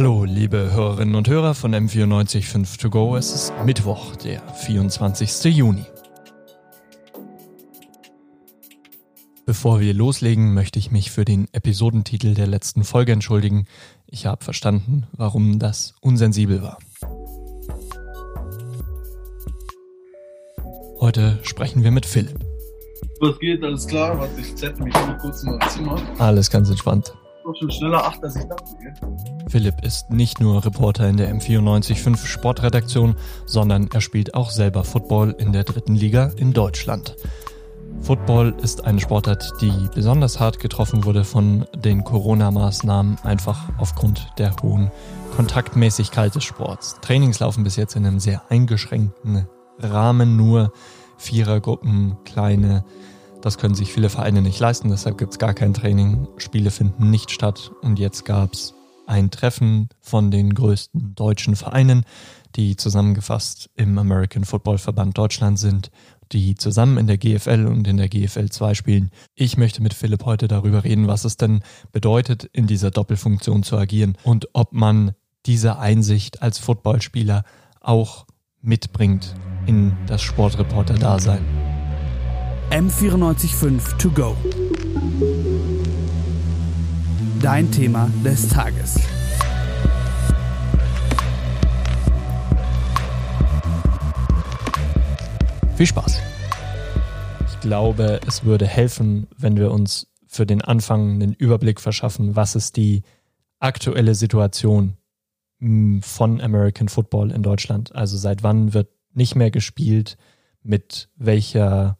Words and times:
Hallo, 0.00 0.22
liebe 0.22 0.70
Hörerinnen 0.72 1.16
und 1.16 1.26
Hörer 1.28 1.54
von 1.54 1.74
M945 1.74 2.78
To 2.78 2.88
Go. 2.88 3.16
Es 3.16 3.34
ist 3.34 3.52
Mittwoch, 3.64 4.14
der 4.14 4.40
24. 4.54 5.42
Juni. 5.46 5.84
Bevor 9.44 9.80
wir 9.80 9.92
loslegen, 9.94 10.54
möchte 10.54 10.78
ich 10.78 10.92
mich 10.92 11.10
für 11.10 11.24
den 11.24 11.48
Episodentitel 11.50 12.34
der 12.34 12.46
letzten 12.46 12.84
Folge 12.84 13.10
entschuldigen. 13.10 13.66
Ich 14.06 14.24
habe 14.24 14.44
verstanden, 14.44 15.08
warum 15.16 15.58
das 15.58 15.96
unsensibel 16.00 16.62
war. 16.62 16.78
Heute 21.00 21.40
sprechen 21.42 21.82
wir 21.82 21.90
mit 21.90 22.06
Philipp. 22.06 22.38
Was 23.20 23.36
geht? 23.40 23.64
Alles 23.64 23.84
klar? 23.84 24.16
Warte, 24.16 24.40
ich 24.40 24.54
zettel 24.54 24.84
mich 24.84 24.94
noch 24.94 25.18
kurz 25.18 25.42
in 25.42 25.56
mein 25.56 25.68
Zimmer. 25.68 26.00
Alles 26.20 26.48
ganz 26.48 26.70
entspannt. 26.70 27.12
Doch 27.42 27.56
schon 27.56 27.70
schneller 27.72 28.04
acht, 28.04 28.22
als 28.22 28.36
ich 28.36 28.44
dachte. 28.44 29.37
Philipp 29.48 29.82
ist 29.82 30.10
nicht 30.10 30.40
nur 30.40 30.64
Reporter 30.64 31.08
in 31.08 31.16
der 31.16 31.34
M945 31.34 32.26
Sportredaktion, 32.26 33.16
sondern 33.46 33.88
er 33.92 34.02
spielt 34.02 34.34
auch 34.34 34.50
selber 34.50 34.84
Football 34.84 35.34
in 35.38 35.52
der 35.52 35.64
dritten 35.64 35.94
Liga 35.94 36.30
in 36.36 36.52
Deutschland. 36.52 37.16
Football 38.02 38.54
ist 38.62 38.84
eine 38.84 39.00
Sportart, 39.00 39.54
die 39.60 39.72
besonders 39.94 40.38
hart 40.38 40.60
getroffen 40.60 41.04
wurde 41.04 41.24
von 41.24 41.64
den 41.74 42.04
Corona-Maßnahmen, 42.04 43.18
einfach 43.22 43.70
aufgrund 43.78 44.28
der 44.36 44.54
hohen 44.62 44.90
Kontaktmäßigkeit 45.34 46.34
des 46.34 46.44
Sports. 46.44 46.96
Trainings 47.00 47.40
laufen 47.40 47.64
bis 47.64 47.76
jetzt 47.76 47.96
in 47.96 48.06
einem 48.06 48.20
sehr 48.20 48.42
eingeschränkten 48.50 49.48
Rahmen, 49.78 50.36
nur 50.36 50.72
Vierergruppen, 51.16 52.18
kleine. 52.24 52.84
Das 53.40 53.56
können 53.56 53.74
sich 53.74 53.92
viele 53.92 54.10
Vereine 54.10 54.42
nicht 54.42 54.60
leisten, 54.60 54.90
deshalb 54.90 55.16
gibt 55.16 55.32
es 55.32 55.38
gar 55.38 55.54
kein 55.54 55.72
Training. 55.72 56.28
Spiele 56.36 56.70
finden 56.70 57.10
nicht 57.10 57.30
statt 57.30 57.72
und 57.82 57.98
jetzt 57.98 58.24
gab 58.24 58.52
es 58.52 58.74
ein 59.08 59.30
Treffen 59.30 59.88
von 60.00 60.30
den 60.30 60.54
größten 60.54 61.14
deutschen 61.14 61.56
Vereinen, 61.56 62.04
die 62.56 62.76
zusammengefasst 62.76 63.70
im 63.74 63.98
American 63.98 64.44
Football 64.44 64.78
Verband 64.78 65.16
Deutschland 65.16 65.58
sind 65.58 65.90
die 66.32 66.54
zusammen 66.54 66.98
in 66.98 67.06
der 67.06 67.18
GFL 67.18 67.66
und 67.66 67.86
in 67.86 67.96
der 67.96 68.08
GFL 68.08 68.48
2 68.48 68.74
spielen. 68.74 69.10
Ich 69.34 69.56
möchte 69.56 69.82
mit 69.82 69.94
Philipp 69.94 70.24
heute 70.24 70.48
darüber 70.48 70.84
reden, 70.84 71.08
was 71.08 71.24
es 71.24 71.36
denn 71.36 71.62
bedeutet, 71.92 72.44
in 72.44 72.66
dieser 72.66 72.90
Doppelfunktion 72.90 73.62
zu 73.62 73.76
agieren 73.76 74.16
und 74.24 74.48
ob 74.52 74.72
man 74.72 75.12
diese 75.46 75.78
Einsicht 75.78 76.42
als 76.42 76.58
Footballspieler 76.58 77.44
auch 77.80 78.26
mitbringt 78.60 79.34
in 79.66 79.96
das 80.06 80.22
Sportreporter-Dasein. 80.22 81.44
M945 82.70 83.96
To 83.96 84.10
Go. 84.10 84.36
Dein 87.42 87.70
Thema 87.70 88.10
des 88.24 88.48
Tages. 88.48 88.98
Viel 95.76 95.86
Spaß. 95.86 96.20
Ich 97.46 97.60
glaube, 97.60 98.20
es 98.26 98.42
würde 98.42 98.66
helfen, 98.66 99.28
wenn 99.36 99.56
wir 99.56 99.70
uns 99.70 100.08
für 100.26 100.46
den 100.46 100.62
Anfang 100.62 101.12
einen 101.12 101.32
Überblick 101.32 101.80
verschaffen, 101.80 102.34
was 102.34 102.56
ist 102.56 102.76
die 102.76 103.02
aktuelle 103.60 104.16
Situation 104.16 104.96
hm, 105.60 106.02
von 106.02 106.40
American 106.40 106.88
Football 106.88 107.30
in 107.30 107.44
Deutschland. 107.44 107.94
Also 107.94 108.16
seit 108.16 108.42
wann 108.42 108.74
wird 108.74 108.88
nicht 109.12 109.36
mehr 109.36 109.52
gespielt, 109.52 110.16
mit 110.64 111.08
welcher, 111.14 111.98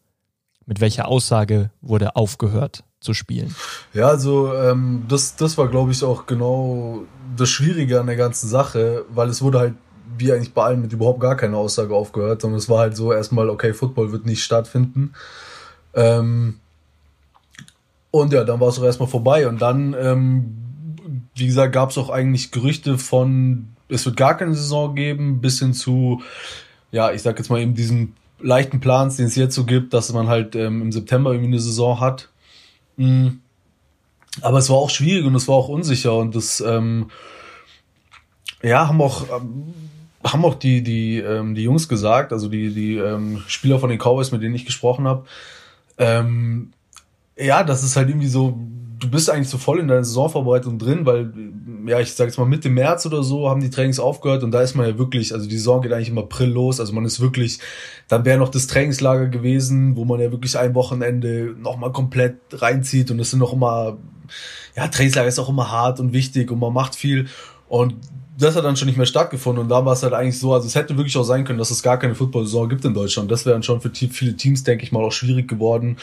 mit 0.67 0.81
welcher 0.81 1.07
Aussage 1.07 1.71
wurde 1.81 2.17
aufgehört 2.17 2.83
zu 3.01 3.15
spielen. 3.15 3.55
Ja, 3.95 4.09
also 4.09 4.53
ähm, 4.55 5.05
das, 5.09 5.37
das 5.37 5.57
war, 5.57 5.69
glaube 5.69 5.93
ich, 5.93 6.03
auch 6.03 6.27
genau 6.27 7.05
das 7.37 7.49
Schwierige 7.49 8.01
an 8.01 8.07
der 8.07 8.17
ganzen 8.17 8.49
Sache, 8.49 9.05
weil 9.09 9.29
es 9.29 9.43
wurde 9.43 9.59
halt 9.59 9.75
wie 10.17 10.33
eigentlich 10.33 10.53
bei 10.53 10.65
allen 10.65 10.81
mit 10.81 10.93
überhaupt 10.93 11.21
gar 11.21 11.37
keine 11.37 11.57
Aussage 11.57 11.95
aufgehört, 11.95 12.43
sondern 12.43 12.59
es 12.59 12.69
war 12.69 12.81
halt 12.81 12.97
so 12.97 13.13
erstmal, 13.13 13.49
okay, 13.49 13.73
Football 13.73 14.11
wird 14.11 14.27
nicht 14.27 14.43
stattfinden. 14.43 15.13
Ähm, 15.95 16.59
und 18.11 18.33
ja, 18.33 18.45
dann 18.45 18.61
war 18.61 18.69
es 18.69 18.79
auch 18.79 18.85
erstmal 18.85 19.09
vorbei. 19.09 19.49
Und 19.49 19.61
dann, 19.61 19.95
ähm, 19.99 20.57
wie 21.35 21.47
gesagt, 21.47 21.73
gab 21.73 21.91
es 21.91 21.99
auch 21.99 22.11
eigentlich 22.11 22.51
Gerüchte 22.51 22.99
von, 22.99 23.69
es 23.89 24.05
wird 24.07 24.17
gar 24.17 24.37
keine 24.37 24.55
Saison 24.55 24.95
geben, 24.95 25.41
bis 25.41 25.59
hin 25.61 25.73
zu, 25.73 26.23
ja, 26.91 27.13
ich 27.13 27.23
sag 27.23 27.39
jetzt 27.39 27.51
mal 27.51 27.61
eben 27.61 27.75
diesen 27.75 28.15
leichten 28.41 28.81
Plans, 28.81 29.17
den 29.17 29.27
es 29.27 29.37
jetzt 29.37 29.55
so 29.55 29.65
gibt, 29.65 29.93
dass 29.95 30.13
man 30.13 30.29
halt 30.29 30.55
ähm, 30.55 30.83
im 30.83 30.93
September 30.93 31.33
irgendwie 31.33 31.53
eine 31.53 31.61
Saison 31.61 32.01
hat. 32.01 32.29
Mhm. 32.99 33.41
Aber 34.43 34.59
es 34.59 34.69
war 34.69 34.77
auch 34.77 34.91
schwierig 34.91 35.25
und 35.25 35.35
es 35.35 35.49
war 35.49 35.55
auch 35.55 35.69
unsicher 35.69 36.15
und 36.15 36.37
das, 36.37 36.61
ähm, 36.61 37.11
ja, 38.63 38.87
haben 38.89 39.01
auch, 39.01 39.25
ähm, 39.35 39.73
haben 40.23 40.45
auch 40.45 40.57
die, 40.57 40.83
die, 40.83 41.19
ähm, 41.19 41.55
die 41.55 41.63
Jungs 41.63 41.89
gesagt, 41.89 42.33
also 42.33 42.49
die, 42.49 42.75
die 42.75 42.97
ähm, 42.97 43.43
Spieler 43.47 43.79
von 43.79 43.89
den 43.89 43.99
Cowboys, 43.99 44.33
mit 44.33 44.43
denen 44.43 44.55
ich 44.55 44.67
gesprochen 44.67 45.07
habe, 45.07 45.25
ähm, 45.97 46.73
ja, 47.37 47.63
das 47.65 47.83
ist 47.85 47.97
halt 47.97 48.09
irgendwie 48.09 48.29
so, 48.29 48.59
du 48.99 49.09
bist 49.09 49.31
eigentlich 49.31 49.49
so 49.49 49.59
voll 49.59 49.81
in 49.81 49.89
deiner 49.89 50.05
Saisonvorbereitung 50.05 50.79
drin, 50.79 51.07
weil, 51.07 51.33
ja, 51.87 52.01
ich 52.01 52.13
sag 52.13 52.27
jetzt 52.27 52.39
mal 52.39 52.47
Mitte 52.47 52.69
März 52.69 53.07
oder 53.07 53.23
so 53.23 53.49
haben 53.49 53.61
die 53.61 53.71
Trainings 53.71 54.01
aufgehört 54.01 54.43
und 54.43 54.51
da 54.51 54.61
ist 54.61 54.75
man 54.75 54.87
ja 54.87 54.99
wirklich, 54.99 55.33
also 55.33 55.49
die 55.49 55.57
Saison 55.57 55.81
geht 55.83 55.93
eigentlich 55.93 56.09
im 56.09 56.19
April 56.19 56.49
los, 56.49 56.81
also 56.81 56.93
man 56.93 57.05
ist 57.05 57.21
wirklich, 57.21 57.59
dann 58.09 58.25
wäre 58.25 58.39
noch 58.39 58.49
das 58.49 58.67
Trainingslager 58.67 59.29
gewesen, 59.29 59.97
wo 59.97 60.05
man 60.05 60.21
ja 60.21 60.31
wirklich 60.33 60.59
ein 60.59 60.75
Wochenende 60.75 61.55
nochmal 61.59 61.93
komplett 61.93 62.37
reinzieht 62.53 63.11
und 63.11 63.21
es 63.21 63.31
sind 63.31 63.41
noch 63.41 63.53
immer, 63.53 63.99
ja, 64.77 64.89
Trainingslager 64.89 65.29
ist 65.29 65.39
auch 65.39 65.49
immer 65.49 65.71
hart 65.71 66.01
und 66.01 66.13
wichtig 66.13 66.51
und 66.51 66.59
man 66.59 66.73
macht 66.73 66.95
viel. 66.95 67.29
Und 67.69 67.95
das 68.39 68.55
hat 68.55 68.65
dann 68.65 68.77
schon 68.77 68.87
nicht 68.87 68.97
mehr 68.97 69.07
stattgefunden 69.07 69.65
und 69.65 69.69
da 69.69 69.85
war 69.85 69.93
es 69.93 70.03
halt 70.03 70.13
eigentlich 70.13 70.39
so, 70.39 70.55
also 70.55 70.67
es 70.67 70.75
hätte 70.75 70.97
wirklich 70.97 71.17
auch 71.17 71.25
sein 71.25 71.45
können, 71.45 71.59
dass 71.59 71.71
es 71.71 71.83
gar 71.83 71.99
keine 71.99 72.15
Football-Saison 72.15 72.69
gibt 72.69 72.85
in 72.85 72.95
Deutschland. 72.95 73.31
Das 73.31 73.45
wäre 73.45 73.55
dann 73.55 73.65
schon 73.65 73.81
für 73.81 73.91
viele 73.91 74.37
Teams, 74.37 74.63
denke 74.63 74.85
ich 74.85 74.93
mal, 74.93 75.05
auch 75.05 75.13
schwierig 75.13 75.49
geworden, 75.49 75.97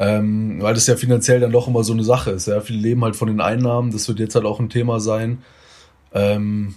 ähm, 0.00 0.56
weil 0.62 0.72
das 0.72 0.86
ja 0.86 0.96
finanziell 0.96 1.40
dann 1.40 1.52
doch 1.52 1.68
immer 1.68 1.84
so 1.84 1.92
eine 1.92 2.02
Sache 2.02 2.30
ist. 2.30 2.48
Ja, 2.48 2.62
viele 2.62 2.80
leben 2.80 3.04
halt 3.04 3.16
von 3.16 3.28
den 3.28 3.42
Einnahmen, 3.42 3.92
das 3.92 4.08
wird 4.08 4.18
jetzt 4.18 4.34
halt 4.34 4.46
auch 4.46 4.58
ein 4.58 4.70
Thema 4.70 4.98
sein. 4.98 5.42
Ähm, 6.14 6.74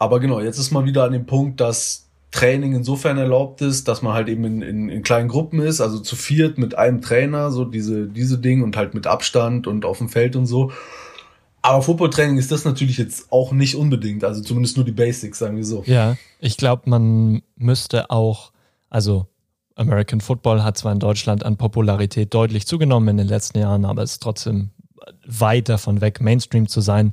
aber 0.00 0.18
genau, 0.18 0.40
jetzt 0.40 0.58
ist 0.58 0.72
man 0.72 0.84
wieder 0.84 1.04
an 1.04 1.12
dem 1.12 1.26
Punkt, 1.26 1.60
dass 1.60 2.08
Training 2.32 2.74
insofern 2.74 3.18
erlaubt 3.18 3.62
ist, 3.62 3.86
dass 3.86 4.02
man 4.02 4.14
halt 4.14 4.28
eben 4.28 4.44
in, 4.44 4.62
in, 4.62 4.88
in 4.88 5.02
kleinen 5.04 5.28
Gruppen 5.28 5.60
ist, 5.60 5.80
also 5.80 6.00
zu 6.00 6.16
viert 6.16 6.58
mit 6.58 6.76
einem 6.76 7.00
Trainer, 7.00 7.52
so 7.52 7.64
diese, 7.64 8.08
diese 8.08 8.36
Dinge 8.36 8.64
und 8.64 8.76
halt 8.76 8.94
mit 8.94 9.06
Abstand 9.06 9.68
und 9.68 9.84
auf 9.84 9.98
dem 9.98 10.08
Feld 10.08 10.34
und 10.34 10.46
so. 10.46 10.72
Aber 11.62 11.82
Footballtraining 11.82 12.36
ist 12.36 12.50
das 12.50 12.64
natürlich 12.64 12.98
jetzt 12.98 13.30
auch 13.30 13.52
nicht 13.52 13.76
unbedingt, 13.76 14.24
also 14.24 14.42
zumindest 14.42 14.76
nur 14.76 14.84
die 14.84 14.92
Basics, 14.92 15.38
sagen 15.38 15.56
wir 15.56 15.64
so. 15.64 15.84
Ja, 15.86 16.16
ich 16.40 16.56
glaube, 16.56 16.90
man 16.90 17.42
müsste 17.56 18.10
auch, 18.10 18.50
also 18.90 19.28
American 19.76 20.20
Football 20.20 20.64
hat 20.64 20.76
zwar 20.76 20.92
in 20.92 20.98
Deutschland 20.98 21.44
an 21.44 21.56
Popularität 21.56 22.34
deutlich 22.34 22.66
zugenommen 22.66 23.08
in 23.08 23.16
den 23.18 23.28
letzten 23.28 23.58
Jahren, 23.58 23.84
aber 23.84 24.02
ist 24.02 24.22
trotzdem 24.22 24.70
weit 25.26 25.68
davon 25.68 26.00
weg, 26.00 26.20
Mainstream 26.20 26.68
zu 26.68 26.80
sein. 26.80 27.12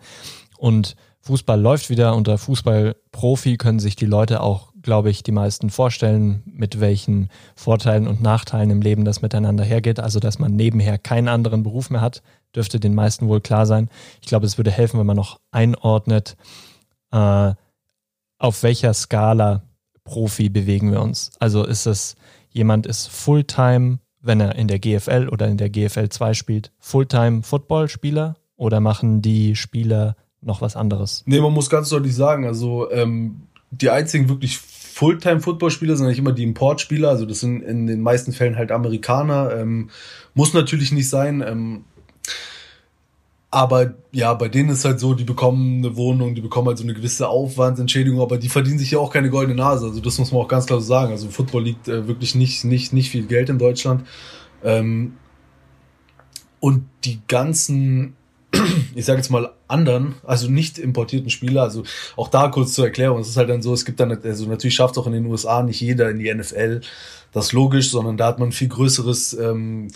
Und 0.57 0.95
Fußball 1.21 1.59
läuft 1.59 1.89
wieder. 1.89 2.15
Unter 2.15 2.37
Fußballprofi 2.37 3.57
können 3.57 3.79
sich 3.79 3.95
die 3.95 4.05
Leute 4.05 4.41
auch, 4.41 4.73
glaube 4.81 5.09
ich, 5.09 5.23
die 5.23 5.31
meisten 5.31 5.69
vorstellen, 5.69 6.43
mit 6.45 6.79
welchen 6.79 7.29
Vorteilen 7.55 8.07
und 8.07 8.21
Nachteilen 8.21 8.69
im 8.69 8.81
Leben 8.81 9.05
das 9.05 9.21
miteinander 9.21 9.63
hergeht. 9.63 9.99
Also, 9.99 10.19
dass 10.19 10.39
man 10.39 10.55
nebenher 10.55 10.97
keinen 10.97 11.29
anderen 11.29 11.63
Beruf 11.63 11.89
mehr 11.89 12.01
hat, 12.01 12.21
dürfte 12.55 12.79
den 12.79 12.93
meisten 12.93 13.27
wohl 13.27 13.41
klar 13.41 13.65
sein. 13.65 13.89
Ich 14.21 14.27
glaube, 14.27 14.45
es 14.45 14.57
würde 14.57 14.71
helfen, 14.71 14.99
wenn 14.99 15.05
man 15.05 15.15
noch 15.15 15.39
einordnet, 15.51 16.35
äh, 17.11 17.53
auf 18.39 18.63
welcher 18.63 18.93
Skala 18.93 19.63
Profi 20.03 20.49
bewegen 20.49 20.91
wir 20.91 21.01
uns. 21.01 21.31
Also 21.39 21.63
ist 21.63 21.85
es, 21.85 22.17
jemand 22.53 22.87
ist 22.87 23.07
Fulltime, 23.07 23.99
wenn 24.21 24.39
er 24.39 24.55
in 24.55 24.67
der 24.67 24.79
GFL 24.79 25.27
oder 25.29 25.47
in 25.47 25.57
der 25.57 25.69
GFL 25.69 26.09
2 26.09 26.33
spielt, 26.33 26.71
Fulltime 26.79 27.43
Footballspieler 27.43 28.37
oder 28.55 28.79
machen 28.79 29.21
die 29.21 29.55
Spieler 29.55 30.15
noch 30.39 30.61
was 30.61 30.75
anderes? 30.75 31.23
Nee, 31.25 31.41
man 31.41 31.53
muss 31.53 31.69
ganz 31.69 31.89
deutlich 31.89 32.15
sagen, 32.15 32.45
also 32.45 32.89
ähm, 32.91 33.47
die 33.71 33.89
einzigen 33.89 34.29
wirklich 34.29 34.59
Fulltime-Footballspieler 34.93 35.95
sind 35.95 36.05
eigentlich 36.05 36.19
immer 36.19 36.33
die 36.33 36.43
Importspieler, 36.43 37.09
also 37.09 37.25
das 37.25 37.39
sind 37.39 37.63
in 37.63 37.87
den 37.87 38.01
meisten 38.01 38.31
Fällen 38.31 38.57
halt 38.57 38.71
Amerikaner. 38.71 39.55
Ähm, 39.57 39.89
muss 40.35 40.53
natürlich 40.53 40.91
nicht 40.91 41.09
sein. 41.09 41.43
Ähm, 41.45 41.85
aber 43.53 43.93
ja, 44.11 44.33
bei 44.33 44.47
denen 44.47 44.69
ist 44.69 44.83
halt 44.83 44.99
so, 44.99 45.13
die 45.13 45.25
bekommen 45.25 45.85
eine 45.85 45.95
Wohnung, 45.95 46.33
die 46.33 46.41
bekommen 46.41 46.69
halt 46.69 46.79
so 46.79 46.83
eine 46.83 46.95
gewisse 46.95 47.27
Aufwandsentschädigung, 47.27 48.19
aber 48.19 48.39
die 48.39 48.49
verdienen 48.49 48.79
sich 48.79 48.89
ja 48.89 48.97
auch 48.97 49.13
keine 49.13 49.29
goldene 49.29 49.55
Nase. 49.55 49.85
Also 49.85 49.99
das 49.99 50.17
muss 50.17 50.31
man 50.31 50.41
auch 50.41 50.47
ganz 50.47 50.65
klar 50.65 50.81
so 50.81 50.87
sagen. 50.87 51.11
Also 51.11 51.29
Football 51.29 51.65
liegt 51.65 51.87
äh, 51.87 52.07
wirklich 52.07 52.33
nicht, 52.33 52.63
nicht, 52.63 52.93
nicht 52.93 53.11
viel 53.11 53.27
Geld 53.27 53.49
in 53.49 53.59
Deutschland. 53.59 54.07
Ähm, 54.63 55.17
und 56.59 56.85
die 57.03 57.21
ganzen, 57.27 58.15
ich 58.95 59.05
sage 59.05 59.19
jetzt 59.19 59.29
mal 59.29 59.51
anderen, 59.67 60.15
also 60.23 60.49
nicht 60.49 60.79
importierten 60.79 61.29
Spieler, 61.29 61.61
also 61.61 61.83
auch 62.15 62.29
da 62.29 62.47
kurz 62.47 62.73
zur 62.73 62.85
Erklärung, 62.85 63.19
es 63.19 63.29
ist 63.29 63.37
halt 63.37 63.49
dann 63.49 63.61
so, 63.61 63.71
es 63.71 63.85
gibt 63.85 63.99
dann, 63.99 64.11
also 64.23 64.47
natürlich 64.47 64.73
schafft 64.73 64.97
auch 64.97 65.05
in 65.05 65.13
den 65.13 65.27
USA 65.27 65.61
nicht 65.61 65.79
jeder 65.79 66.09
in 66.09 66.17
die 66.17 66.33
NFL, 66.33 66.81
das 67.31 67.53
logisch, 67.53 67.91
sondern 67.91 68.17
da 68.17 68.25
hat 68.25 68.39
man 68.39 68.51
viel 68.51 68.69
größeres 68.69 69.33
ähm, 69.33 69.89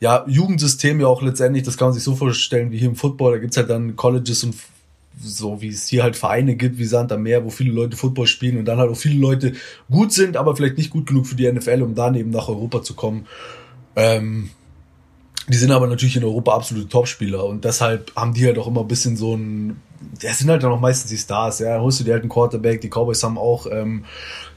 ja, 0.00 0.24
Jugendsystem 0.28 1.00
ja 1.00 1.06
auch 1.06 1.22
letztendlich, 1.22 1.64
das 1.64 1.76
kann 1.76 1.88
man 1.88 1.94
sich 1.94 2.02
so 2.02 2.14
vorstellen 2.14 2.70
wie 2.70 2.78
hier 2.78 2.88
im 2.88 2.96
Football, 2.96 3.32
da 3.32 3.38
gibt's 3.38 3.56
halt 3.56 3.70
dann 3.70 3.96
Colleges 3.96 4.44
und 4.44 4.54
so 5.20 5.60
wie 5.60 5.68
es 5.68 5.88
hier 5.88 6.04
halt 6.04 6.16
Vereine 6.16 6.54
gibt, 6.54 6.78
wie 6.78 6.84
Sand 6.84 7.10
am 7.10 7.24
Meer, 7.24 7.44
wo 7.44 7.50
viele 7.50 7.72
Leute 7.72 7.96
Football 7.96 8.26
spielen 8.26 8.58
und 8.58 8.64
dann 8.66 8.78
halt 8.78 8.90
auch 8.90 8.96
viele 8.96 9.18
Leute 9.18 9.52
gut 9.90 10.12
sind, 10.12 10.36
aber 10.36 10.54
vielleicht 10.54 10.78
nicht 10.78 10.90
gut 10.90 11.06
genug 11.06 11.26
für 11.26 11.34
die 11.34 11.50
NFL, 11.50 11.82
um 11.82 11.94
dann 11.94 12.14
eben 12.14 12.30
nach 12.30 12.48
Europa 12.48 12.82
zu 12.82 12.94
kommen. 12.94 13.26
Ähm, 13.96 14.50
die 15.48 15.56
sind 15.56 15.70
aber 15.70 15.86
natürlich 15.86 16.16
in 16.16 16.24
Europa 16.24 16.54
absolute 16.54 16.88
Topspieler 16.88 17.44
und 17.44 17.64
deshalb 17.64 18.14
haben 18.14 18.34
die 18.34 18.46
halt 18.46 18.58
auch 18.58 18.66
immer 18.66 18.82
ein 18.82 18.88
bisschen 18.88 19.16
so 19.16 19.34
ein, 19.34 19.80
ja, 20.20 20.32
sind 20.32 20.50
halt 20.50 20.62
dann 20.62 20.72
auch 20.72 20.80
meistens 20.80 21.10
die 21.10 21.16
Stars, 21.16 21.58
ja, 21.58 21.80
holst 21.80 22.00
du 22.00 22.04
dir 22.04 22.12
halt 22.12 22.22
einen 22.22 22.30
Quarterback, 22.30 22.80
die 22.80 22.88
Cowboys 22.88 23.22
haben 23.22 23.38
auch 23.38 23.66
ähm, 23.70 24.04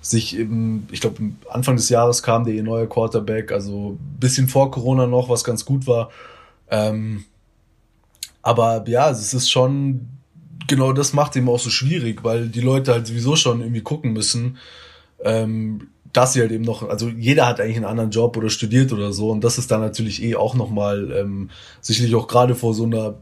sich 0.02 0.38
eben, 0.38 0.88
ich 0.92 1.00
glaube, 1.00 1.18
Anfang 1.50 1.78
des 1.78 1.90
Jahres 1.90 2.24
kam 2.24 2.44
der 2.44 2.62
neue 2.62 2.88
Quarterback, 2.88 3.52
also 3.52 3.98
bisschen 4.20 4.48
vor 4.48 4.70
Corona 4.72 5.08
noch, 5.08 5.30
was 5.30 5.44
ganz 5.44 5.64
gut 5.64 5.88
war. 5.88 6.10
Ähm, 6.70 7.24
aber 8.42 8.84
ja, 8.88 9.10
es 9.10 9.34
ist 9.34 9.50
schon, 9.50 10.08
genau 10.68 10.92
das 10.92 11.14
macht 11.14 11.36
eben 11.36 11.50
auch 11.50 11.60
so 11.60 11.70
schwierig, 11.70 12.24
weil 12.24 12.50
die 12.50 12.62
Leute 12.62 12.92
halt 12.92 13.08
sowieso 13.08 13.36
schon 13.36 13.62
irgendwie 13.62 13.82
gucken 13.82 14.14
müssen, 14.14 14.58
ähm, 15.24 15.88
dass 16.14 16.34
sie 16.34 16.42
halt 16.42 16.52
eben 16.52 16.64
noch, 16.64 16.88
also 16.88 17.08
jeder 17.10 17.48
hat 17.48 17.60
eigentlich 17.60 17.78
einen 17.78 17.86
anderen 17.86 18.12
Job 18.12 18.36
oder 18.38 18.50
studiert 18.50 18.92
oder 18.94 19.14
so 19.14 19.30
und 19.30 19.44
das 19.44 19.58
ist 19.58 19.72
dann 19.72 19.82
natürlich 19.82 20.22
eh 20.24 20.36
auch 20.36 20.56
nochmal 20.56 21.12
ähm, 21.12 21.50
sicherlich 21.80 22.16
auch 22.16 22.28
gerade 22.28 22.56
vor 22.56 22.74
so 22.74 22.84
einer 22.84 23.16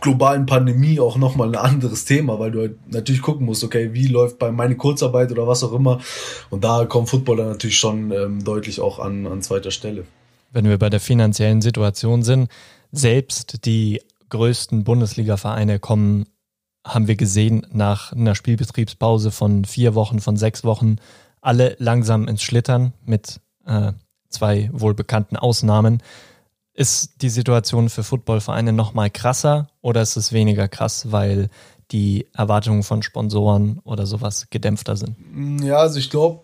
globalen 0.00 0.46
Pandemie 0.46 0.98
auch 0.98 1.16
nochmal 1.16 1.48
ein 1.48 1.54
anderes 1.54 2.04
Thema, 2.04 2.38
weil 2.40 2.50
du 2.50 2.60
halt 2.60 2.92
natürlich 2.92 3.22
gucken 3.22 3.46
musst, 3.46 3.62
okay, 3.62 3.90
wie 3.92 4.08
läuft 4.08 4.38
bei 4.38 4.50
meine 4.50 4.76
Kurzarbeit 4.76 5.30
oder 5.30 5.46
was 5.46 5.62
auch 5.62 5.72
immer 5.72 6.00
und 6.50 6.64
da 6.64 6.84
kommt 6.86 7.08
Football 7.08 7.36
dann 7.36 7.48
natürlich 7.48 7.78
schon 7.78 8.10
ähm, 8.10 8.44
deutlich 8.44 8.80
auch 8.80 8.98
an, 8.98 9.26
an 9.26 9.42
zweiter 9.42 9.70
Stelle. 9.70 10.04
Wenn 10.50 10.68
wir 10.68 10.78
bei 10.78 10.90
der 10.90 11.00
finanziellen 11.00 11.62
Situation 11.62 12.22
sind, 12.22 12.50
selbst 12.90 13.64
die 13.64 14.02
größten 14.28 14.84
Bundesliga-Vereine 14.84 15.78
kommen, 15.78 16.26
haben 16.86 17.06
wir 17.06 17.16
gesehen, 17.16 17.66
nach 17.70 18.12
einer 18.12 18.34
Spielbetriebspause 18.34 19.30
von 19.30 19.64
vier 19.64 19.94
Wochen, 19.94 20.18
von 20.20 20.36
sechs 20.36 20.64
Wochen 20.64 20.96
alle 21.42 21.76
langsam 21.78 22.28
ins 22.28 22.42
Schlittern 22.42 22.94
mit 23.04 23.40
äh, 23.66 23.92
zwei 24.30 24.70
wohlbekannten 24.72 25.36
Ausnahmen. 25.36 26.02
Ist 26.72 27.20
die 27.20 27.28
Situation 27.28 27.90
für 27.90 28.02
Footballvereine 28.02 28.72
nochmal 28.72 29.10
krasser 29.10 29.68
oder 29.82 30.00
ist 30.00 30.16
es 30.16 30.32
weniger 30.32 30.68
krass, 30.68 31.12
weil 31.12 31.50
die 31.90 32.26
Erwartungen 32.32 32.82
von 32.82 33.02
Sponsoren 33.02 33.80
oder 33.84 34.06
sowas 34.06 34.46
gedämpfter 34.48 34.96
sind? 34.96 35.16
Ja, 35.62 35.76
also 35.76 35.98
ich 35.98 36.08
glaube, 36.08 36.40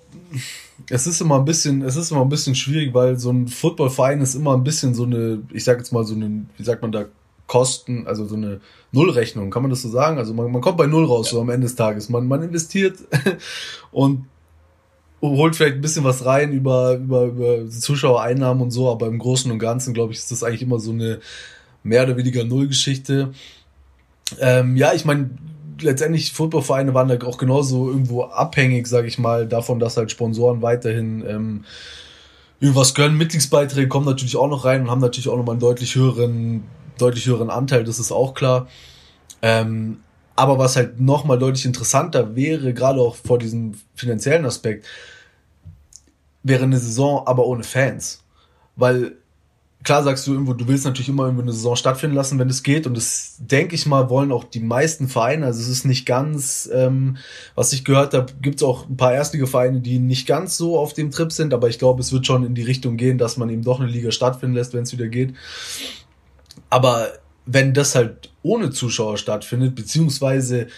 es 0.90 1.06
ist 1.06 1.22
immer 1.22 1.38
ein 1.38 1.46
bisschen, 1.46 1.80
es 1.80 1.96
ist 1.96 2.10
immer 2.10 2.20
ein 2.20 2.28
bisschen 2.28 2.54
schwierig, 2.54 2.92
weil 2.92 3.18
so 3.18 3.30
ein 3.30 3.48
Footballverein 3.48 4.20
ist 4.20 4.34
immer 4.34 4.54
ein 4.54 4.64
bisschen 4.64 4.94
so 4.94 5.04
eine, 5.04 5.38
ich 5.52 5.64
sag 5.64 5.78
jetzt 5.78 5.92
mal 5.92 6.04
so 6.04 6.14
eine, 6.14 6.44
wie 6.58 6.64
sagt 6.64 6.82
man 6.82 6.92
da, 6.92 7.06
Kosten, 7.46 8.06
also 8.06 8.26
so 8.26 8.36
eine 8.36 8.60
Nullrechnung, 8.92 9.50
kann 9.50 9.62
man 9.62 9.70
das 9.70 9.80
so 9.80 9.88
sagen? 9.88 10.18
Also 10.18 10.34
man, 10.34 10.52
man 10.52 10.60
kommt 10.60 10.76
bei 10.76 10.86
Null 10.86 11.06
raus, 11.06 11.28
ja. 11.28 11.32
so 11.32 11.40
am 11.40 11.48
Ende 11.48 11.66
des 11.66 11.76
Tages. 11.76 12.10
Man, 12.10 12.28
man 12.28 12.42
investiert 12.42 12.98
und 13.90 14.26
holt 15.20 15.56
vielleicht 15.56 15.76
ein 15.76 15.80
bisschen 15.80 16.04
was 16.04 16.24
rein 16.24 16.52
über, 16.52 16.94
über, 16.94 17.24
über 17.24 17.68
Zuschauereinnahmen 17.68 18.62
und 18.62 18.70
so, 18.70 18.90
aber 18.90 19.06
im 19.06 19.18
Großen 19.18 19.50
und 19.50 19.58
Ganzen, 19.58 19.94
glaube 19.94 20.12
ich, 20.12 20.18
ist 20.18 20.30
das 20.30 20.42
eigentlich 20.42 20.62
immer 20.62 20.78
so 20.78 20.92
eine 20.92 21.20
mehr 21.82 22.04
oder 22.04 22.16
weniger 22.16 22.44
Nullgeschichte. 22.44 23.32
Ähm, 24.40 24.76
ja, 24.76 24.92
ich 24.92 25.04
meine, 25.04 25.30
letztendlich 25.80 26.32
Footballvereine 26.32 26.94
waren 26.94 27.08
da 27.08 27.26
auch 27.26 27.38
genauso 27.38 27.88
irgendwo 27.88 28.24
abhängig, 28.24 28.86
sage 28.86 29.08
ich 29.08 29.18
mal, 29.18 29.46
davon, 29.46 29.78
dass 29.78 29.96
halt 29.96 30.10
Sponsoren 30.10 30.62
weiterhin 30.62 31.24
ähm, 31.26 31.64
irgendwas 32.60 32.94
gönnen. 32.94 33.16
Mitgliedsbeiträge 33.16 33.88
kommen 33.88 34.06
natürlich 34.06 34.36
auch 34.36 34.48
noch 34.48 34.64
rein 34.64 34.82
und 34.82 34.90
haben 34.90 35.00
natürlich 35.00 35.28
auch 35.28 35.36
noch 35.36 35.44
mal 35.44 35.52
einen 35.52 35.60
deutlich 35.60 35.94
höheren, 35.94 36.64
deutlich 36.98 37.26
höheren 37.26 37.50
Anteil, 37.50 37.84
das 37.84 37.98
ist 37.98 38.12
auch 38.12 38.34
klar. 38.34 38.68
Ähm, 39.40 39.98
aber 40.38 40.56
was 40.56 40.76
halt 40.76 41.00
nochmal 41.00 41.36
deutlich 41.36 41.64
interessanter 41.64 42.36
wäre, 42.36 42.72
gerade 42.72 43.00
auch 43.00 43.16
vor 43.16 43.40
diesem 43.40 43.74
finanziellen 43.96 44.46
Aspekt, 44.46 44.86
wäre 46.44 46.62
eine 46.62 46.78
Saison 46.78 47.26
aber 47.26 47.44
ohne 47.44 47.64
Fans. 47.64 48.22
Weil 48.76 49.16
klar 49.82 50.04
sagst 50.04 50.28
du 50.28 50.32
irgendwo, 50.34 50.52
du 50.52 50.68
willst 50.68 50.84
natürlich 50.84 51.08
immer 51.08 51.24
irgendwo 51.24 51.42
eine 51.42 51.52
Saison 51.52 51.74
stattfinden 51.74 52.14
lassen, 52.14 52.38
wenn 52.38 52.48
es 52.48 52.62
geht. 52.62 52.86
Und 52.86 52.96
das 52.96 53.34
denke 53.40 53.74
ich 53.74 53.84
mal, 53.86 54.10
wollen 54.10 54.30
auch 54.30 54.44
die 54.44 54.60
meisten 54.60 55.08
Vereine. 55.08 55.44
Also 55.44 55.60
es 55.60 55.68
ist 55.68 55.84
nicht 55.84 56.06
ganz, 56.06 56.70
ähm, 56.72 57.16
was 57.56 57.72
ich 57.72 57.84
gehört 57.84 58.14
habe, 58.14 58.32
gibt 58.40 58.60
es 58.60 58.62
auch 58.62 58.88
ein 58.88 58.96
paar 58.96 59.14
Erstliga-Vereine, 59.14 59.80
die 59.80 59.98
nicht 59.98 60.28
ganz 60.28 60.56
so 60.56 60.78
auf 60.78 60.92
dem 60.92 61.10
Trip 61.10 61.32
sind, 61.32 61.52
aber 61.52 61.68
ich 61.68 61.80
glaube, 61.80 62.00
es 62.00 62.12
wird 62.12 62.24
schon 62.24 62.44
in 62.44 62.54
die 62.54 62.62
Richtung 62.62 62.96
gehen, 62.96 63.18
dass 63.18 63.38
man 63.38 63.50
eben 63.50 63.64
doch 63.64 63.80
eine 63.80 63.90
Liga 63.90 64.12
stattfinden 64.12 64.54
lässt, 64.54 64.72
wenn 64.72 64.84
es 64.84 64.92
wieder 64.92 65.08
geht. 65.08 65.34
Aber 66.70 67.08
wenn 67.50 67.72
das 67.72 67.94
halt 67.94 68.30
ohne 68.42 68.70
Zuschauer 68.70 69.16
stattfindet, 69.16 69.74
beziehungsweise 69.74 70.68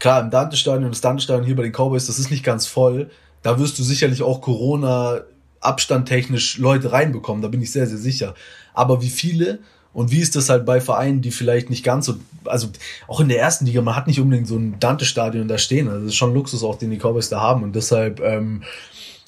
klar, 0.00 0.20
im 0.20 0.30
Dante-Stadion, 0.30 0.90
das 0.90 1.00
Dante-Stadion 1.00 1.46
hier 1.46 1.56
bei 1.56 1.62
den 1.62 1.72
Cowboys, 1.72 2.06
das 2.06 2.18
ist 2.18 2.30
nicht 2.30 2.44
ganz 2.44 2.66
voll. 2.66 3.10
Da 3.42 3.58
wirst 3.58 3.78
du 3.78 3.82
sicherlich 3.82 4.22
auch 4.22 4.40
Corona 4.40 5.20
abstandtechnisch 5.60 6.58
Leute 6.58 6.92
reinbekommen, 6.92 7.40
da 7.40 7.48
bin 7.48 7.62
ich 7.62 7.70
sehr, 7.70 7.86
sehr 7.86 7.98
sicher. 7.98 8.34
Aber 8.74 9.00
wie 9.00 9.08
viele 9.10 9.60
und 9.92 10.10
wie 10.10 10.20
ist 10.20 10.34
das 10.34 10.50
halt 10.50 10.66
bei 10.66 10.80
Vereinen, 10.80 11.22
die 11.22 11.30
vielleicht 11.30 11.70
nicht 11.70 11.84
ganz 11.84 12.06
so, 12.06 12.16
also 12.44 12.68
auch 13.06 13.20
in 13.20 13.28
der 13.28 13.38
ersten 13.38 13.64
Liga, 13.64 13.80
man 13.80 13.94
hat 13.94 14.08
nicht 14.08 14.20
unbedingt 14.20 14.48
so 14.48 14.56
ein 14.56 14.78
Dante-Stadion 14.80 15.46
da 15.46 15.56
stehen. 15.56 15.88
Also 15.88 16.00
das 16.00 16.08
ist 16.08 16.16
schon 16.16 16.34
Luxus 16.34 16.64
auch, 16.64 16.76
den 16.76 16.90
die 16.90 16.98
Cowboys 16.98 17.28
da 17.28 17.40
haben. 17.40 17.62
Und 17.62 17.76
deshalb 17.76 18.20
ähm, 18.20 18.64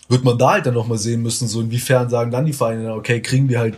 wird 0.09 0.25
man 0.25 0.37
da 0.37 0.55
halt 0.55 0.67
dann 0.67 0.75
nochmal 0.75 0.99
sehen 0.99 1.23
müssen, 1.23 1.47
so 1.47 1.61
inwiefern 1.61 2.11
sagen 2.11 2.33
dann 2.33 2.47
die 2.47 2.53
Vereine, 2.53 2.95
okay, 2.95 3.23
kriegen 3.23 3.49
wir 3.49 3.61
halt 3.61 3.77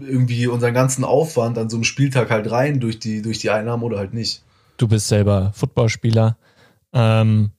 irgendwie 0.00 0.46
unseren 0.46 0.74
ganzen 0.74 1.04
Aufwand 1.04 1.58
an 1.58 1.70
so 1.70 1.76
einem 1.76 1.84
Spieltag 1.84 2.30
halt 2.30 2.50
rein 2.50 2.80
durch 2.80 2.98
die, 2.98 3.22
durch 3.22 3.38
die 3.38 3.50
Einnahmen 3.50 3.82
oder 3.82 3.98
halt 3.98 4.14
nicht. 4.14 4.42
Du 4.76 4.88
bist 4.88 5.08
selber 5.08 5.52
Footballspieler. 5.54 6.36
Ähm, 6.92 7.50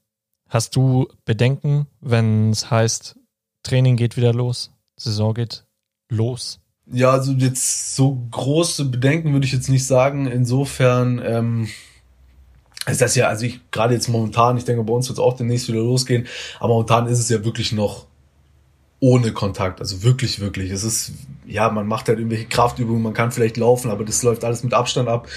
hast 0.47 0.75
du 0.75 1.07
Bedenken, 1.25 1.87
wenn 2.01 2.51
es 2.51 2.71
heißt, 2.71 3.17
Training 3.63 3.97
geht 3.97 4.17
wieder 4.17 4.33
los, 4.33 4.71
Saison 4.95 5.33
geht 5.33 5.65
los? 6.09 6.59
Ja, 6.91 7.11
also 7.11 7.33
jetzt 7.33 7.95
so 7.95 8.19
große 8.31 8.85
Bedenken 8.85 9.33
würde 9.33 9.45
ich 9.45 9.53
jetzt 9.53 9.69
nicht 9.69 9.85
sagen. 9.85 10.25
Insofern 10.25 11.21
ähm, 11.23 11.67
ist 12.87 13.01
das 13.01 13.15
ja, 13.15 13.27
also 13.27 13.45
ich 13.45 13.59
gerade 13.71 13.93
jetzt 13.93 14.07
momentan, 14.07 14.57
ich 14.57 14.65
denke, 14.65 14.83
bei 14.83 14.93
uns 14.93 15.07
wird 15.07 15.19
es 15.19 15.23
auch 15.23 15.35
demnächst 15.35 15.67
wieder 15.67 15.79
losgehen, 15.79 16.25
aber 16.59 16.73
momentan 16.73 17.07
ist 17.07 17.19
es 17.19 17.29
ja 17.29 17.43
wirklich 17.43 17.71
noch 17.71 18.08
ohne 18.99 19.31
Kontakt. 19.31 19.79
Also 19.79 20.03
wirklich, 20.03 20.39
wirklich. 20.39 20.71
Es 20.71 20.83
ist, 20.83 21.13
ja, 21.45 21.69
man 21.69 21.87
macht 21.87 22.07
halt 22.07 22.19
irgendwelche 22.19 22.45
Kraftübungen, 22.45 23.01
man 23.01 23.13
kann 23.13 23.31
vielleicht 23.31 23.57
laufen, 23.57 23.91
aber 23.91 24.03
das 24.03 24.23
läuft 24.23 24.43
alles 24.43 24.63
mit 24.63 24.73
Abstand 24.73 25.07
ab. 25.07 25.27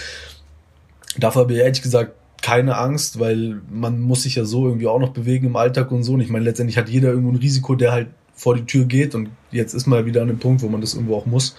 Dafür 1.16 1.42
habe 1.42 1.52
ich 1.52 1.60
ehrlich 1.60 1.82
gesagt 1.82 2.12
keine 2.42 2.76
Angst, 2.76 3.20
weil 3.20 3.60
man 3.70 4.00
muss 4.00 4.24
sich 4.24 4.34
ja 4.34 4.44
so 4.44 4.66
irgendwie 4.66 4.88
auch 4.88 4.98
noch 4.98 5.10
bewegen 5.10 5.46
im 5.46 5.56
Alltag 5.56 5.92
und 5.92 6.02
so. 6.02 6.14
Und 6.14 6.20
ich 6.20 6.28
meine, 6.28 6.44
letztendlich 6.44 6.76
hat 6.76 6.88
jeder 6.88 7.10
irgendwo 7.10 7.30
ein 7.30 7.36
Risiko, 7.36 7.76
der 7.76 7.92
halt 7.92 8.08
vor 8.34 8.56
die 8.56 8.64
Tür 8.64 8.86
geht 8.86 9.14
und 9.14 9.28
jetzt 9.52 9.74
ist 9.74 9.86
man 9.86 10.04
wieder 10.04 10.22
an 10.22 10.28
dem 10.28 10.38
Punkt, 10.38 10.62
wo 10.62 10.68
man 10.68 10.80
das 10.80 10.94
irgendwo 10.94 11.16
auch 11.16 11.26
muss. 11.26 11.54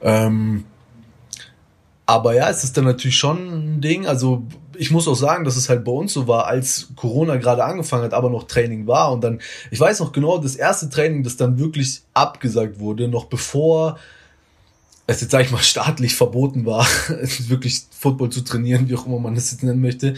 Ähm, 0.00 0.64
aber 2.06 2.34
ja, 2.34 2.48
es 2.48 2.64
ist 2.64 2.76
dann 2.78 2.86
natürlich 2.86 3.18
schon 3.18 3.76
ein 3.76 3.80
Ding. 3.82 4.06
Also 4.06 4.44
ich 4.78 4.90
muss 4.90 5.08
auch 5.08 5.14
sagen, 5.14 5.44
dass 5.44 5.56
es 5.56 5.68
halt 5.68 5.84
bei 5.84 5.92
uns 5.92 6.12
so 6.12 6.28
war, 6.28 6.46
als 6.46 6.88
Corona 6.96 7.36
gerade 7.36 7.64
angefangen 7.64 8.04
hat, 8.04 8.14
aber 8.14 8.30
noch 8.30 8.44
Training 8.44 8.86
war. 8.86 9.12
Und 9.12 9.22
dann, 9.22 9.40
ich 9.70 9.80
weiß 9.80 10.00
noch 10.00 10.12
genau, 10.12 10.38
das 10.38 10.56
erste 10.56 10.88
Training, 10.88 11.22
das 11.22 11.36
dann 11.36 11.58
wirklich 11.58 12.02
abgesagt 12.14 12.78
wurde, 12.78 13.08
noch 13.08 13.26
bevor 13.26 13.98
es 15.06 15.20
jetzt, 15.20 15.30
sag 15.30 15.44
ich 15.44 15.50
mal, 15.50 15.58
staatlich 15.62 16.14
verboten 16.14 16.64
war, 16.64 16.86
wirklich 17.48 17.82
Football 17.90 18.30
zu 18.30 18.42
trainieren, 18.42 18.88
wie 18.88 18.96
auch 18.96 19.06
immer 19.06 19.18
man 19.18 19.34
das 19.34 19.50
jetzt 19.50 19.62
nennen 19.62 19.80
möchte. 19.80 20.14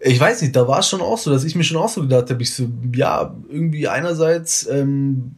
Ich 0.00 0.20
weiß 0.20 0.42
nicht, 0.42 0.54
da 0.54 0.68
war 0.68 0.80
es 0.80 0.88
schon 0.88 1.00
auch 1.00 1.18
so, 1.18 1.30
dass 1.30 1.44
ich 1.44 1.54
mir 1.54 1.64
schon 1.64 1.78
auch 1.78 1.88
so 1.88 2.02
gedacht 2.02 2.30
habe, 2.30 2.42
ich 2.42 2.54
so, 2.54 2.68
ja, 2.94 3.34
irgendwie 3.48 3.88
einerseits 3.88 4.66
ähm, 4.68 5.36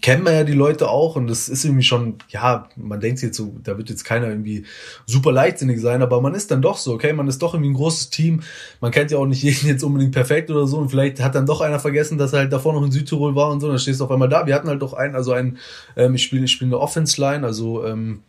kennt 0.00 0.24
man 0.24 0.34
ja 0.34 0.44
die 0.44 0.52
Leute 0.52 0.88
auch 0.88 1.16
und 1.16 1.28
das 1.28 1.48
ist 1.48 1.64
irgendwie 1.64 1.82
schon, 1.82 2.16
ja, 2.28 2.68
man 2.76 3.00
denkt 3.00 3.22
jetzt 3.22 3.36
so, 3.36 3.54
da 3.62 3.78
wird 3.78 3.88
jetzt 3.88 4.04
keiner 4.04 4.28
irgendwie 4.28 4.64
super 5.06 5.32
leichtsinnig 5.32 5.80
sein, 5.80 6.02
aber 6.02 6.20
man 6.20 6.34
ist 6.34 6.50
dann 6.50 6.62
doch 6.62 6.76
so, 6.76 6.94
okay, 6.94 7.12
man 7.12 7.28
ist 7.28 7.40
doch 7.42 7.54
irgendwie 7.54 7.70
ein 7.70 7.76
großes 7.76 8.10
Team, 8.10 8.42
man 8.80 8.90
kennt 8.90 9.10
ja 9.10 9.18
auch 9.18 9.26
nicht 9.26 9.42
jeden 9.42 9.66
jetzt 9.66 9.84
unbedingt 9.84 10.12
perfekt 10.12 10.50
oder 10.50 10.66
so 10.66 10.78
und 10.78 10.88
vielleicht 10.88 11.20
hat 11.20 11.34
dann 11.34 11.46
doch 11.46 11.60
einer 11.60 11.78
vergessen, 11.78 12.18
dass 12.18 12.32
er 12.32 12.40
halt 12.40 12.52
davor 12.52 12.72
noch 12.72 12.84
in 12.84 12.92
Südtirol 12.92 13.34
war 13.34 13.50
und 13.50 13.60
so, 13.60 13.68
dann 13.68 13.78
stehst 13.78 14.00
du 14.00 14.04
auf 14.04 14.10
einmal 14.10 14.28
da. 14.28 14.46
Wir 14.46 14.54
hatten 14.54 14.68
halt 14.68 14.82
doch 14.82 14.92
einen, 14.92 15.14
also 15.14 15.32
einen, 15.32 15.58
ähm, 15.96 16.14
ich 16.14 16.24
spiele 16.24 16.44
ich 16.44 16.52
spiele 16.52 16.70
eine 16.70 16.80
Offense-Line, 16.80 17.46
also 17.46 17.84
ähm, 17.84 18.22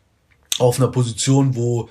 auf 0.59 0.79
einer 0.79 0.89
Position, 0.89 1.55
wo 1.55 1.89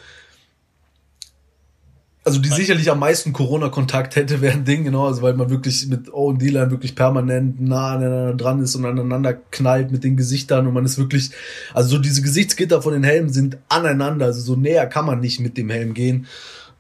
also 2.27 2.41
die 2.41 2.49
sicherlich 2.49 2.91
am 2.91 2.99
meisten 2.99 3.33
Corona-Kontakt 3.33 4.17
hätte, 4.17 4.41
wäre 4.41 4.55
ein 4.55 4.65
Ding, 4.65 4.83
genau, 4.83 5.07
also 5.07 5.23
weil 5.23 5.35
man 5.35 5.49
wirklich 5.49 5.87
mit 5.87 6.13
O 6.13 6.27
und 6.27 6.43
D-Line 6.43 6.73
wirklich 6.73 6.97
permanent 6.97 7.61
nah 7.61 7.93
aneinander 7.93 8.35
dran 8.35 8.61
ist 8.61 8.75
und 8.75 8.85
aneinander 8.85 9.35
knallt 9.53 9.93
mit 9.93 10.03
den 10.03 10.17
Gesichtern 10.17 10.67
und 10.67 10.75
man 10.75 10.85
ist 10.85 10.99
wirklich, 10.99 11.31
also 11.73 11.89
so 11.89 11.99
diese 11.99 12.23
Gesichtsgitter 12.23 12.83
von 12.83 12.95
den 12.95 13.05
Helmen 13.05 13.33
sind 13.33 13.59
aneinander, 13.69 14.27
also 14.27 14.41
so 14.41 14.57
näher 14.57 14.89
kann 14.89 15.07
man 15.07 15.21
nicht 15.21 15.39
mit 15.39 15.57
dem 15.57 15.71
Helm 15.71 15.95
gehen. 15.95 16.27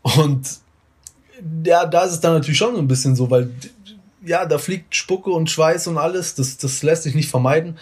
Und 0.02 0.48
ja, 1.64 1.86
da 1.86 2.02
ist 2.02 2.12
es 2.14 2.20
dann 2.20 2.34
natürlich 2.34 2.58
schon 2.58 2.74
so 2.74 2.80
ein 2.80 2.88
bisschen 2.88 3.14
so, 3.14 3.30
weil 3.30 3.48
ja, 4.24 4.46
da 4.46 4.58
fliegt 4.58 4.96
Spucke 4.96 5.30
und 5.30 5.48
Schweiß 5.48 5.86
und 5.86 5.96
alles, 5.96 6.34
das, 6.34 6.56
das 6.56 6.82
lässt 6.82 7.04
sich 7.04 7.14
nicht 7.14 7.30
vermeiden. 7.30 7.78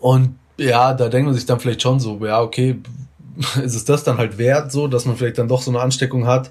Und 0.00 0.36
ja, 0.56 0.94
da 0.94 1.10
denkt 1.10 1.26
man 1.26 1.34
sich 1.34 1.44
dann 1.44 1.60
vielleicht 1.60 1.82
schon 1.82 2.00
so, 2.00 2.18
ja, 2.24 2.40
okay, 2.40 2.78
ist 3.62 3.74
es 3.74 3.84
das 3.84 4.04
dann 4.04 4.18
halt 4.18 4.38
wert, 4.38 4.72
so, 4.72 4.88
dass 4.88 5.04
man 5.04 5.16
vielleicht 5.16 5.38
dann 5.38 5.48
doch 5.48 5.62
so 5.62 5.70
eine 5.70 5.80
Ansteckung 5.80 6.26
hat, 6.26 6.50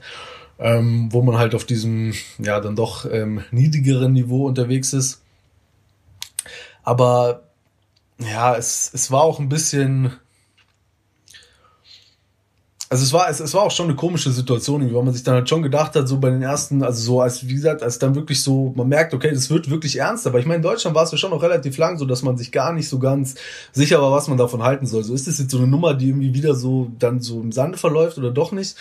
ähm, 0.59 1.09
wo 1.11 1.21
man 1.21 1.37
halt 1.37 1.55
auf 1.55 1.65
diesem, 1.65 2.13
ja, 2.37 2.59
dann 2.59 2.75
doch 2.75 3.05
ähm, 3.11 3.43
niedrigeren 3.51 4.13
Niveau 4.13 4.47
unterwegs 4.47 4.93
ist. 4.93 5.21
Aber 6.83 7.43
ja, 8.19 8.55
es, 8.55 8.91
es 8.93 9.11
war 9.11 9.21
auch 9.21 9.39
ein 9.39 9.49
bisschen, 9.49 10.13
also 12.93 13.05
es 13.05 13.11
war, 13.11 13.27
es, 13.27 13.39
es 13.39 13.55
war 13.55 13.63
auch 13.63 13.71
schon 13.71 13.87
eine 13.87 13.95
komische 13.95 14.29
Situation, 14.29 14.93
weil 14.93 15.03
man 15.03 15.15
sich 15.15 15.23
dann 15.23 15.33
halt 15.33 15.49
schon 15.49 15.63
gedacht 15.63 15.95
hat, 15.95 16.07
so 16.07 16.19
bei 16.19 16.29
den 16.29 16.43
ersten, 16.43 16.83
also 16.83 17.01
so 17.01 17.21
als, 17.21 17.47
wie 17.47 17.55
gesagt, 17.55 17.81
als 17.81 17.97
dann 17.97 18.13
wirklich 18.13 18.43
so, 18.43 18.71
man 18.75 18.87
merkt, 18.87 19.15
okay, 19.15 19.31
das 19.33 19.49
wird 19.49 19.71
wirklich 19.71 19.97
ernst, 19.97 20.27
aber 20.27 20.37
ich 20.37 20.45
meine, 20.45 20.57
in 20.57 20.61
Deutschland 20.61 20.95
war 20.95 21.01
es 21.01 21.11
ja 21.11 21.17
schon 21.17 21.31
noch 21.31 21.41
relativ 21.41 21.75
lang 21.79 21.97
so, 21.97 22.05
dass 22.05 22.21
man 22.21 22.37
sich 22.37 22.51
gar 22.51 22.71
nicht 22.71 22.87
so 22.87 22.99
ganz 22.99 23.33
sicher 23.71 23.99
war, 23.99 24.11
was 24.11 24.27
man 24.27 24.37
davon 24.37 24.61
halten 24.61 24.85
soll. 24.85 25.03
So 25.03 25.15
ist 25.15 25.25
das 25.25 25.39
jetzt 25.39 25.49
so 25.49 25.57
eine 25.57 25.65
Nummer, 25.65 25.95
die 25.95 26.09
irgendwie 26.09 26.35
wieder 26.35 26.53
so 26.53 26.91
dann 26.99 27.19
so 27.19 27.41
im 27.41 27.51
Sande 27.51 27.79
verläuft 27.79 28.19
oder 28.19 28.29
doch 28.29 28.51
nicht? 28.51 28.75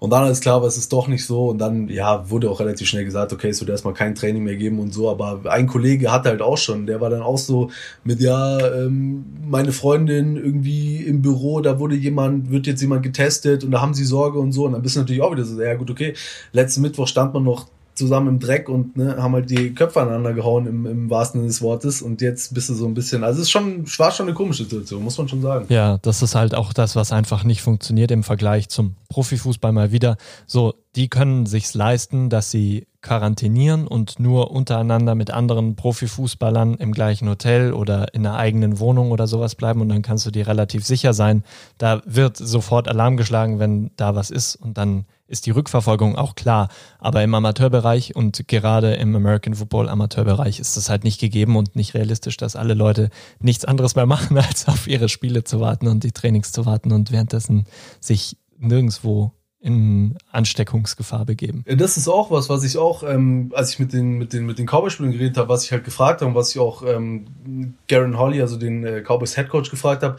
Und 0.00 0.08
dann 0.10 0.30
ist 0.30 0.40
klar, 0.40 0.56
aber 0.56 0.66
es 0.66 0.78
ist 0.78 0.94
doch 0.94 1.08
nicht 1.08 1.26
so. 1.26 1.48
Und 1.50 1.58
dann, 1.58 1.88
ja, 1.88 2.28
wurde 2.30 2.50
auch 2.50 2.58
relativ 2.58 2.88
schnell 2.88 3.04
gesagt, 3.04 3.34
okay, 3.34 3.50
es 3.50 3.60
wird 3.60 3.68
erstmal 3.68 3.92
kein 3.92 4.14
Training 4.14 4.42
mehr 4.42 4.56
geben 4.56 4.80
und 4.80 4.94
so. 4.94 5.10
Aber 5.10 5.42
ein 5.50 5.66
Kollege 5.66 6.10
hatte 6.10 6.30
halt 6.30 6.40
auch 6.40 6.56
schon, 6.56 6.86
der 6.86 7.02
war 7.02 7.10
dann 7.10 7.20
auch 7.20 7.36
so 7.36 7.70
mit, 8.02 8.20
ja, 8.20 8.58
ähm, 8.74 9.26
meine 9.46 9.72
Freundin 9.72 10.36
irgendwie 10.36 10.96
im 11.04 11.20
Büro, 11.20 11.60
da 11.60 11.78
wurde 11.78 11.96
jemand, 11.96 12.50
wird 12.50 12.66
jetzt 12.66 12.80
jemand 12.80 13.02
getestet 13.02 13.62
und 13.62 13.72
da 13.72 13.82
haben 13.82 13.92
sie 13.92 14.04
Sorge 14.04 14.38
und 14.38 14.52
so. 14.52 14.64
Und 14.64 14.72
dann 14.72 14.80
bist 14.80 14.96
du 14.96 15.00
natürlich 15.00 15.20
auch 15.20 15.32
wieder 15.32 15.44
so, 15.44 15.60
ja 15.60 15.74
gut, 15.74 15.90
okay, 15.90 16.14
letzten 16.52 16.80
Mittwoch 16.80 17.06
stand 17.06 17.34
man 17.34 17.44
noch 17.44 17.66
zusammen 18.00 18.28
im 18.28 18.38
Dreck 18.40 18.68
und 18.68 18.96
ne, 18.96 19.16
haben 19.18 19.34
halt 19.34 19.50
die 19.50 19.74
Köpfe 19.74 20.00
aneinander 20.00 20.32
gehauen 20.32 20.66
im, 20.66 20.86
im 20.86 21.10
wahrsten 21.10 21.40
Sinne 21.40 21.48
des 21.48 21.62
Wortes 21.62 22.02
und 22.02 22.20
jetzt 22.20 22.54
bist 22.54 22.68
du 22.68 22.74
so 22.74 22.86
ein 22.86 22.94
bisschen, 22.94 23.22
also 23.22 23.38
es 23.38 23.44
ist 23.44 23.50
schon, 23.50 23.84
war 23.98 24.10
schon 24.10 24.26
eine 24.26 24.34
komische 24.34 24.64
Situation, 24.64 25.04
muss 25.04 25.18
man 25.18 25.28
schon 25.28 25.42
sagen. 25.42 25.66
Ja, 25.68 25.98
das 25.98 26.22
ist 26.22 26.34
halt 26.34 26.54
auch 26.54 26.72
das, 26.72 26.96
was 26.96 27.12
einfach 27.12 27.44
nicht 27.44 27.62
funktioniert 27.62 28.10
im 28.10 28.22
Vergleich 28.22 28.68
zum 28.68 28.96
Profifußball 29.08 29.72
mal 29.72 29.92
wieder. 29.92 30.16
So, 30.46 30.74
die 30.96 31.08
können 31.08 31.46
sich's 31.46 31.74
leisten, 31.74 32.30
dass 32.30 32.50
sie 32.50 32.86
quarantinieren 33.00 33.86
und 33.86 34.18
nur 34.18 34.50
untereinander 34.50 35.14
mit 35.14 35.30
anderen 35.30 35.76
Profifußballern 35.76 36.74
im 36.74 36.92
gleichen 36.92 37.28
Hotel 37.28 37.72
oder 37.72 38.12
in 38.12 38.26
einer 38.26 38.36
eigenen 38.36 38.78
Wohnung 38.78 39.10
oder 39.10 39.26
sowas 39.26 39.54
bleiben 39.54 39.80
und 39.80 39.88
dann 39.88 40.02
kannst 40.02 40.26
du 40.26 40.30
dir 40.30 40.46
relativ 40.46 40.84
sicher 40.84 41.14
sein, 41.14 41.44
da 41.78 42.02
wird 42.04 42.36
sofort 42.36 42.88
Alarm 42.88 43.16
geschlagen, 43.16 43.58
wenn 43.58 43.90
da 43.96 44.14
was 44.14 44.30
ist 44.30 44.56
und 44.56 44.76
dann 44.76 45.06
ist 45.28 45.46
die 45.46 45.52
Rückverfolgung 45.52 46.16
auch 46.16 46.34
klar. 46.34 46.68
Aber 46.98 47.22
im 47.22 47.32
Amateurbereich 47.32 48.16
und 48.16 48.48
gerade 48.48 48.94
im 48.94 49.14
American 49.14 49.54
Football 49.54 49.88
Amateurbereich 49.88 50.58
ist 50.58 50.76
das 50.76 50.90
halt 50.90 51.04
nicht 51.04 51.20
gegeben 51.20 51.56
und 51.56 51.76
nicht 51.76 51.94
realistisch, 51.94 52.36
dass 52.36 52.56
alle 52.56 52.74
Leute 52.74 53.10
nichts 53.38 53.64
anderes 53.64 53.94
mehr 53.94 54.06
machen, 54.06 54.36
als 54.36 54.66
auf 54.66 54.88
ihre 54.88 55.08
Spiele 55.08 55.44
zu 55.44 55.60
warten 55.60 55.86
und 55.86 56.02
die 56.02 56.12
Trainings 56.12 56.50
zu 56.52 56.66
warten 56.66 56.92
und 56.92 57.12
währenddessen 57.12 57.66
sich 58.00 58.36
nirgendwo 58.58 59.32
in 59.60 60.16
Ansteckungsgefahr 60.32 61.26
begeben. 61.26 61.64
Das 61.66 61.96
ist 61.98 62.08
auch 62.08 62.30
was, 62.30 62.48
was 62.48 62.64
ich 62.64 62.78
auch, 62.78 63.02
ähm, 63.02 63.52
als 63.54 63.74
ich 63.74 63.78
mit 63.78 63.92
den 63.92 64.16
mit 64.16 64.32
den 64.32 64.46
mit 64.46 64.58
den 64.58 64.66
Cowboys-Spielern 64.66 65.12
geredet 65.12 65.36
habe, 65.36 65.50
was 65.50 65.64
ich 65.64 65.72
halt 65.72 65.84
gefragt 65.84 66.22
habe 66.22 66.30
und 66.30 66.34
was 66.34 66.50
ich 66.50 66.58
auch 66.58 66.82
ähm, 66.82 67.26
Garen 67.86 68.18
Holly, 68.18 68.40
also 68.40 68.56
den 68.56 68.84
äh, 68.84 69.02
Cowboys 69.02 69.36
Head 69.36 69.50
Coach, 69.50 69.70
gefragt 69.70 70.02
habe. 70.02 70.16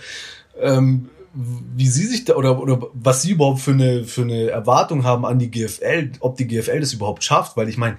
Ähm, 0.60 1.10
wie 1.34 1.88
sie 1.88 2.06
sich 2.06 2.26
da 2.26 2.36
oder, 2.36 2.60
oder 2.60 2.90
was 2.94 3.22
sie 3.22 3.32
überhaupt 3.32 3.62
für 3.62 3.72
eine, 3.72 4.04
für 4.04 4.24
eine 4.24 4.50
Erwartung 4.50 5.06
haben 5.06 5.26
an 5.26 5.40
die 5.40 5.50
GFL, 5.50 6.12
ob 6.20 6.36
die 6.36 6.46
GFL 6.46 6.82
das 6.82 6.94
überhaupt 6.94 7.24
schafft, 7.24 7.56
weil 7.56 7.70
ich 7.70 7.78
meine, 7.78 7.98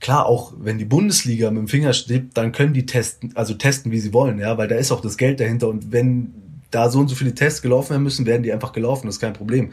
klar, 0.00 0.26
auch 0.26 0.52
wenn 0.58 0.78
die 0.78 0.84
Bundesliga 0.84 1.50
mit 1.50 1.60
dem 1.60 1.68
Finger 1.68 1.92
steht, 1.92 2.36
dann 2.36 2.50
können 2.52 2.74
die 2.74 2.84
testen, 2.84 3.30
also 3.36 3.54
testen, 3.54 3.92
wie 3.92 4.00
sie 4.00 4.12
wollen, 4.12 4.38
ja, 4.38 4.58
weil 4.58 4.66
da 4.66 4.74
ist 4.74 4.90
auch 4.90 5.00
das 5.00 5.16
Geld 5.16 5.38
dahinter 5.38 5.68
und 5.68 5.92
wenn 5.92 6.34
da 6.72 6.90
so 6.90 6.98
und 6.98 7.08
so 7.08 7.14
viele 7.14 7.34
Tests 7.34 7.62
gelaufen 7.62 7.90
werden 7.90 8.02
müssen, 8.02 8.26
werden 8.26 8.42
die 8.42 8.52
einfach 8.52 8.72
gelaufen, 8.72 9.06
das 9.06 9.16
ist 9.16 9.20
kein 9.20 9.34
Problem. 9.34 9.72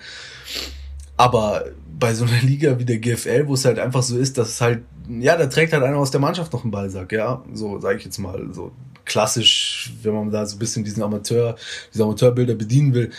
Aber 1.18 1.66
bei 2.00 2.14
so 2.14 2.26
einer 2.26 2.42
Liga 2.42 2.80
wie 2.80 2.86
der 2.86 2.98
GFL, 2.98 3.48
wo 3.48 3.54
es 3.54 3.66
halt 3.66 3.80
einfach 3.80 4.04
so 4.04 4.18
ist, 4.18 4.38
dass 4.38 4.50
es 4.50 4.62
halt, 4.62 4.84
ja, 5.08 5.38
da 5.38 5.48
trägt 5.48 5.74
halt 5.74 5.84
einer 5.84 5.98
aus 5.98 6.12
der 6.12 6.20
Mannschaft 6.20 6.54
noch 6.54 6.64
einen 6.64 6.72
Ballsack, 6.72 7.12
ja, 7.12 7.44
so 7.54 7.80
sage 7.80 7.98
ich 7.98 8.06
jetzt 8.06 8.18
mal, 8.18 8.50
so 8.52 8.72
klassisch, 9.06 9.94
wenn 10.04 10.14
man 10.14 10.32
da 10.32 10.46
so 10.46 10.56
ein 10.56 10.60
bisschen 10.60 10.84
diesen 10.84 11.04
Amateur, 11.04 11.56
diese 11.94 12.04
Amateurbilder 12.04 12.56
bedienen 12.56 12.94
will. 12.94 13.12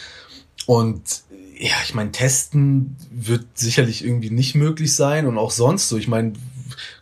Und 0.67 1.23
ja, 1.59 1.75
ich 1.85 1.95
meine, 1.95 2.13
testen 2.13 2.97
wird 3.11 3.47
sicherlich 3.55 4.05
irgendwie 4.05 4.31
nicht 4.31 4.55
möglich 4.55 4.95
sein 4.95 5.27
und 5.27 5.39
auch 5.39 5.51
sonst 5.51 5.89
so. 5.89 5.97
Ich 5.97 6.09
meine, 6.09 6.33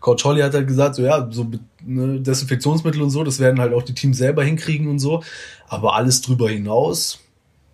Coach 0.01 0.25
Holly 0.25 0.43
hat 0.43 0.55
halt 0.55 0.67
gesagt, 0.67 0.97
so 0.97 1.03
ja, 1.03 1.29
so 1.31 1.51
ne, 1.85 2.21
Desinfektionsmittel 2.21 3.01
und 3.01 3.11
so, 3.11 3.25
das 3.25 3.39
werden 3.39 3.61
halt 3.61 3.73
auch 3.73 3.83
die 3.83 3.95
Teams 3.95 4.19
selber 4.19 4.45
hinkriegen 4.45 4.89
und 4.89 4.99
so. 4.99 5.23
Aber 5.69 5.95
alles 5.95 6.21
drüber 6.21 6.51
hinaus, 6.51 7.21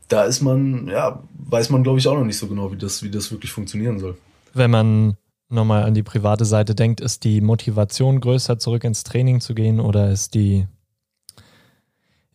da 0.08 0.25
ist 0.25 0.42
man, 0.42 0.88
ja, 0.88 1.22
weiß 1.38 1.70
man 1.70 1.82
glaube 1.82 1.98
ich 1.98 2.08
auch 2.08 2.16
noch 2.16 2.25
nicht 2.25 2.38
so 2.38 2.46
genau, 2.46 2.72
wie 2.72 2.76
das, 2.76 3.02
wie 3.02 3.10
das 3.10 3.30
wirklich 3.30 3.52
funktionieren 3.52 3.98
soll. 3.98 4.16
Wenn 4.54 4.70
man 4.70 5.16
nochmal 5.48 5.84
an 5.84 5.94
die 5.94 6.02
private 6.02 6.44
Seite 6.44 6.75
denkt, 6.75 7.00
ist 7.00 7.25
die 7.25 7.40
Motivation 7.40 8.20
größer, 8.20 8.58
zurück 8.58 8.84
ins 8.84 9.04
Training 9.04 9.40
zu 9.40 9.54
gehen 9.54 9.80
oder 9.80 10.10
ist 10.10 10.34
die 10.34 10.66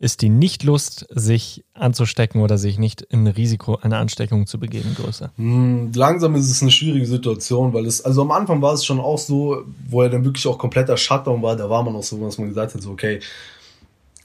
ist 0.02 0.24
die 0.24 0.30
Nichtlust, 0.30 1.06
sich 1.12 1.64
anzustecken 1.76 2.42
oder 2.42 2.58
sich 2.58 2.80
nicht 2.80 3.04
in 3.04 3.28
Risiko 3.28 3.76
einer 3.76 4.00
Ansteckung 4.00 4.48
zu 4.48 4.60
begeben, 4.60 4.96
größer? 4.96 5.32
Hm, 5.36 5.92
langsam 5.94 6.34
ist 6.34 6.50
es 6.50 6.64
eine 6.64 6.72
schwierige 6.72 7.06
Situation, 7.06 7.72
weil 7.72 7.86
es, 7.86 8.04
also 8.04 8.24
am 8.24 8.32
Anfang 8.32 8.64
war 8.64 8.74
es 8.74 8.84
schon 8.84 9.00
auch 9.00 9.20
so, 9.20 9.64
wo 9.88 10.02
er 10.02 10.10
dann 10.10 10.26
wirklich 10.26 10.48
auch 10.48 10.58
kompletter 10.58 10.98
Shutdown 10.98 11.44
war, 11.44 11.56
da 11.56 11.70
war 11.70 11.84
man 11.84 11.96
auch 11.96 12.02
so, 12.02 12.20
was 12.20 12.40
man 12.40 12.48
gesagt 12.48 12.74
hat, 12.74 12.82
so, 12.82 12.90
okay, 12.90 13.20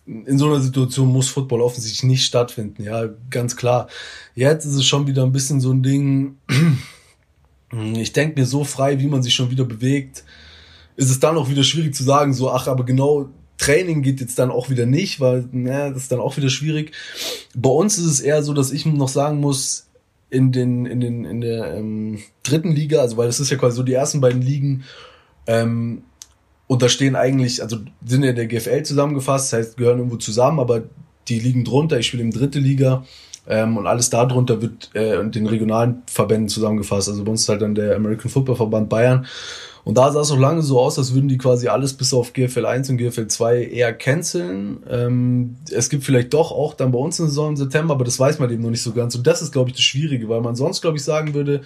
in 0.07 0.39
so 0.39 0.47
einer 0.47 0.61
Situation 0.61 1.09
muss 1.09 1.29
Football 1.29 1.61
offensichtlich 1.61 2.05
nicht 2.05 2.25
stattfinden, 2.25 2.83
ja, 2.85 3.09
ganz 3.31 3.57
klar. 3.57 3.89
Jetzt 4.35 4.65
ist 4.65 4.75
es 4.75 4.87
schon 4.87 5.07
wieder 5.07 5.25
ein 5.25 5.33
bisschen 5.33 5.61
so 5.61 5.73
ein 5.73 5.83
Ding, 5.83 6.37
ich 7.95 8.13
denke 8.13 8.41
mir 8.41 8.47
so 8.47 8.65
frei, 8.65 9.01
wie 9.01 9.09
man 9.09 9.23
sich 9.23 9.35
schon 9.35 9.51
wieder 9.51 9.65
bewegt, 9.65 10.25
ist 10.97 11.11
es 11.11 11.21
dann 11.21 11.37
auch 11.37 11.49
wieder 11.49 11.65
schwierig 11.65 11.95
zu 11.95 12.05
sagen, 12.05 12.33
so, 12.33 12.51
ach, 12.51 12.69
aber 12.69 12.85
genau 12.85 13.29
Training 13.59 14.03
geht 14.03 14.21
jetzt 14.21 14.39
dann 14.39 14.51
auch 14.51 14.71
wieder 14.71 14.87
nicht, 14.87 15.21
weil 15.21 15.49
na, 15.53 15.91
das 15.91 16.03
ist 16.03 16.13
dann 16.13 16.21
auch 16.21 16.37
wieder 16.37 16.51
schwierig. 16.51 16.93
Bei 17.55 17.71
uns 17.71 17.99
ist 17.99 18.05
es 18.05 18.21
eher 18.21 18.43
so, 18.43 18.53
dass 18.53 18.71
ich 18.71 18.87
noch 18.87 19.09
sagen 19.09 19.41
muss, 19.41 19.89
in 20.29 20.53
den 20.53 20.87
in 20.87 21.01
den 21.01 21.25
in 21.25 21.41
der 21.41 21.75
ähm, 21.75 22.19
dritten 22.43 22.73
Liga, 22.73 23.01
also 23.01 23.17
weil 23.17 23.27
das 23.27 23.41
ist 23.41 23.51
ja 23.51 23.57
quasi 23.57 23.77
so 23.77 23.83
die 23.83 23.93
ersten 23.93 24.21
beiden 24.21 24.43
Ligen, 24.43 24.85
ähm, 25.47 26.03
und 26.67 26.83
da 26.83 26.89
stehen 26.89 27.17
eigentlich, 27.17 27.63
also 27.63 27.79
sind 28.05 28.25
ja 28.25 28.33
der 28.33 28.47
GFL 28.47 28.83
zusammengefasst, 28.83 29.53
das 29.53 29.59
heißt 29.59 29.77
gehören 29.77 29.99
irgendwo 29.99 30.17
zusammen, 30.17 30.61
aber 30.61 30.83
die 31.29 31.39
liegen 31.39 31.65
drunter. 31.65 31.99
Ich 31.99 32.07
spiele 32.07 32.23
im 32.23 32.33
dritte 32.33 32.59
Liga 32.59 33.05
ähm, 33.47 33.77
und 33.77 33.87
alles 33.87 34.11
darunter 34.11 34.61
wird 34.63 34.95
äh, 34.95 35.25
den 35.29 35.47
regionalen 35.47 36.03
Verbänden 36.07 36.49
zusammengefasst. 36.49 37.09
Also 37.09 37.25
bei 37.25 37.31
uns 37.31 37.43
ist 37.43 37.49
halt 37.49 37.63
dann 37.63 37.75
der 37.75 37.97
American 37.97 38.31
Football 38.31 38.57
Verband 38.57 38.89
Bayern 38.89 39.27
und 39.87 39.97
da 39.99 40.11
sah 40.11 40.21
es 40.21 40.33
auch 40.33 40.39
lange 40.39 40.63
so 40.63 40.81
aus, 40.81 40.99
als 40.99 41.15
würden 41.15 41.29
die 41.29 41.39
quasi 41.39 41.69
alles 41.69 41.93
bis 41.95 42.13
auf 42.13 42.33
GFL 42.33 42.67
1 42.67 42.91
und 42.91 42.97
GFL 42.97 43.29
2 43.29 43.67
eher 43.67 43.93
canceln. 43.93 44.83
Ähm, 44.91 45.59
es 45.71 45.89
gibt 45.89 46.03
vielleicht 46.03 46.35
doch 46.35 46.51
auch 46.51 46.75
dann 46.75 46.91
bei 46.91 46.99
uns 46.99 47.21
eine 47.21 47.29
Saison 47.29 47.51
im 47.51 47.57
September, 47.57 47.95
aber 47.95 48.05
das 48.05 48.19
weiß 48.19 48.41
man 48.41 48.51
eben 48.51 48.65
noch 48.65 48.71
nicht 48.71 48.83
so 48.83 48.93
ganz. 48.93 49.15
Und 49.15 49.25
das 49.29 49.43
ist, 49.43 49.53
glaube 49.53 49.71
ich, 49.71 49.77
das 49.77 49.85
Schwierige, 49.85 50.29
weil 50.29 50.41
man 50.41 50.57
sonst, 50.57 50.81
glaube 50.81 50.97
ich, 50.97 51.05
sagen 51.05 51.35
würde, 51.35 51.61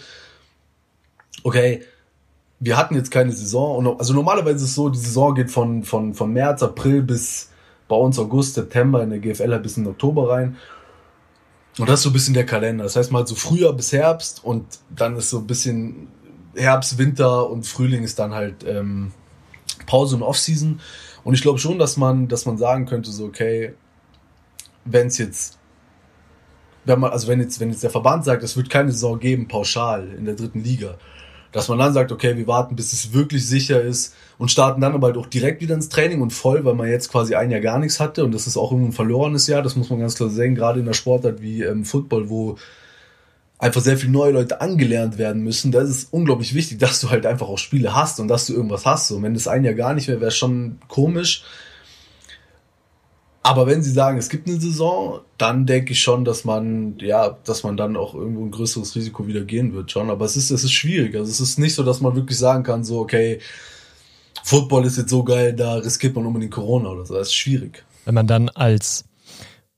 okay, 1.45 1.80
wir 2.60 2.76
hatten 2.76 2.94
jetzt 2.94 3.10
keine 3.10 3.32
Saison. 3.32 3.76
Und 3.76 3.98
also 3.98 4.12
normalerweise 4.12 4.56
ist 4.56 4.62
es 4.62 4.74
so, 4.74 4.90
die 4.90 4.98
Saison 4.98 5.34
geht 5.34 5.50
von, 5.50 5.82
von, 5.82 6.14
von 6.14 6.32
März, 6.32 6.62
April 6.62 7.02
bis 7.02 7.50
bei 7.88 7.96
uns 7.96 8.18
August, 8.18 8.54
September, 8.54 9.02
in 9.02 9.10
der 9.10 9.18
GFL 9.18 9.50
halt 9.50 9.62
bis 9.62 9.76
in 9.76 9.86
Oktober 9.86 10.30
rein. 10.30 10.56
Und 11.78 11.88
das 11.88 12.00
ist 12.00 12.02
so 12.04 12.10
ein 12.10 12.12
bisschen 12.12 12.34
der 12.34 12.46
Kalender. 12.46 12.84
Das 12.84 12.96
heißt 12.96 13.10
mal 13.10 13.26
so 13.26 13.34
Frühjahr 13.34 13.72
bis 13.72 13.92
Herbst 13.92 14.44
und 14.44 14.66
dann 14.94 15.16
ist 15.16 15.30
so 15.30 15.38
ein 15.38 15.46
bisschen 15.46 16.08
Herbst, 16.54 16.98
Winter 16.98 17.48
und 17.48 17.66
Frühling 17.66 18.02
ist 18.02 18.18
dann 18.18 18.34
halt 18.34 18.64
ähm, 18.66 19.12
Pause 19.86 20.16
und 20.16 20.22
Offseason. 20.22 20.80
Und 21.24 21.34
ich 21.34 21.42
glaube 21.42 21.58
schon, 21.58 21.78
dass 21.78 21.96
man, 21.96 22.28
dass 22.28 22.44
man 22.44 22.58
sagen 22.58 22.86
könnte, 22.86 23.10
so, 23.10 23.24
okay, 23.24 23.74
wenn 24.84 25.06
es 25.06 25.16
jetzt, 25.18 25.58
wenn 26.84 27.00
man, 27.00 27.10
also 27.10 27.28
wenn 27.28 27.40
jetzt, 27.40 27.60
wenn 27.60 27.70
jetzt 27.70 27.82
der 27.82 27.90
Verband 27.90 28.24
sagt, 28.24 28.42
es 28.42 28.56
wird 28.56 28.68
keine 28.68 28.92
Saison 28.92 29.18
geben, 29.18 29.48
pauschal 29.48 30.08
in 30.18 30.26
der 30.26 30.34
dritten 30.34 30.62
Liga, 30.62 30.96
dass 31.52 31.69
man 31.69 31.78
dann 31.78 31.92
sagt, 31.92 32.12
okay, 32.12 32.37
wir 32.37 32.47
warten, 32.47 32.76
bis 32.76 32.92
es 32.92 33.12
wirklich 33.12 33.47
sicher 33.47 33.83
ist 33.83 34.14
und 34.38 34.50
starten 34.50 34.80
dann 34.80 34.95
aber 34.95 35.09
halt 35.09 35.16
auch 35.16 35.26
direkt 35.26 35.61
wieder 35.61 35.75
ins 35.75 35.88
Training 35.88 36.21
und 36.21 36.33
voll, 36.33 36.64
weil 36.64 36.75
man 36.75 36.88
jetzt 36.88 37.11
quasi 37.11 37.35
ein 37.35 37.50
Jahr 37.50 37.61
gar 37.61 37.78
nichts 37.78 38.00
hatte 38.00 38.25
und 38.25 38.33
das 38.33 38.47
ist 38.47 38.57
auch 38.57 38.73
ein 38.73 38.92
verlorenes 38.92 39.47
Jahr, 39.47 39.62
das 39.62 39.76
muss 39.76 39.90
man 39.90 40.00
ganz 40.00 40.14
klar 40.14 40.30
sehen, 40.30 40.54
gerade 40.54 40.80
in 40.80 40.87
der 40.87 40.95
Sportart 40.95 41.42
wie 41.42 41.62
ähm, 41.62 41.85
Football, 41.85 42.30
wo 42.30 42.57
einfach 43.59 43.83
sehr 43.83 43.99
viele 43.99 44.12
neue 44.12 44.33
Leute 44.33 44.61
angelernt 44.61 45.19
werden 45.19 45.42
müssen. 45.42 45.71
Da 45.71 45.83
ist 45.83 45.90
es 45.90 46.04
unglaublich 46.04 46.54
wichtig, 46.54 46.78
dass 46.78 47.00
du 47.00 47.11
halt 47.11 47.26
einfach 47.26 47.49
auch 47.49 47.59
Spiele 47.59 47.95
hast 47.95 48.19
und 48.19 48.28
dass 48.28 48.47
du 48.47 48.54
irgendwas 48.54 48.87
hast. 48.87 49.09
So, 49.09 49.23
wenn 49.23 49.35
das 49.35 49.49
ein 49.49 49.64
Jahr 49.64 49.75
gar 49.75 49.95
nicht 49.95 50.09
wäre, 50.09 50.21
wäre 50.21 50.30
schon 50.30 50.78
komisch. 50.88 51.45
Aber 53.42 53.66
wenn 53.66 53.82
sie 53.82 53.90
sagen, 53.90 54.18
es 54.18 54.28
gibt 54.28 54.49
eine 54.49 54.61
Saison, 54.61 55.20
dann 55.38 55.64
denke 55.64 55.92
ich 55.92 56.00
schon, 56.00 56.25
dass 56.25 56.44
man, 56.44 56.99
ja, 56.99 57.38
dass 57.44 57.62
man 57.62 57.76
dann 57.76 57.97
auch 57.97 58.14
irgendwo 58.14 58.44
ein 58.44 58.50
größeres 58.50 58.94
Risiko 58.94 59.26
wieder 59.26 59.42
gehen 59.42 59.73
wird 59.73 59.90
schon. 59.90 60.11
Aber 60.11 60.26
es 60.26 60.37
ist, 60.37 60.50
es 60.50 60.62
ist 60.62 60.73
schwierig. 60.73 61.14
Also 61.16 61.30
es 61.30 61.40
ist 61.40 61.59
nicht 61.59 61.75
so, 61.75 61.82
dass 61.82 62.02
man 62.02 62.14
wirklich 62.14 62.38
sagen 62.38 62.64
kann, 62.64 62.85
so, 62.85 63.00
okay, 63.00 63.40
Football 64.44 64.85
ist 64.85 64.99
jetzt 64.99 65.11
so 65.11 65.25
geil, 65.25 65.54
da 65.54 65.75
riskiert 65.75 66.14
man 66.14 66.26
unbedingt 66.26 66.52
Corona 66.52 66.90
oder 66.90 67.06
so. 67.06 67.14
Das 67.14 67.28
ist 67.28 67.35
schwierig. 67.35 67.85
Wenn 68.04 68.14
man 68.14 68.26
dann 68.26 68.50
als 68.50 69.04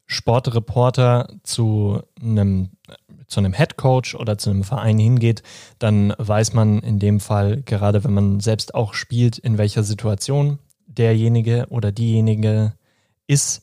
Sportreporter 0.07 1.29
zu 1.43 2.01
einem 2.21 2.71
zu 3.29 3.41
einem 3.41 3.55
Head 3.55 3.79
Coach 3.79 4.15
oder 4.15 4.37
zu 4.37 4.51
einem 4.51 4.63
Verein 4.63 4.99
hingeht, 4.99 5.43
dann 5.79 6.13
weiß 6.19 6.53
man 6.53 6.81
in 6.81 6.99
dem 6.99 7.19
Fall, 7.19 7.63
gerade 7.63 8.05
wenn 8.05 8.13
man 8.13 8.41
selbst 8.41 8.75
auch 8.75 8.93
spielt, 8.93 9.39
in 9.39 9.57
welcher 9.57 9.83
Situation 9.85 10.59
derjenige 10.87 11.67
oder 11.71 11.93
diejenige 11.93 12.75
ist. 13.27 13.63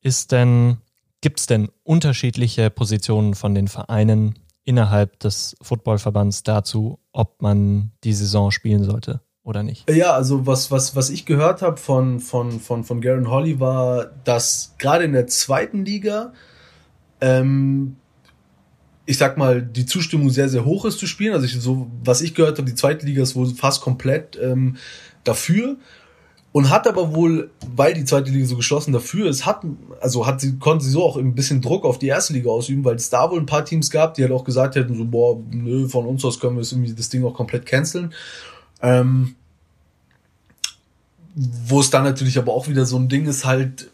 Ist 0.00 0.32
denn, 0.32 0.78
gibt 1.20 1.40
es 1.40 1.46
denn 1.46 1.68
unterschiedliche 1.82 2.70
Positionen 2.70 3.34
von 3.34 3.54
den 3.54 3.68
Vereinen 3.68 4.38
innerhalb 4.64 5.18
des 5.20 5.56
Footballverbands 5.60 6.42
dazu, 6.42 7.00
ob 7.12 7.42
man 7.42 7.92
die 8.04 8.12
Saison 8.12 8.50
spielen 8.50 8.84
sollte? 8.84 9.20
oder 9.48 9.62
nicht? 9.62 9.90
Ja, 9.90 10.12
also 10.12 10.46
was, 10.46 10.70
was, 10.70 10.94
was 10.94 11.08
ich 11.08 11.24
gehört 11.24 11.62
habe 11.62 11.78
von, 11.78 12.20
von, 12.20 12.60
von, 12.60 12.84
von 12.84 13.00
Garen 13.00 13.30
Holly 13.30 13.58
war, 13.58 14.04
dass 14.24 14.74
gerade 14.78 15.04
in 15.04 15.14
der 15.14 15.26
zweiten 15.26 15.86
Liga, 15.86 16.34
ähm, 17.22 17.96
ich 19.06 19.16
sag 19.16 19.38
mal, 19.38 19.62
die 19.62 19.86
Zustimmung 19.86 20.28
sehr, 20.28 20.50
sehr 20.50 20.66
hoch 20.66 20.84
ist 20.84 20.98
zu 20.98 21.06
spielen. 21.06 21.32
Also 21.32 21.46
ich, 21.46 21.58
so, 21.58 21.90
was 22.04 22.20
ich 22.20 22.34
gehört 22.34 22.58
habe, 22.58 22.68
die 22.68 22.74
zweite 22.74 23.06
Liga 23.06 23.22
ist 23.22 23.36
wohl 23.36 23.46
fast 23.46 23.80
komplett 23.80 24.38
ähm, 24.40 24.76
dafür. 25.24 25.78
Und 26.50 26.70
hat 26.70 26.86
aber 26.88 27.14
wohl, 27.14 27.50
weil 27.76 27.92
die 27.92 28.04
zweite 28.04 28.30
Liga 28.30 28.46
so 28.46 28.56
geschlossen 28.56 28.92
dafür 28.92 29.28
ist, 29.28 29.44
hat, 29.44 29.62
also 30.00 30.26
hat 30.26 30.40
sie, 30.40 30.58
konnte 30.58 30.84
sie 30.84 30.90
so 30.90 31.04
auch 31.04 31.16
ein 31.16 31.34
bisschen 31.34 31.60
Druck 31.60 31.84
auf 31.84 31.98
die 31.98 32.06
erste 32.06 32.32
Liga 32.32 32.48
ausüben, 32.48 32.84
weil 32.84 32.96
es 32.96 33.10
da 33.10 33.30
wohl 33.30 33.38
ein 33.38 33.46
paar 33.46 33.64
Teams 33.64 33.90
gab, 33.90 34.14
die 34.14 34.22
halt 34.22 34.32
auch 34.32 34.44
gesagt 34.44 34.74
hätten, 34.74 34.96
so, 34.96 35.04
boah, 35.04 35.38
nö, 35.50 35.88
von 35.88 36.06
uns 36.06 36.24
aus 36.24 36.40
können 36.40 36.56
wir 36.56 36.64
irgendwie 36.64 36.94
das 36.94 37.10
Ding 37.10 37.24
auch 37.24 37.34
komplett 37.34 37.66
canceln. 37.66 38.14
Ähm, 38.80 39.34
wo 41.34 41.80
es 41.80 41.90
dann 41.90 42.04
natürlich 42.04 42.38
aber 42.38 42.52
auch 42.52 42.66
wieder 42.66 42.86
so 42.86 42.96
ein 42.96 43.08
Ding 43.08 43.26
ist, 43.26 43.44
halt. 43.44 43.90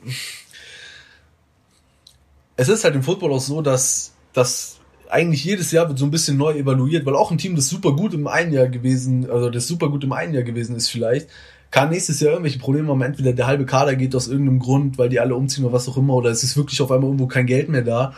Es 2.57 2.69
ist 2.69 2.85
halt 2.85 2.95
im 2.95 3.03
Football 3.03 3.33
auch 3.33 3.41
so, 3.41 3.63
dass, 3.63 4.13
dass 4.33 4.79
eigentlich 5.11 5.45
jedes 5.45 5.73
Jahr 5.73 5.89
wird 5.89 5.99
so 5.99 6.05
ein 6.05 6.11
bisschen 6.11 6.37
neu 6.37 6.53
evaluiert, 6.53 7.05
weil 7.05 7.17
auch 7.17 7.31
ein 7.31 7.39
Team, 7.39 7.57
das 7.57 7.69
super 7.69 7.93
gut 7.93 8.15
im 8.15 8.27
einen 8.27 8.53
Jahr 8.53 8.69
gewesen, 8.69 9.29
also 9.29 9.51
das 9.51 9.67
super 9.67 9.89
gut 9.91 10.05
im 10.05 10.13
einen 10.13 10.35
Jahr 10.35 10.45
gewesen 10.45 10.77
ist 10.77 10.89
vielleicht, 10.89 11.29
kann 11.75 11.91
nächstes 11.91 12.21
Jahr 12.21 12.35
irgendwelche 12.35 12.61
Probleme 12.61 12.89
haben. 12.89 13.03
Entweder 13.03 13.33
der 13.33 13.49
halbe 13.49 13.67
Kader 13.67 13.97
geht 13.97 14.15
aus 14.15 14.29
irgendeinem 14.29 14.61
Grund, 14.61 14.97
weil 14.97 15.09
die 15.09 15.19
alle 15.19 15.35
umziehen 15.35 15.65
oder 15.65 15.75
was 15.75 15.89
auch 15.89 15.97
immer, 15.97 16.15
oder 16.15 16.31
es 16.31 16.45
ist 16.45 16.57
wirklich 16.57 16.81
auf 16.81 16.93
einmal 16.93 17.09
irgendwo 17.09 17.27
kein 17.27 17.47
Geld 17.47 17.69
mehr 17.69 17.83
da. 17.83 18.15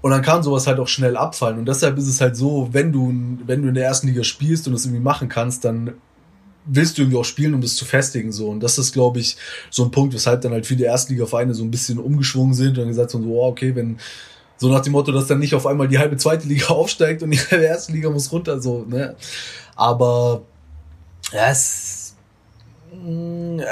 Und 0.00 0.12
dann 0.12 0.22
kann 0.22 0.44
sowas 0.44 0.68
halt 0.68 0.78
auch 0.78 0.86
schnell 0.86 1.16
abfallen. 1.16 1.58
Und 1.58 1.66
deshalb 1.66 1.98
ist 1.98 2.06
es 2.06 2.20
halt 2.20 2.36
so, 2.36 2.68
wenn 2.70 2.92
du, 2.92 3.12
wenn 3.46 3.62
du 3.62 3.68
in 3.68 3.74
der 3.74 3.84
ersten 3.84 4.06
Liga 4.06 4.22
spielst 4.22 4.68
und 4.68 4.74
es 4.74 4.84
irgendwie 4.84 5.02
machen 5.02 5.28
kannst, 5.28 5.64
dann 5.64 5.94
willst 6.66 6.96
du 6.96 7.02
irgendwie 7.02 7.18
auch 7.18 7.24
spielen, 7.24 7.54
um 7.54 7.60
das 7.60 7.74
zu 7.74 7.84
festigen, 7.84 8.30
so. 8.30 8.48
Und 8.48 8.60
das 8.60 8.78
ist, 8.78 8.92
glaube 8.92 9.18
ich, 9.18 9.38
so 9.70 9.82
ein 9.82 9.90
Punkt, 9.90 10.14
weshalb 10.14 10.42
dann 10.42 10.52
halt 10.52 10.64
viele 10.64 10.84
Erstligavereine 10.84 11.52
so 11.52 11.64
ein 11.64 11.72
bisschen 11.72 11.98
umgeschwungen 11.98 12.54
sind 12.54 12.78
und 12.78 12.86
gesagt 12.86 13.12
haben, 13.12 13.24
so, 13.24 13.30
oh, 13.30 13.48
okay, 13.48 13.74
wenn, 13.74 13.98
so 14.56 14.68
nach 14.70 14.82
dem 14.82 14.92
Motto, 14.92 15.10
dass 15.10 15.26
dann 15.26 15.40
nicht 15.40 15.56
auf 15.56 15.66
einmal 15.66 15.88
die 15.88 15.98
halbe 15.98 16.16
zweite 16.16 16.46
Liga 16.46 16.66
aufsteigt 16.68 17.24
und 17.24 17.32
die 17.32 17.38
halbe 17.38 17.64
erste 17.64 17.90
Liga 17.90 18.08
muss 18.08 18.30
runter, 18.30 18.60
so, 18.60 18.84
ne. 18.88 19.16
Aber, 19.74 20.42
ja, 21.32 21.48
es, 21.50 22.03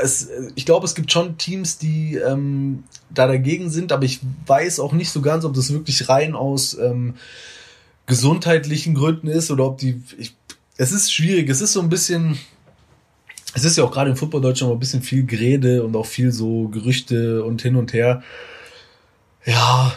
es 0.02 0.28
ich 0.54 0.66
glaube, 0.66 0.86
es 0.86 0.94
gibt 0.94 1.12
schon 1.12 1.38
Teams, 1.38 1.78
die 1.78 2.16
ähm, 2.16 2.84
da 3.10 3.26
dagegen 3.26 3.70
sind, 3.70 3.92
aber 3.92 4.04
ich 4.04 4.20
weiß 4.46 4.80
auch 4.80 4.92
nicht 4.92 5.10
so 5.10 5.20
ganz, 5.22 5.44
ob 5.44 5.54
das 5.54 5.72
wirklich 5.72 6.08
rein 6.08 6.34
aus 6.34 6.76
ähm, 6.78 7.14
gesundheitlichen 8.06 8.94
Gründen 8.94 9.28
ist 9.28 9.50
oder 9.50 9.64
ob 9.64 9.78
die, 9.78 10.02
ich, 10.18 10.34
es 10.76 10.92
ist 10.92 11.12
schwierig, 11.12 11.48
es 11.48 11.60
ist 11.60 11.72
so 11.72 11.80
ein 11.80 11.88
bisschen, 11.88 12.38
es 13.54 13.64
ist 13.64 13.76
ja 13.76 13.84
auch 13.84 13.92
gerade 13.92 14.10
im 14.10 14.16
Football 14.16 14.40
Deutschland 14.40 14.72
ein 14.72 14.78
bisschen 14.78 15.02
viel 15.02 15.24
Gerede 15.24 15.84
und 15.84 15.94
auch 15.96 16.06
viel 16.06 16.32
so 16.32 16.68
Gerüchte 16.68 17.44
und 17.44 17.62
hin 17.62 17.76
und 17.76 17.92
her. 17.92 18.22
Ja, 19.44 19.94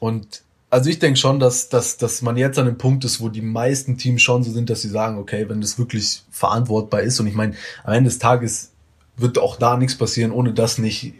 und 0.00 0.42
also 0.70 0.90
ich 0.90 0.98
denke 0.98 1.18
schon, 1.18 1.38
dass, 1.38 1.68
dass, 1.68 1.98
dass 1.98 2.20
man 2.20 2.36
jetzt 2.36 2.58
an 2.58 2.66
dem 2.66 2.78
Punkt 2.78 3.04
ist, 3.04 3.20
wo 3.20 3.28
die 3.28 3.42
meisten 3.42 3.96
Teams 3.96 4.22
schon 4.22 4.42
so 4.42 4.50
sind, 4.50 4.70
dass 4.70 4.82
sie 4.82 4.88
sagen, 4.88 5.18
okay, 5.18 5.48
wenn 5.48 5.60
das 5.60 5.78
wirklich 5.78 6.24
verantwortbar 6.30 7.02
ist 7.02 7.20
und 7.20 7.28
ich 7.28 7.34
meine, 7.34 7.54
am 7.84 7.94
Ende 7.94 8.10
des 8.10 8.18
Tages 8.18 8.73
wird 9.16 9.38
auch 9.38 9.56
da 9.56 9.76
nichts 9.76 9.96
passieren, 9.96 10.32
ohne 10.32 10.52
dass 10.52 10.78
nicht 10.78 11.04
äh, 11.04 11.12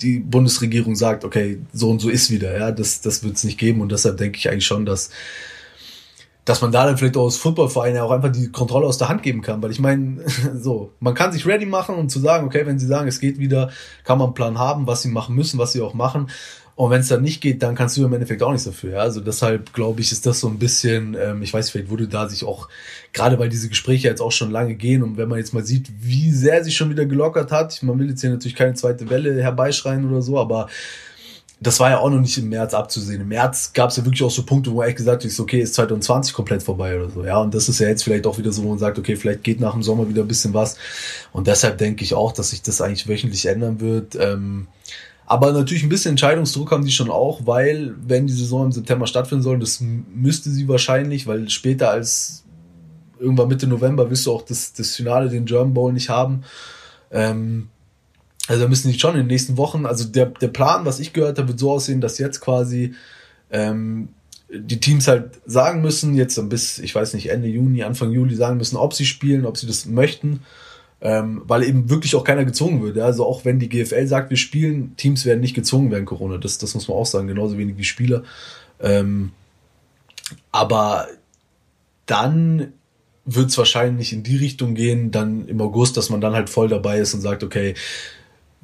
die 0.00 0.18
Bundesregierung 0.18 0.96
sagt, 0.96 1.24
okay, 1.24 1.60
so 1.72 1.90
und 1.90 2.00
so 2.00 2.08
ist 2.08 2.30
wieder, 2.30 2.56
ja, 2.58 2.72
das, 2.72 3.00
das 3.00 3.22
wird 3.22 3.36
es 3.36 3.44
nicht 3.44 3.58
geben 3.58 3.80
und 3.80 3.92
deshalb 3.92 4.16
denke 4.16 4.38
ich 4.38 4.48
eigentlich 4.48 4.66
schon, 4.66 4.86
dass 4.86 5.10
dass 6.48 6.62
man 6.62 6.72
da 6.72 6.86
dann 6.86 6.96
vielleicht 6.96 7.18
auch 7.18 7.26
als 7.26 7.36
Footballverein 7.36 7.94
ja 7.94 8.04
auch 8.04 8.10
einfach 8.10 8.32
die 8.32 8.50
Kontrolle 8.50 8.86
aus 8.86 8.96
der 8.96 9.10
Hand 9.10 9.22
geben 9.22 9.42
kann. 9.42 9.62
Weil 9.62 9.70
ich 9.70 9.80
meine, 9.80 10.24
so, 10.54 10.92
man 10.98 11.14
kann 11.14 11.30
sich 11.30 11.46
ready 11.46 11.66
machen 11.66 11.94
und 11.96 12.10
zu 12.10 12.20
sagen, 12.20 12.46
okay, 12.46 12.64
wenn 12.64 12.78
sie 12.78 12.86
sagen, 12.86 13.06
es 13.06 13.20
geht 13.20 13.38
wieder, 13.38 13.70
kann 14.02 14.16
man 14.16 14.28
einen 14.28 14.34
Plan 14.34 14.58
haben, 14.58 14.86
was 14.86 15.02
sie 15.02 15.10
machen 15.10 15.34
müssen, 15.34 15.58
was 15.58 15.72
sie 15.72 15.82
auch 15.82 15.92
machen. 15.92 16.30
Und 16.78 16.90
wenn 16.90 17.00
es 17.00 17.08
dann 17.08 17.22
nicht 17.22 17.40
geht, 17.40 17.60
dann 17.64 17.74
kannst 17.74 17.96
du 17.96 18.04
im 18.04 18.12
Endeffekt 18.12 18.40
auch 18.40 18.52
nichts 18.52 18.62
dafür. 18.62 18.92
Ja? 18.92 18.98
Also 19.00 19.20
deshalb 19.20 19.72
glaube 19.72 20.00
ich, 20.00 20.12
ist 20.12 20.24
das 20.26 20.38
so 20.38 20.46
ein 20.46 20.60
bisschen, 20.60 21.16
ähm, 21.20 21.42
ich 21.42 21.52
weiß, 21.52 21.70
vielleicht 21.70 21.90
wurde 21.90 22.06
da 22.06 22.28
sich 22.28 22.44
auch, 22.44 22.68
gerade 23.12 23.36
weil 23.40 23.48
diese 23.48 23.68
Gespräche 23.68 24.06
jetzt 24.06 24.20
auch 24.20 24.30
schon 24.30 24.52
lange 24.52 24.76
gehen 24.76 25.02
und 25.02 25.16
wenn 25.16 25.28
man 25.28 25.40
jetzt 25.40 25.52
mal 25.52 25.64
sieht, 25.64 25.88
wie 25.98 26.30
sehr 26.30 26.62
sich 26.62 26.76
schon 26.76 26.88
wieder 26.88 27.04
gelockert 27.04 27.50
hat, 27.50 27.82
man 27.82 27.98
will 27.98 28.08
jetzt 28.08 28.20
hier 28.20 28.30
natürlich 28.30 28.54
keine 28.54 28.74
zweite 28.74 29.10
Welle 29.10 29.42
herbeischreien 29.42 30.08
oder 30.08 30.22
so, 30.22 30.38
aber 30.38 30.68
das 31.60 31.80
war 31.80 31.90
ja 31.90 31.98
auch 31.98 32.10
noch 32.10 32.20
nicht 32.20 32.38
im 32.38 32.48
März 32.48 32.74
abzusehen. 32.74 33.22
Im 33.22 33.28
März 33.28 33.72
gab 33.72 33.90
es 33.90 33.96
ja 33.96 34.04
wirklich 34.04 34.22
auch 34.22 34.30
so 34.30 34.44
Punkte, 34.44 34.70
wo 34.70 34.80
echt 34.84 34.98
gesagt 34.98 35.24
ist, 35.24 35.40
okay, 35.40 35.60
ist 35.60 35.74
2020 35.74 36.32
komplett 36.32 36.62
vorbei 36.62 36.96
oder 36.96 37.10
so. 37.10 37.24
Ja, 37.24 37.38
und 37.38 37.52
das 37.52 37.68
ist 37.68 37.80
ja 37.80 37.88
jetzt 37.88 38.04
vielleicht 38.04 38.24
auch 38.24 38.38
wieder 38.38 38.52
so, 38.52 38.62
wo 38.62 38.68
man 38.68 38.78
sagt, 38.78 39.00
okay, 39.00 39.16
vielleicht 39.16 39.42
geht 39.42 39.58
nach 39.58 39.72
dem 39.72 39.82
Sommer 39.82 40.08
wieder 40.08 40.22
ein 40.22 40.28
bisschen 40.28 40.54
was. 40.54 40.76
Und 41.32 41.48
deshalb 41.48 41.78
denke 41.78 42.04
ich 42.04 42.14
auch, 42.14 42.30
dass 42.30 42.50
sich 42.50 42.62
das 42.62 42.80
eigentlich 42.80 43.08
wöchentlich 43.08 43.46
ändern 43.46 43.80
wird. 43.80 44.14
Ähm, 44.14 44.68
aber 45.30 45.52
natürlich 45.52 45.82
ein 45.82 45.90
bisschen 45.90 46.12
Entscheidungsdruck 46.12 46.70
haben 46.70 46.86
die 46.86 46.90
schon 46.90 47.10
auch, 47.10 47.46
weil 47.46 47.94
wenn 48.06 48.26
die 48.26 48.32
Saison 48.32 48.64
im 48.64 48.72
September 48.72 49.06
stattfinden 49.06 49.42
soll, 49.42 49.58
das 49.58 49.78
müsste 49.80 50.48
sie 50.48 50.66
wahrscheinlich, 50.68 51.26
weil 51.26 51.50
später 51.50 51.90
als 51.90 52.44
irgendwann 53.20 53.48
Mitte 53.48 53.66
November 53.66 54.10
wirst 54.10 54.24
du 54.24 54.32
auch 54.32 54.40
das, 54.40 54.72
das 54.72 54.96
Finale, 54.96 55.28
den 55.28 55.44
German 55.44 55.74
Bowl 55.74 55.92
nicht 55.92 56.08
haben. 56.08 56.44
Ähm, 57.10 57.68
also 58.46 58.62
da 58.62 58.68
müssen 58.70 58.90
die 58.90 58.98
schon 58.98 59.16
in 59.16 59.20
den 59.20 59.26
nächsten 59.26 59.58
Wochen, 59.58 59.84
also 59.84 60.04
der, 60.08 60.26
der 60.26 60.48
Plan, 60.48 60.86
was 60.86 60.98
ich 60.98 61.12
gehört 61.12 61.36
habe, 61.36 61.48
wird 61.48 61.58
so 61.58 61.72
aussehen, 61.72 62.00
dass 62.00 62.16
jetzt 62.16 62.40
quasi 62.40 62.94
ähm, 63.50 64.08
die 64.48 64.80
Teams 64.80 65.08
halt 65.08 65.40
sagen 65.44 65.82
müssen, 65.82 66.14
jetzt 66.14 66.40
bis, 66.48 66.78
ich 66.78 66.94
weiß 66.94 67.12
nicht, 67.12 67.28
Ende 67.28 67.48
Juni, 67.48 67.82
Anfang 67.82 68.12
Juli 68.12 68.34
sagen 68.34 68.56
müssen, 68.56 68.76
ob 68.76 68.94
sie 68.94 69.04
spielen, 69.04 69.44
ob 69.44 69.58
sie 69.58 69.66
das 69.66 69.84
möchten, 69.84 70.40
ähm, 71.00 71.42
weil 71.46 71.62
eben 71.62 71.90
wirklich 71.90 72.16
auch 72.16 72.24
keiner 72.24 72.44
gezwungen 72.44 72.82
wird. 72.82 72.96
Ja? 72.96 73.04
Also 73.04 73.24
auch 73.24 73.44
wenn 73.44 73.58
die 73.58 73.68
GFL 73.68 74.06
sagt, 74.06 74.30
wir 74.30 74.36
spielen, 74.36 74.94
Teams 74.96 75.24
werden 75.24 75.40
nicht 75.40 75.54
gezwungen 75.54 75.90
während 75.90 76.06
Corona, 76.06 76.38
das, 76.38 76.58
das 76.58 76.74
muss 76.74 76.88
man 76.88 76.96
auch 76.96 77.06
sagen, 77.06 77.28
genauso 77.28 77.56
wenig 77.56 77.78
wie 77.78 77.84
Spieler. 77.84 78.24
Ähm, 78.80 79.30
aber 80.50 81.06
dann 82.06 82.72
wird 83.24 83.50
es 83.50 83.58
wahrscheinlich 83.58 84.12
in 84.12 84.22
die 84.22 84.36
Richtung 84.36 84.74
gehen, 84.74 85.10
dann 85.10 85.46
im 85.46 85.60
August, 85.60 85.96
dass 85.96 86.10
man 86.10 86.20
dann 86.20 86.32
halt 86.32 86.48
voll 86.48 86.68
dabei 86.68 86.98
ist 86.98 87.14
und 87.14 87.20
sagt, 87.20 87.44
okay, 87.44 87.74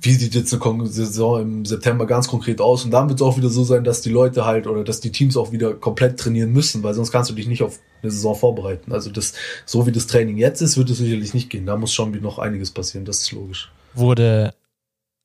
wie 0.04 0.12
sieht 0.12 0.34
jetzt 0.34 0.52
eine 0.52 0.86
Saison 0.86 1.40
im 1.40 1.64
September 1.64 2.06
ganz 2.06 2.28
konkret 2.28 2.60
aus? 2.60 2.84
Und 2.84 2.90
dann 2.90 3.08
wird 3.08 3.20
es 3.20 3.26
auch 3.26 3.36
wieder 3.36 3.48
so 3.48 3.64
sein, 3.64 3.84
dass 3.84 4.02
die 4.02 4.10
Leute 4.10 4.44
halt 4.44 4.66
oder 4.66 4.84
dass 4.84 5.00
die 5.00 5.12
Teams 5.12 5.36
auch 5.36 5.52
wieder 5.52 5.74
komplett 5.74 6.18
trainieren 6.18 6.52
müssen, 6.52 6.82
weil 6.82 6.94
sonst 6.94 7.10
kannst 7.10 7.30
du 7.30 7.34
dich 7.34 7.46
nicht 7.46 7.62
auf 7.62 7.80
eine 8.02 8.10
Saison 8.10 8.34
vorbereiten. 8.34 8.92
Also 8.92 9.10
das, 9.10 9.32
so 9.64 9.86
wie 9.86 9.92
das 9.92 10.06
Training 10.06 10.36
jetzt 10.36 10.60
ist, 10.60 10.76
wird 10.76 10.90
es 10.90 10.98
sicherlich 10.98 11.32
nicht 11.32 11.48
gehen. 11.48 11.66
Da 11.66 11.76
muss 11.76 11.92
schon 11.92 12.12
wieder 12.12 12.22
noch 12.22 12.38
einiges 12.38 12.70
passieren, 12.70 13.04
das 13.04 13.22
ist 13.22 13.32
logisch. 13.32 13.72
Wurde 13.94 14.54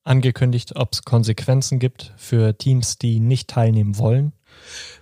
angekündigt, 0.04 0.76
ob 0.76 0.92
es 0.92 1.04
Konsequenzen 1.04 1.78
gibt 1.78 2.12
für 2.16 2.56
Teams, 2.56 2.96
die 2.98 3.20
nicht 3.20 3.48
teilnehmen 3.48 3.98
wollen? 3.98 4.32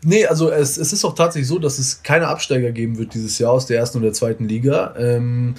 Nee, 0.03 0.27
also 0.27 0.51
es, 0.51 0.77
es 0.77 0.93
ist 0.93 1.05
auch 1.05 1.15
tatsächlich 1.15 1.49
so, 1.49 1.59
dass 1.59 1.79
es 1.79 2.03
keine 2.03 2.29
Absteiger 2.29 2.73
geben 2.73 2.99
wird 2.99 3.15
dieses 3.15 3.39
Jahr 3.39 3.53
aus 3.53 3.67
der 3.67 3.79
ersten 3.79 3.99
und 3.99 4.05
der 4.05 4.13
zweiten 4.13 4.47
Liga. 4.47 4.95
Ähm, 4.99 5.55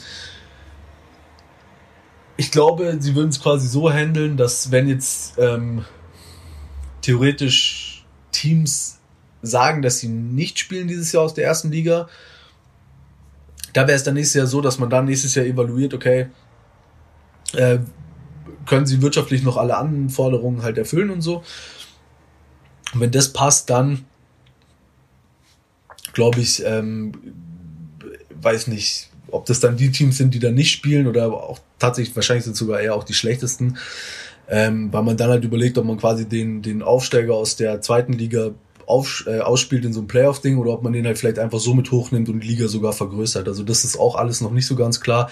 ich 2.39 2.51
glaube, 2.51 2.95
sie 3.01 3.15
würden 3.15 3.27
es 3.27 3.41
quasi 3.41 3.67
so 3.67 3.91
handeln, 3.91 4.37
dass 4.37 4.71
wenn 4.71 4.87
jetzt 4.87 5.37
ähm, 5.37 5.83
theoretisch 7.01 8.05
Teams 8.31 8.99
sagen, 9.41 9.81
dass 9.81 9.99
sie 9.99 10.07
nicht 10.07 10.57
spielen 10.57 10.87
dieses 10.87 11.11
Jahr 11.11 11.23
aus 11.23 11.33
der 11.33 11.43
ersten 11.43 11.69
Liga, 11.69 12.07
da 13.73 13.81
wäre 13.81 13.97
es 13.97 14.05
dann 14.05 14.13
nächstes 14.13 14.35
Jahr 14.35 14.47
so, 14.47 14.61
dass 14.61 14.79
man 14.79 14.89
dann 14.89 15.03
nächstes 15.03 15.35
Jahr 15.35 15.45
evaluiert, 15.45 15.93
okay, 15.93 16.27
äh, 17.55 17.79
können 18.65 18.85
sie 18.85 19.01
wirtschaftlich 19.01 19.43
noch 19.43 19.57
alle 19.57 19.75
Anforderungen 19.75 20.63
halt 20.63 20.77
erfüllen 20.77 21.09
und 21.09 21.21
so. 21.21 21.43
Und 22.93 23.01
wenn 23.01 23.11
das 23.11 23.33
passt, 23.33 23.69
dann 23.69 24.05
glaube 26.13 26.39
ich, 26.39 26.63
ähm, 26.63 27.11
weiß 28.29 28.67
nicht, 28.67 29.09
ob 29.31 29.45
das 29.45 29.59
dann 29.59 29.77
die 29.77 29.91
Teams 29.91 30.17
sind, 30.17 30.33
die 30.33 30.39
dann 30.39 30.55
nicht 30.55 30.71
spielen 30.71 31.07
oder 31.07 31.31
auch 31.31 31.59
tatsächlich, 31.77 32.15
wahrscheinlich 32.15 32.45
sind 32.45 32.55
sogar 32.55 32.79
eher 32.79 32.95
auch 32.95 33.03
die 33.03 33.13
schlechtesten, 33.13 33.77
ähm, 34.47 34.91
weil 34.91 35.03
man 35.03 35.17
dann 35.17 35.29
halt 35.29 35.43
überlegt, 35.43 35.77
ob 35.77 35.85
man 35.85 35.97
quasi 35.97 36.25
den, 36.27 36.61
den 36.61 36.81
Aufsteiger 36.81 37.35
aus 37.35 37.55
der 37.55 37.81
zweiten 37.81 38.13
Liga 38.13 38.51
auf, 38.89 39.25
äh, 39.27 39.39
ausspielt 39.39 39.85
in 39.85 39.93
so 39.93 39.99
einem 39.99 40.07
Playoff-Ding 40.07 40.57
oder 40.57 40.71
ob 40.71 40.81
man 40.81 40.93
den 40.93 41.05
halt 41.05 41.19
vielleicht 41.19 41.37
einfach 41.37 41.59
so 41.59 41.75
mit 41.75 41.91
hochnimmt 41.91 42.27
und 42.27 42.39
die 42.39 42.47
Liga 42.47 42.67
sogar 42.67 42.91
vergrößert. 42.91 43.47
Also 43.47 43.63
das 43.63 43.83
ist 43.83 43.99
auch 43.99 44.15
alles 44.15 44.41
noch 44.41 44.51
nicht 44.51 44.65
so 44.65 44.75
ganz 44.75 44.99
klar. 44.99 45.29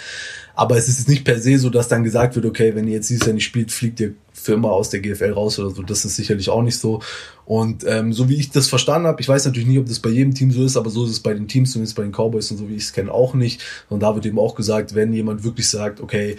Aber 0.53 0.77
es 0.77 0.87
ist 0.87 0.99
jetzt 0.99 1.09
nicht 1.09 1.25
per 1.25 1.39
se 1.39 1.57
so, 1.57 1.71
dass 1.71 1.87
dann 1.87 2.03
gesagt 2.03 2.35
wird, 2.35 2.45
okay, 2.45 2.75
wenn 2.75 2.87
ihr 2.87 2.93
jetzt 2.93 3.09
dieses 3.09 3.25
Jahr 3.25 3.33
nicht 3.33 3.45
spielt, 3.45 3.71
fliegt 3.71 3.99
ihr 3.99 4.13
für 4.47 4.53
immer 4.53 4.71
aus 4.71 4.89
der 4.89 5.01
GFL 5.01 5.33
raus 5.33 5.59
oder 5.59 5.71
so. 5.71 5.83
Das 5.83 6.05
ist 6.05 6.15
sicherlich 6.15 6.49
auch 6.49 6.61
nicht 6.61 6.77
so. 6.79 7.01
Und 7.45 7.83
ähm, 7.85 8.13
so 8.13 8.29
wie 8.29 8.35
ich 8.35 8.49
das 8.49 8.69
verstanden 8.69 9.07
habe, 9.07 9.21
ich 9.21 9.27
weiß 9.27 9.45
natürlich 9.45 9.67
nicht, 9.67 9.77
ob 9.77 9.87
das 9.87 9.99
bei 9.99 10.09
jedem 10.09 10.33
Team 10.33 10.51
so 10.51 10.63
ist, 10.63 10.77
aber 10.77 10.89
so 10.89 11.03
ist 11.03 11.11
es 11.11 11.19
bei 11.19 11.33
den 11.33 11.49
Teams, 11.49 11.73
zumindest 11.73 11.97
bei 11.97 12.03
den 12.03 12.13
Cowboys 12.13 12.49
und 12.49 12.57
so 12.57 12.69
wie 12.69 12.75
ich 12.75 12.83
es 12.83 12.93
kenne, 12.93 13.11
auch 13.11 13.33
nicht. 13.33 13.61
Und 13.89 14.03
da 14.03 14.15
wird 14.15 14.25
eben 14.25 14.39
auch 14.39 14.55
gesagt, 14.55 14.95
wenn 14.95 15.11
jemand 15.11 15.43
wirklich 15.43 15.69
sagt, 15.69 15.99
okay, 15.99 16.37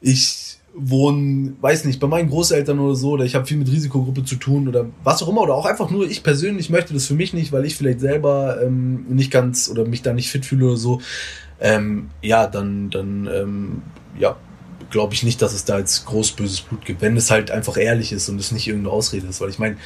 ich 0.00 0.58
wohne, 0.74 1.54
weiß 1.60 1.84
nicht, 1.84 2.00
bei 2.00 2.08
meinen 2.08 2.28
Großeltern 2.28 2.80
oder 2.80 2.96
so, 2.96 3.12
oder 3.12 3.24
ich 3.24 3.36
habe 3.36 3.46
viel 3.46 3.58
mit 3.58 3.70
Risikogruppe 3.70 4.24
zu 4.24 4.34
tun 4.34 4.66
oder 4.66 4.86
was 5.04 5.22
auch 5.22 5.28
immer, 5.28 5.42
oder 5.42 5.54
auch 5.54 5.66
einfach 5.66 5.88
nur 5.88 6.04
ich 6.04 6.24
persönlich 6.24 6.68
möchte 6.68 6.94
das 6.94 7.06
für 7.06 7.14
mich 7.14 7.32
nicht, 7.32 7.52
weil 7.52 7.64
ich 7.64 7.76
vielleicht 7.76 8.00
selber 8.00 8.60
ähm, 8.60 9.06
nicht 9.08 9.30
ganz 9.30 9.70
oder 9.70 9.84
mich 9.84 10.02
da 10.02 10.12
nicht 10.12 10.30
fit 10.30 10.44
fühle 10.44 10.66
oder 10.66 10.76
so, 10.76 11.00
ähm, 11.60 12.10
ja, 12.22 12.48
dann, 12.48 12.90
dann, 12.90 13.30
ähm, 13.32 13.82
ja, 14.18 14.36
glaube 14.96 15.12
ich 15.12 15.22
nicht, 15.22 15.42
dass 15.42 15.52
es 15.52 15.66
da 15.66 15.78
jetzt 15.78 16.06
groß 16.06 16.32
böses 16.32 16.62
Blut 16.62 16.86
gibt, 16.86 17.02
wenn 17.02 17.18
es 17.18 17.30
halt 17.30 17.50
einfach 17.50 17.76
ehrlich 17.76 18.12
ist 18.12 18.30
und 18.30 18.40
es 18.40 18.50
nicht 18.50 18.66
irgendeine 18.66 18.94
Ausrede 18.94 19.26
ist, 19.26 19.42
weil 19.42 19.50
ich 19.50 19.58
meine, 19.58 19.76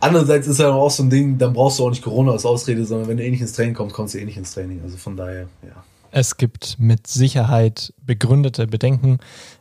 andererseits 0.00 0.48
ist 0.48 0.58
ja 0.58 0.72
auch 0.72 0.90
so 0.90 1.04
ein 1.04 1.10
Ding, 1.10 1.38
dann 1.38 1.52
brauchst 1.52 1.78
du 1.78 1.86
auch 1.86 1.90
nicht 1.90 2.02
Corona 2.02 2.32
als 2.32 2.44
Ausrede, 2.44 2.84
sondern 2.84 3.06
wenn 3.06 3.16
du 3.16 3.22
eh 3.22 3.30
nicht 3.30 3.42
ins 3.42 3.52
Training 3.52 3.74
kommst, 3.74 3.94
kommst 3.94 4.14
du 4.14 4.18
eh 4.18 4.24
nicht 4.24 4.38
ins 4.38 4.52
Training, 4.54 4.80
also 4.82 4.96
von 4.96 5.16
daher, 5.16 5.46
ja. 5.62 5.84
Es 6.10 6.36
gibt 6.36 6.80
mit 6.80 7.06
Sicherheit 7.06 7.94
begründete 8.02 8.66
Bedenken, 8.66 9.18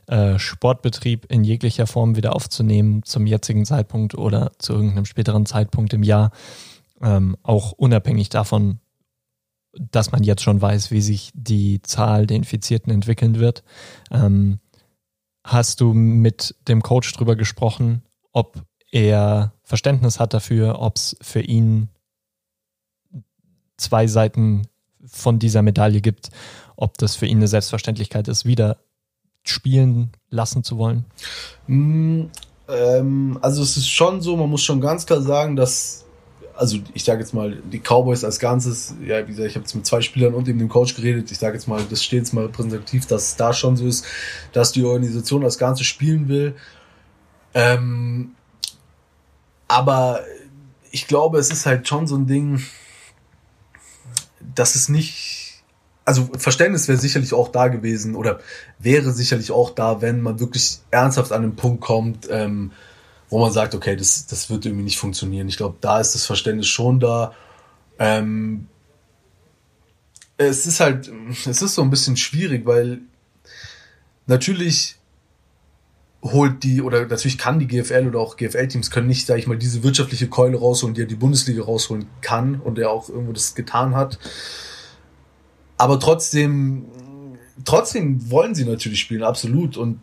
äh, 0.07 0.39
Sportbetrieb 0.39 1.31
in 1.31 1.43
jeglicher 1.43 1.85
Form 1.85 2.15
wieder 2.15 2.35
aufzunehmen 2.35 3.03
zum 3.03 3.27
jetzigen 3.27 3.63
Zeitpunkt 3.63 4.15
oder 4.15 4.53
zu 4.57 4.73
irgendeinem 4.73 5.05
späteren 5.05 5.45
Zeitpunkt 5.45 5.93
im 5.93 6.01
Jahr. 6.01 6.31
Ähm, 6.99 7.37
auch 7.43 7.73
unabhängig 7.73 8.29
davon, 8.29 8.79
dass 9.77 10.11
man 10.11 10.23
jetzt 10.23 10.41
schon 10.41 10.61
weiß, 10.61 10.91
wie 10.91 11.01
sich 11.01 11.31
die 11.33 11.81
Zahl 11.81 12.27
der 12.27 12.37
Infizierten 12.37 12.91
entwickeln 12.91 13.39
wird. 13.39 13.63
Ähm, 14.11 14.59
hast 15.43 15.81
du 15.81 15.93
mit 15.93 16.55
dem 16.67 16.81
Coach 16.81 17.11
drüber 17.13 17.35
gesprochen, 17.35 18.03
ob 18.31 18.63
er 18.91 19.53
Verständnis 19.63 20.19
hat 20.19 20.33
dafür, 20.33 20.79
ob 20.79 20.95
es 20.95 21.17
für 21.21 21.41
ihn 21.41 21.89
zwei 23.77 24.07
Seiten 24.07 24.67
von 25.05 25.39
dieser 25.39 25.61
Medaille 25.61 26.01
gibt, 26.01 26.29
ob 26.75 26.97
das 26.97 27.15
für 27.15 27.25
ihn 27.25 27.37
eine 27.37 27.47
Selbstverständlichkeit 27.47 28.27
ist, 28.27 28.45
wieder 28.45 28.77
spielen 29.43 30.11
lassen 30.29 30.63
zu 30.63 30.77
wollen? 30.77 31.05
Mm, 31.67 32.23
ähm, 32.67 33.37
also 33.41 33.61
es 33.61 33.77
ist 33.77 33.89
schon 33.89 34.21
so, 34.21 34.35
man 34.35 34.49
muss 34.49 34.63
schon 34.63 34.81
ganz 34.81 35.05
klar 35.05 35.21
sagen, 35.21 35.55
dass 35.55 36.04
also 36.57 36.77
ich 36.93 37.03
sage 37.03 37.19
jetzt 37.19 37.33
mal, 37.33 37.57
die 37.71 37.79
Cowboys 37.79 38.23
als 38.23 38.39
Ganzes, 38.39 38.95
ja, 39.05 39.21
wie 39.27 39.31
gesagt, 39.31 39.49
ich 39.49 39.55
habe 39.55 39.65
jetzt 39.65 39.75
mit 39.75 39.85
zwei 39.85 40.01
Spielern 40.01 40.33
und 40.33 40.47
eben 40.47 40.59
dem 40.59 40.69
Coach 40.69 40.95
geredet. 40.95 41.29
Ich 41.31 41.37
sage 41.37 41.55
jetzt 41.55 41.67
mal, 41.67 41.83
das 41.89 42.03
steht 42.03 42.19
jetzt 42.19 42.33
mal 42.33 42.45
repräsentativ, 42.45 43.05
dass 43.05 43.29
es 43.29 43.35
da 43.35 43.53
schon 43.53 43.75
so 43.75 43.85
ist, 43.85 44.05
dass 44.53 44.71
die 44.71 44.83
Organisation 44.83 45.43
als 45.43 45.57
Ganzes 45.57 45.85
spielen 45.85 46.27
will. 46.27 46.55
Ähm, 47.53 48.31
aber 49.67 50.21
ich 50.91 51.07
glaube, 51.07 51.39
es 51.39 51.51
ist 51.51 51.65
halt 51.65 51.87
schon 51.87 52.07
so 52.07 52.15
ein 52.15 52.27
Ding, 52.27 52.61
dass 54.39 54.75
es 54.75 54.89
nicht, 54.89 55.63
also 56.05 56.29
Verständnis 56.37 56.87
wäre 56.87 56.97
sicherlich 56.97 57.33
auch 57.33 57.49
da 57.49 57.67
gewesen 57.67 58.15
oder 58.15 58.39
wäre 58.79 59.11
sicherlich 59.11 59.51
auch 59.51 59.71
da, 59.71 60.01
wenn 60.01 60.21
man 60.21 60.39
wirklich 60.39 60.79
ernsthaft 60.91 61.31
an 61.31 61.41
den 61.41 61.55
Punkt 61.55 61.81
kommt, 61.81 62.27
ähm, 62.29 62.71
wo 63.35 63.39
man 63.41 63.51
sagt, 63.51 63.75
okay, 63.75 63.97
das, 63.97 64.27
das 64.27 64.49
wird 64.49 64.65
irgendwie 64.65 64.85
nicht 64.85 64.97
funktionieren. 64.97 65.49
Ich 65.49 65.57
glaube, 65.57 65.75
da 65.81 65.99
ist 65.99 66.15
das 66.15 66.25
Verständnis 66.25 66.67
schon 66.67 67.01
da. 67.01 67.33
Ähm, 67.99 68.67
es 70.37 70.65
ist 70.65 70.79
halt, 70.79 71.11
es 71.45 71.61
ist 71.61 71.75
so 71.75 71.81
ein 71.81 71.89
bisschen 71.89 72.15
schwierig, 72.15 72.65
weil 72.65 73.01
natürlich 74.25 74.95
holt 76.23 76.63
die, 76.63 76.81
oder 76.81 77.05
natürlich 77.07 77.37
kann 77.37 77.59
die 77.59 77.67
GFL 77.67 78.07
oder 78.07 78.19
auch 78.19 78.37
GFL-Teams 78.37 78.89
können 78.89 79.07
nicht, 79.07 79.25
sag 79.27 79.37
ich 79.37 79.47
mal, 79.47 79.57
diese 79.57 79.83
wirtschaftliche 79.83 80.29
Keule 80.29 80.57
rausholen, 80.57 80.95
die 80.95 81.01
ja 81.01 81.07
die 81.07 81.15
Bundesliga 81.15 81.61
rausholen 81.61 82.07
kann 82.21 82.61
und 82.61 82.77
der 82.77 82.89
auch 82.89 83.09
irgendwo 83.09 83.33
das 83.33 83.53
getan 83.53 83.97
hat. 83.97 84.17
Aber 85.77 85.99
trotzdem, 85.99 86.85
trotzdem 87.65 88.31
wollen 88.31 88.55
sie 88.55 88.63
natürlich 88.63 89.01
spielen, 89.01 89.23
absolut. 89.23 89.75
Und 89.75 89.99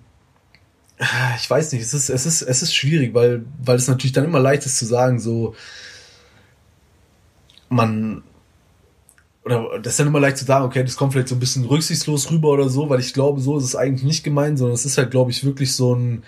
ich 1.36 1.50
weiß 1.50 1.72
nicht, 1.72 1.82
es 1.82 1.94
ist, 1.94 2.08
es 2.08 2.26
ist, 2.26 2.42
es 2.42 2.62
ist 2.62 2.74
schwierig, 2.74 3.14
weil, 3.14 3.44
weil 3.62 3.76
es 3.76 3.88
natürlich 3.88 4.12
dann 4.12 4.24
immer 4.24 4.40
leicht 4.40 4.66
ist 4.66 4.78
zu 4.78 4.86
sagen, 4.86 5.18
so, 5.18 5.54
man, 7.68 8.22
oder 9.44 9.78
das 9.80 9.94
ist 9.94 10.00
dann 10.00 10.06
immer 10.06 10.20
leicht 10.20 10.38
zu 10.38 10.44
sagen, 10.44 10.64
okay, 10.64 10.84
das 10.84 10.96
kommt 10.96 11.12
vielleicht 11.12 11.28
so 11.28 11.34
ein 11.34 11.40
bisschen 11.40 11.64
rücksichtslos 11.64 12.30
rüber 12.30 12.50
oder 12.50 12.68
so, 12.68 12.88
weil 12.88 13.00
ich 13.00 13.12
glaube, 13.12 13.40
so 13.40 13.58
ist 13.58 13.64
es 13.64 13.76
eigentlich 13.76 14.04
nicht 14.04 14.22
gemeint, 14.22 14.58
sondern 14.58 14.74
es 14.74 14.84
ist 14.84 14.98
halt, 14.98 15.10
glaube 15.10 15.30
ich, 15.30 15.44
wirklich 15.44 15.74
so 15.74 15.94
ein, 15.94 16.22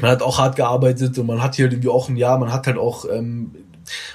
man 0.00 0.10
hat 0.10 0.22
auch 0.22 0.38
hart 0.38 0.56
gearbeitet 0.56 1.18
und 1.18 1.26
man 1.26 1.42
hat 1.42 1.56
hier 1.56 1.66
irgendwie 1.66 1.88
auch 1.88 2.08
ein 2.08 2.16
Jahr, 2.16 2.38
man 2.38 2.52
hat 2.52 2.66
halt 2.66 2.78
auch, 2.78 3.04
ähm, 3.10 3.52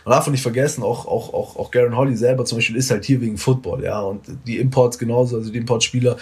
man 0.06 0.14
darf 0.14 0.28
nicht 0.28 0.42
vergessen, 0.42 0.84
auch, 0.84 1.06
auch, 1.06 1.34
auch, 1.34 1.58
auch 1.58 1.72
Garen 1.72 1.98
Holly 1.98 2.16
selber 2.16 2.46
zum 2.46 2.60
Beispiel 2.60 2.78
ist 2.78 2.90
halt 2.90 3.04
hier 3.04 3.20
wegen 3.20 3.38
Football, 3.38 3.84
ja, 3.84 4.00
und 4.00 4.22
die 4.46 4.58
Imports 4.58 4.98
genauso, 4.98 5.38
also 5.38 5.52
die 5.52 5.58
Importspieler, 5.58 6.18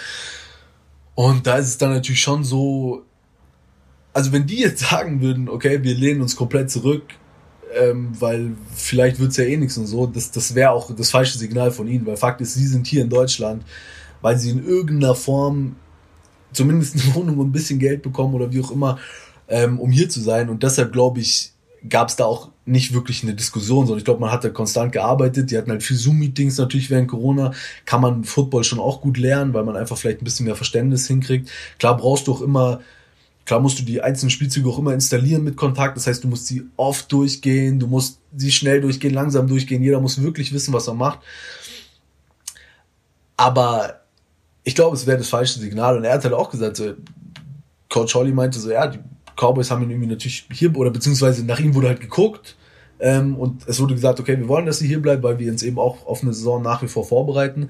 und 1.16 1.46
da 1.46 1.56
ist 1.56 1.66
es 1.66 1.78
dann 1.78 1.90
natürlich 1.90 2.20
schon 2.20 2.44
so, 2.44 3.02
also 4.12 4.30
wenn 4.32 4.46
die 4.46 4.60
jetzt 4.60 4.80
sagen 4.90 5.20
würden, 5.20 5.48
okay, 5.48 5.82
wir 5.82 5.94
lehnen 5.94 6.20
uns 6.20 6.36
komplett 6.36 6.70
zurück, 6.70 7.02
ähm, 7.74 8.12
weil 8.20 8.52
vielleicht 8.74 9.18
wird's 9.18 9.36
ja 9.38 9.44
eh 9.44 9.56
nichts 9.56 9.76
und 9.76 9.86
so, 9.86 10.06
das, 10.06 10.30
das 10.30 10.54
wäre 10.54 10.70
auch 10.70 10.94
das 10.94 11.10
falsche 11.10 11.38
Signal 11.38 11.72
von 11.72 11.88
ihnen, 11.88 12.06
weil 12.06 12.16
Fakt 12.16 12.40
ist, 12.40 12.54
sie 12.54 12.66
sind 12.66 12.86
hier 12.86 13.02
in 13.02 13.08
Deutschland, 13.08 13.64
weil 14.20 14.38
sie 14.38 14.50
in 14.50 14.64
irgendeiner 14.64 15.14
Form 15.14 15.76
zumindest 16.52 16.94
eine 17.02 17.14
Wohnung 17.14 17.38
und 17.38 17.48
ein 17.48 17.52
bisschen 17.52 17.78
Geld 17.78 18.02
bekommen 18.02 18.34
oder 18.34 18.52
wie 18.52 18.62
auch 18.62 18.70
immer, 18.70 18.98
ähm, 19.48 19.80
um 19.80 19.90
hier 19.90 20.08
zu 20.08 20.20
sein. 20.20 20.50
Und 20.50 20.62
deshalb 20.62 20.92
glaube 20.92 21.20
ich, 21.20 21.52
gab 21.88 22.08
es 22.08 22.16
da 22.16 22.24
auch 22.24 22.50
nicht 22.64 22.92
wirklich 22.92 23.22
eine 23.22 23.34
Diskussion, 23.34 23.86
sondern 23.86 23.98
ich 23.98 24.04
glaube, 24.04 24.20
man 24.20 24.32
hat 24.32 24.44
da 24.44 24.48
konstant 24.48 24.92
gearbeitet. 24.92 25.50
Die 25.50 25.56
hatten 25.56 25.70
halt 25.70 25.82
viel 25.82 25.96
Zoom-Meetings 25.96 26.58
natürlich 26.58 26.90
während 26.90 27.08
Corona. 27.08 27.52
Kann 27.84 28.00
man 28.00 28.24
Football 28.24 28.64
schon 28.64 28.80
auch 28.80 29.00
gut 29.00 29.18
lernen, 29.18 29.54
weil 29.54 29.64
man 29.64 29.76
einfach 29.76 29.96
vielleicht 29.96 30.20
ein 30.20 30.24
bisschen 30.24 30.46
mehr 30.46 30.56
Verständnis 30.56 31.06
hinkriegt. 31.06 31.50
Klar 31.78 31.96
brauchst 31.96 32.26
du 32.26 32.32
auch 32.32 32.40
immer, 32.40 32.80
klar 33.44 33.60
musst 33.60 33.78
du 33.78 33.84
die 33.84 34.02
einzelnen 34.02 34.30
Spielzüge 34.30 34.68
auch 34.68 34.78
immer 34.78 34.94
installieren 34.94 35.44
mit 35.44 35.56
Kontakt. 35.56 35.96
Das 35.96 36.06
heißt, 36.06 36.24
du 36.24 36.28
musst 36.28 36.46
sie 36.46 36.64
oft 36.76 37.10
durchgehen, 37.12 37.78
du 37.78 37.86
musst 37.86 38.18
sie 38.36 38.50
schnell 38.50 38.80
durchgehen, 38.80 39.14
langsam 39.14 39.46
durchgehen. 39.46 39.82
Jeder 39.82 40.00
muss 40.00 40.20
wirklich 40.20 40.52
wissen, 40.52 40.74
was 40.74 40.88
er 40.88 40.94
macht. 40.94 41.20
Aber 43.36 44.00
ich 44.64 44.74
glaube, 44.74 44.96
es 44.96 45.06
wäre 45.06 45.18
das 45.18 45.28
falsche 45.28 45.60
Signal. 45.60 45.96
Und 45.96 46.04
er 46.04 46.14
hat 46.14 46.24
halt 46.24 46.34
auch 46.34 46.50
gesagt, 46.50 46.76
so, 46.76 46.94
Coach 47.88 48.14
Holly 48.14 48.32
meinte 48.32 48.58
so, 48.58 48.70
ja, 48.70 48.88
die 48.88 48.98
Cowboys 49.36 49.70
haben 49.70 49.82
ihn 49.82 49.90
irgendwie 49.90 50.08
natürlich 50.08 50.46
hier, 50.52 50.74
oder 50.76 50.90
beziehungsweise 50.90 51.44
nach 51.44 51.60
ihm 51.60 51.74
wurde 51.74 51.88
halt 51.88 52.00
geguckt. 52.00 52.56
Ähm, 52.98 53.36
und 53.36 53.68
es 53.68 53.78
wurde 53.80 53.94
gesagt, 53.94 54.20
okay, 54.20 54.38
wir 54.38 54.48
wollen, 54.48 54.66
dass 54.66 54.78
sie 54.78 54.88
hier 54.88 55.02
bleibt, 55.02 55.22
weil 55.22 55.38
wir 55.38 55.52
uns 55.52 55.62
eben 55.62 55.78
auch 55.78 56.06
auf 56.06 56.22
eine 56.22 56.32
Saison 56.32 56.62
nach 56.62 56.82
wie 56.82 56.88
vor 56.88 57.04
vorbereiten. 57.04 57.68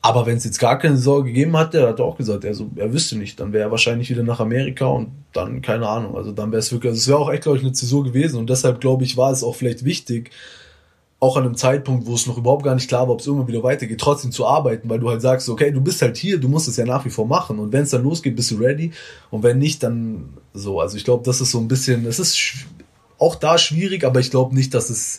Aber 0.00 0.26
wenn 0.26 0.36
es 0.36 0.44
jetzt 0.44 0.58
gar 0.58 0.78
keine 0.78 0.96
Saison 0.96 1.24
gegeben 1.24 1.56
hat, 1.56 1.74
der 1.74 1.88
hat 1.88 2.00
auch 2.00 2.16
gesagt, 2.16 2.44
er, 2.44 2.54
so, 2.54 2.70
er 2.76 2.92
wüsste 2.92 3.16
nicht, 3.16 3.40
dann 3.40 3.52
wäre 3.52 3.64
er 3.64 3.70
wahrscheinlich 3.70 4.10
wieder 4.10 4.22
nach 4.22 4.40
Amerika 4.40 4.86
und 4.86 5.10
dann, 5.32 5.60
keine 5.60 5.88
Ahnung, 5.88 6.16
also 6.16 6.30
dann 6.30 6.52
wäre 6.52 6.60
es 6.60 6.70
wirklich, 6.70 6.90
also 6.90 6.98
es 6.98 7.08
wäre 7.08 7.18
auch 7.18 7.32
echt, 7.32 7.42
glaube 7.42 7.58
ich, 7.58 7.64
eine 7.64 7.72
Zäsur 7.72 8.04
gewesen 8.04 8.38
und 8.38 8.48
deshalb, 8.48 8.80
glaube 8.80 9.04
ich, 9.04 9.16
war 9.16 9.32
es 9.32 9.42
auch 9.42 9.56
vielleicht 9.56 9.84
wichtig, 9.84 10.30
auch 11.20 11.36
an 11.36 11.44
einem 11.44 11.56
Zeitpunkt, 11.56 12.06
wo 12.06 12.14
es 12.14 12.26
noch 12.26 12.38
überhaupt 12.38 12.62
gar 12.62 12.76
nicht 12.76 12.88
klar 12.88 13.08
war, 13.08 13.14
ob 13.14 13.20
es 13.20 13.26
irgendwann 13.26 13.48
wieder 13.48 13.62
weitergeht, 13.62 14.00
trotzdem 14.00 14.30
zu 14.30 14.46
arbeiten, 14.46 14.88
weil 14.88 15.00
du 15.00 15.10
halt 15.10 15.20
sagst, 15.20 15.48
okay, 15.48 15.72
du 15.72 15.80
bist 15.80 16.00
halt 16.00 16.16
hier, 16.16 16.38
du 16.38 16.48
musst 16.48 16.68
es 16.68 16.76
ja 16.76 16.84
nach 16.84 17.04
wie 17.04 17.10
vor 17.10 17.26
machen 17.26 17.58
und 17.58 17.72
wenn 17.72 17.82
es 17.82 17.90
dann 17.90 18.04
losgeht, 18.04 18.36
bist 18.36 18.52
du 18.52 18.56
ready 18.56 18.92
und 19.30 19.42
wenn 19.42 19.58
nicht, 19.58 19.82
dann 19.82 20.28
so. 20.54 20.80
Also 20.80 20.96
ich 20.96 21.04
glaube, 21.04 21.24
das 21.24 21.40
ist 21.40 21.50
so 21.50 21.58
ein 21.58 21.66
bisschen, 21.66 22.06
es 22.06 22.20
ist 22.20 22.66
auch 23.18 23.34
da 23.34 23.58
schwierig, 23.58 24.04
aber 24.04 24.20
ich 24.20 24.30
glaube 24.30 24.54
nicht, 24.54 24.74
dass 24.74 24.90
es 24.90 25.18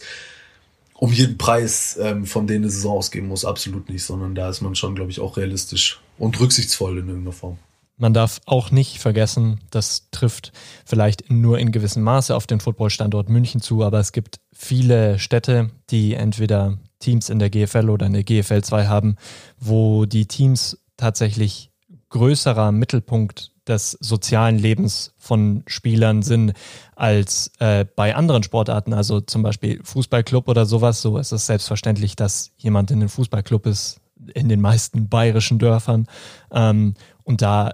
um 0.94 1.12
jeden 1.12 1.38
Preis 1.38 1.98
ähm, 2.02 2.26
von 2.26 2.48
denen 2.48 2.66
eine 2.66 2.72
Saison 2.72 2.98
ausgeben 2.98 3.28
muss, 3.28 3.44
absolut 3.44 3.90
nicht, 3.90 4.04
sondern 4.04 4.36
da 4.36 4.50
ist 4.50 4.62
man 4.62 4.76
schon, 4.76 4.96
glaube 4.96 5.12
ich, 5.12 5.20
auch 5.20 5.36
realistisch 5.36 6.00
und 6.18 6.40
rücksichtsvoll 6.40 7.00
in 7.00 7.08
irgendeiner 7.08 7.34
Form. 7.34 7.58
Man 8.00 8.14
darf 8.14 8.40
auch 8.46 8.72
nicht 8.72 9.00
vergessen, 9.00 9.60
das 9.72 10.10
trifft 10.12 10.54
vielleicht 10.86 11.30
nur 11.30 11.60
in 11.60 11.74
gewissem 11.74 12.02
Maße 12.02 12.34
auf 12.34 12.48
den 12.48 12.62
Footballstandort 12.62 13.28
München 13.28 13.60
zu, 13.60 13.84
aber 13.84 14.00
es 14.00 14.14
gibt 14.14 14.40
viele 14.54 15.20
Städte, 15.20 15.70
die 15.90 16.14
entweder 16.14 16.78
Teams 17.00 17.30
in 17.30 17.40
der 17.40 17.50
GFL 17.50 17.90
oder 17.90 18.06
in 18.06 18.14
der 18.14 18.24
GFL 18.24 18.62
2 18.62 18.88
haben, 18.88 19.18
wo 19.60 20.06
die 20.06 20.28
Teams 20.28 20.80
tatsächlich 20.96 21.72
größerer 22.08 22.72
Mittelpunkt 22.72 23.52
des 23.68 23.92
sozialen 24.00 24.58
Lebens 24.58 25.14
von 25.18 25.64
Spielern 25.68 26.22
sind 26.22 26.54
als 26.96 27.52
äh, 27.60 27.84
bei 27.84 28.16
anderen 28.16 28.44
Sportarten, 28.44 28.94
also 28.94 29.20
zum 29.20 29.44
Beispiel 29.44 29.82
Fußballclub 29.84 30.48
oder 30.48 30.66
sowas. 30.66 31.02
So 31.02 31.18
ist 31.18 31.34
es 31.34 31.46
selbstverständlich, 31.46 32.16
dass 32.16 32.52
jemand 32.58 32.92
in 32.92 33.02
den 33.02 33.10
Fußballclub 33.10 33.66
ist, 33.66 34.00
in 34.34 34.48
den 34.48 34.62
meisten 34.62 35.10
bayerischen 35.10 35.60
Dörfern. 35.60 36.08
Ähm, 36.52 36.94
und 37.24 37.42
da 37.42 37.74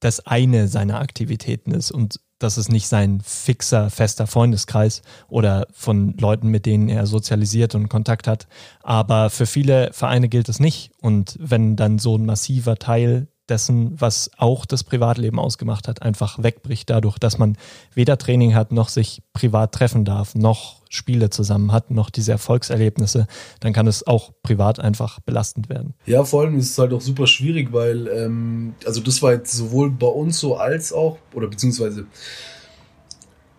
das 0.00 0.26
eine 0.26 0.68
seiner 0.68 1.00
Aktivitäten 1.00 1.72
ist. 1.72 1.90
Und 1.90 2.20
das 2.38 2.58
ist 2.58 2.70
nicht 2.70 2.86
sein 2.86 3.20
fixer, 3.22 3.88
fester 3.88 4.26
Freundeskreis 4.26 5.02
oder 5.28 5.66
von 5.72 6.16
Leuten, 6.18 6.48
mit 6.48 6.66
denen 6.66 6.88
er 6.88 7.06
sozialisiert 7.06 7.74
und 7.74 7.88
Kontakt 7.88 8.26
hat. 8.26 8.46
Aber 8.82 9.30
für 9.30 9.46
viele 9.46 9.90
Vereine 9.92 10.28
gilt 10.28 10.48
es 10.48 10.60
nicht. 10.60 10.92
Und 11.00 11.36
wenn 11.40 11.76
dann 11.76 11.98
so 11.98 12.16
ein 12.16 12.26
massiver 12.26 12.76
Teil 12.76 13.28
dessen, 13.48 14.00
was 14.00 14.30
auch 14.36 14.66
das 14.66 14.84
Privatleben 14.84 15.38
ausgemacht 15.38 15.88
hat, 15.88 16.02
einfach 16.02 16.42
wegbricht 16.42 16.90
dadurch, 16.90 17.18
dass 17.18 17.38
man 17.38 17.56
weder 17.94 18.18
Training 18.18 18.54
hat, 18.54 18.72
noch 18.72 18.88
sich 18.88 19.22
privat 19.32 19.72
treffen 19.72 20.04
darf, 20.04 20.34
noch 20.34 20.82
Spiele 20.88 21.30
zusammen 21.30 21.72
hat, 21.72 21.90
noch 21.90 22.10
diese 22.10 22.32
Erfolgserlebnisse, 22.32 23.26
dann 23.60 23.72
kann 23.72 23.86
es 23.86 24.06
auch 24.06 24.32
privat 24.42 24.80
einfach 24.80 25.20
belastend 25.20 25.68
werden. 25.68 25.94
Ja, 26.06 26.24
vor 26.24 26.42
allem 26.42 26.58
ist 26.58 26.70
es 26.70 26.78
halt 26.78 26.92
auch 26.92 27.00
super 27.00 27.26
schwierig, 27.26 27.72
weil, 27.72 28.08
ähm, 28.08 28.74
also 28.84 29.00
das 29.00 29.22
war 29.22 29.32
jetzt 29.32 29.52
sowohl 29.52 29.90
bei 29.90 30.06
uns 30.06 30.38
so 30.38 30.56
als 30.56 30.92
auch, 30.92 31.18
oder 31.34 31.48
beziehungsweise 31.48 32.06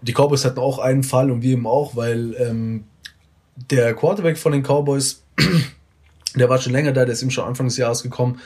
die 0.02 0.14
Cowboys 0.14 0.46
hatten 0.46 0.60
auch 0.60 0.80
einen 0.80 1.04
Fall 1.04 1.32
und 1.32 1.42
wir 1.42 1.54
eben 1.54 1.68
auch, 1.68 1.96
weil 1.96 2.36
ähm, 2.40 2.86
der 3.72 3.94
Quarterback 3.94 4.38
von 4.38 4.52
den 4.52 4.64
Cowboys, 4.64 5.24
der 6.36 6.50
war 6.50 6.60
schon 6.60 6.74
länger 6.74 6.92
da, 6.92 7.06
der 7.06 7.14
ist 7.14 7.22
eben 7.22 7.32
schon 7.32 7.46
Anfang 7.46 7.68
des 7.68 7.78
Jahres 7.78 8.04
gekommen, 8.04 8.40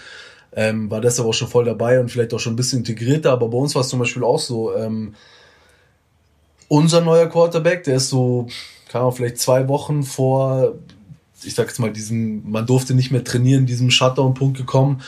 ähm, 0.54 0.92
war 0.92 1.02
deshalb 1.02 1.28
auch 1.28 1.34
schon 1.34 1.48
voll 1.48 1.66
dabei 1.66 2.00
und 2.00 2.10
vielleicht 2.10 2.34
auch 2.34 2.40
schon 2.40 2.54
ein 2.54 2.58
bisschen 2.58 2.80
integrierter, 2.80 3.32
aber 3.32 3.48
bei 3.48 3.58
uns 3.58 3.74
war 3.76 3.82
es 3.82 3.90
zum 3.90 4.00
Beispiel 4.00 4.24
auch 4.24 4.40
so, 4.40 4.76
ähm, 4.76 5.14
unser 6.68 7.02
neuer 7.02 7.28
Quarterback, 7.28 7.84
der 7.84 7.98
ist 7.98 8.10
so, 8.10 8.48
kann 8.90 9.04
man 9.04 9.12
vielleicht 9.12 9.40
zwei 9.40 9.68
Wochen 9.68 10.04
vor, 10.04 10.76
ich 11.44 11.54
sag 11.54 11.68
jetzt 11.68 11.80
mal, 11.80 11.92
diesem, 11.92 12.50
man 12.50 12.66
durfte 12.66 12.94
nicht 12.94 13.12
mehr 13.12 13.24
trainieren, 13.24 13.66
diesem 13.66 13.92
Shutdown-Punkt 13.92 14.58
gekommen. 14.58 15.02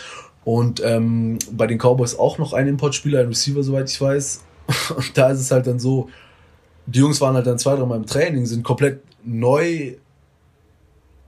Und 0.43 0.81
ähm, 0.83 1.39
bei 1.51 1.67
den 1.67 1.77
Cowboys 1.77 2.19
auch 2.19 2.37
noch 2.37 2.51
ein 2.51 2.67
Importspieler, 2.67 3.21
ein 3.21 3.27
Receiver, 3.27 3.63
soweit 3.63 3.89
ich 3.89 3.99
weiß. 3.99 4.43
Und 4.97 5.17
da 5.17 5.29
ist 5.29 5.39
es 5.39 5.51
halt 5.51 5.67
dann 5.67 5.79
so, 5.79 6.09
die 6.85 6.99
Jungs 6.99 7.21
waren 7.21 7.35
halt 7.35 7.47
dann 7.47 7.57
zwei, 7.59 7.75
drei 7.75 7.85
Mal 7.85 7.95
im 7.95 8.05
Training, 8.05 8.45
sind 8.45 8.63
komplett 8.63 9.01
neu, 9.23 9.93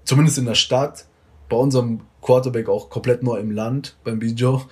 zumindest 0.03 0.37
in 0.37 0.45
der 0.45 0.55
Stadt, 0.55 1.05
bei 1.47 1.55
unserem 1.55 2.01
Quarterback 2.25 2.67
auch 2.67 2.89
komplett 2.89 3.23
neu 3.23 3.37
im 3.37 3.51
Land, 3.51 3.95
beim 4.03 4.19
Bijo. 4.19 4.63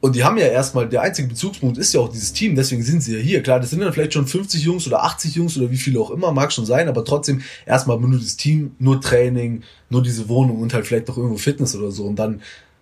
Und 0.00 0.16
die 0.16 0.24
haben 0.24 0.36
ja 0.36 0.46
erstmal, 0.46 0.88
der 0.88 1.02
einzige 1.02 1.28
Bezugspunkt 1.28 1.78
ist 1.78 1.94
ja 1.94 2.00
auch 2.00 2.08
dieses 2.08 2.32
Team, 2.32 2.56
deswegen 2.56 2.82
sind 2.82 3.02
sie 3.02 3.14
ja 3.14 3.20
hier. 3.20 3.40
Klar, 3.40 3.60
das 3.60 3.70
sind 3.70 3.80
dann 3.80 3.92
vielleicht 3.92 4.14
schon 4.14 4.26
50 4.26 4.60
Jungs 4.64 4.86
oder 4.88 5.04
80 5.04 5.36
Jungs 5.36 5.56
oder 5.56 5.70
wie 5.70 5.76
viele 5.76 6.00
auch 6.00 6.10
immer, 6.10 6.32
mag 6.32 6.52
schon 6.52 6.66
sein, 6.66 6.88
aber 6.88 7.04
trotzdem 7.04 7.40
erstmal 7.66 8.00
nur 8.00 8.18
das 8.18 8.36
Team, 8.36 8.72
nur 8.80 9.00
Training, 9.00 9.62
nur 9.90 10.02
diese 10.02 10.28
Wohnung 10.28 10.60
und 10.60 10.74
halt 10.74 10.88
vielleicht 10.88 11.06
noch 11.06 11.16
irgendwo 11.16 11.36
Fitness 11.36 11.76
oder 11.76 11.92
so. 11.92 12.04
Und 12.04 12.16
dann 12.16 12.40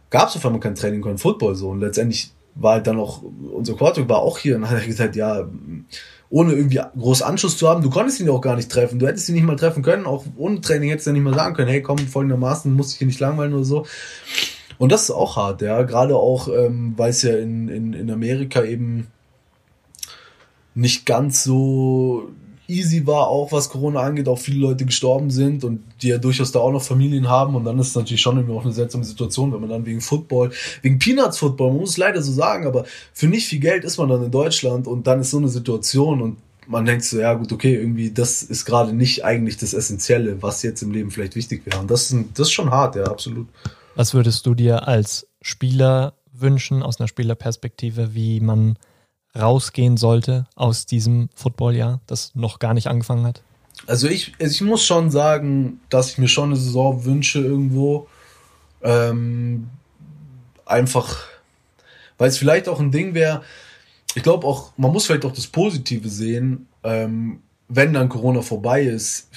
gab 0.08 0.30
es 0.30 0.36
auf 0.36 0.46
einmal 0.46 0.60
kein 0.60 0.74
Training, 0.74 1.02
kein 1.02 1.18
Football 1.18 1.56
so. 1.56 1.68
Und 1.68 1.80
letztendlich 1.80 2.32
war 2.54 2.74
halt 2.74 2.86
dann 2.86 2.98
auch, 2.98 3.22
unser 3.52 3.74
Quarterback 3.74 4.08
war 4.08 4.20
auch 4.20 4.38
hier 4.38 4.56
und 4.56 4.70
hat 4.70 4.86
gesagt, 4.86 5.14
ja, 5.14 5.46
ohne 6.30 6.52
irgendwie 6.52 6.80
groß 6.96 7.22
Anschluss 7.22 7.58
zu 7.58 7.68
haben, 7.68 7.82
du 7.82 7.90
konntest 7.90 8.20
ihn 8.20 8.26
ja 8.26 8.32
auch 8.32 8.40
gar 8.40 8.56
nicht 8.56 8.70
treffen. 8.70 9.00
Du 9.00 9.06
hättest 9.06 9.28
ihn 9.28 9.34
nicht 9.34 9.44
mal 9.44 9.56
treffen 9.56 9.82
können, 9.82 10.06
auch 10.06 10.24
ohne 10.36 10.60
Training 10.60 10.90
hättest 10.90 11.06
du 11.06 11.10
ja 11.10 11.14
nicht 11.14 11.24
mal 11.24 11.34
sagen 11.34 11.54
können, 11.54 11.68
hey, 11.68 11.82
komm, 11.82 11.98
folgendermaßen, 11.98 12.72
musst 12.72 12.92
dich 12.92 12.98
hier 12.98 13.08
nicht 13.08 13.20
langweilen 13.20 13.52
oder 13.52 13.64
so. 13.64 13.84
Und 14.78 14.92
das 14.92 15.02
ist 15.02 15.10
auch 15.10 15.36
hart, 15.36 15.60
ja. 15.60 15.82
Gerade 15.82 16.16
auch, 16.16 16.48
ähm, 16.48 16.94
weil 16.96 17.10
es 17.10 17.22
ja 17.22 17.36
in, 17.36 17.68
in, 17.68 17.92
in 17.92 18.10
Amerika 18.10 18.62
eben 18.62 19.08
nicht 20.74 21.04
ganz 21.04 21.42
so 21.42 22.30
easy 22.70 23.06
war, 23.06 23.28
auch 23.28 23.52
was 23.52 23.68
Corona 23.68 24.00
angeht, 24.00 24.28
auch 24.28 24.38
viele 24.38 24.61
Leute 24.61 24.85
gestorben 24.87 25.30
sind 25.30 25.64
und 25.64 25.80
die 26.02 26.09
ja 26.09 26.18
durchaus 26.18 26.52
da 26.52 26.61
auch 26.61 26.72
noch 26.72 26.83
Familien 26.83 27.28
haben 27.28 27.54
und 27.54 27.64
dann 27.64 27.78
ist 27.78 27.88
es 27.88 27.94
natürlich 27.94 28.20
schon 28.20 28.37
irgendwie 28.37 28.56
auch 28.56 28.64
eine 28.64 28.72
seltsame 28.72 29.04
Situation, 29.04 29.52
wenn 29.52 29.61
man 29.61 29.70
dann 29.70 29.87
wegen 29.87 30.00
Football, 30.00 30.50
wegen 30.83 30.98
Peanuts 30.98 31.38
Football, 31.38 31.70
man 31.70 31.80
muss 31.80 31.90
es 31.90 31.96
leider 31.96 32.22
so 32.22 32.33
sagen, 32.33 32.66
aber 32.66 32.85
für 33.12 33.26
nicht 33.26 33.46
viel 33.46 33.61
Geld 33.61 33.85
ist 33.85 33.98
man 33.98 34.09
dann 34.09 34.24
in 34.24 34.30
Deutschland 34.30 34.87
und 34.87 35.06
dann 35.06 35.20
ist 35.20 35.30
so 35.30 35.38
eine 35.38 35.48
Situation 35.48 36.22
und 36.22 36.37
man 36.66 36.85
denkt 36.85 37.04
so, 37.04 37.18
ja 37.18 37.35
gut, 37.35 37.52
okay, 37.52 37.74
irgendwie 37.74 38.11
das 38.11 38.42
ist 38.42 38.64
gerade 38.64 38.92
nicht 38.92 39.24
eigentlich 39.24 39.56
das 39.56 39.74
Essentielle, 39.74 40.40
was 40.42 40.62
jetzt 40.62 40.83
im 40.83 40.92
Leben 40.92 41.11
vielleicht 41.11 41.35
wichtig 41.35 41.66
wäre 41.66 41.80
und 41.80 41.90
das 41.90 42.11
ist, 42.11 42.24
das 42.35 42.48
ist 42.48 42.52
schon 42.52 42.70
hart, 42.70 42.96
ja, 42.96 43.04
absolut. 43.04 43.48
Was 43.96 44.14
würdest 44.14 44.46
du 44.46 44.54
dir 44.54 44.87
als 44.87 45.26
Spieler 45.42 46.14
wünschen, 46.33 46.83
aus 46.83 47.00
einer 47.00 47.09
Spielerperspektive, 47.09 48.14
wie 48.14 48.40
man 48.40 48.76
rausgehen 49.38 49.96
sollte 49.96 50.46
aus 50.54 50.86
diesem 50.86 51.28
Footballjahr, 51.34 52.00
das 52.06 52.34
noch 52.34 52.58
gar 52.58 52.74
nicht 52.74 52.88
angefangen 52.88 53.26
hat? 53.26 53.42
Also 53.86 54.08
ich, 54.08 54.34
also 54.40 54.52
ich 54.52 54.60
muss 54.62 54.84
schon 54.84 55.10
sagen, 55.10 55.80
dass 55.88 56.10
ich 56.10 56.18
mir 56.18 56.28
schon 56.28 56.50
eine 56.50 56.56
Saison 56.56 57.04
wünsche 57.04 57.40
irgendwo. 57.40 58.08
Ähm, 58.82 59.68
einfach, 60.66 61.24
weil 62.18 62.28
es 62.28 62.38
vielleicht 62.38 62.68
auch 62.68 62.80
ein 62.80 62.92
Ding 62.92 63.14
wäre, 63.14 63.42
ich 64.14 64.22
glaube 64.22 64.46
auch, 64.46 64.72
man 64.76 64.92
muss 64.92 65.06
vielleicht 65.06 65.24
auch 65.24 65.32
das 65.32 65.46
Positive 65.46 66.08
sehen, 66.08 66.66
ähm, 66.82 67.40
wenn 67.68 67.92
dann 67.92 68.08
Corona 68.08 68.42
vorbei 68.42 68.82
ist, 68.82 69.28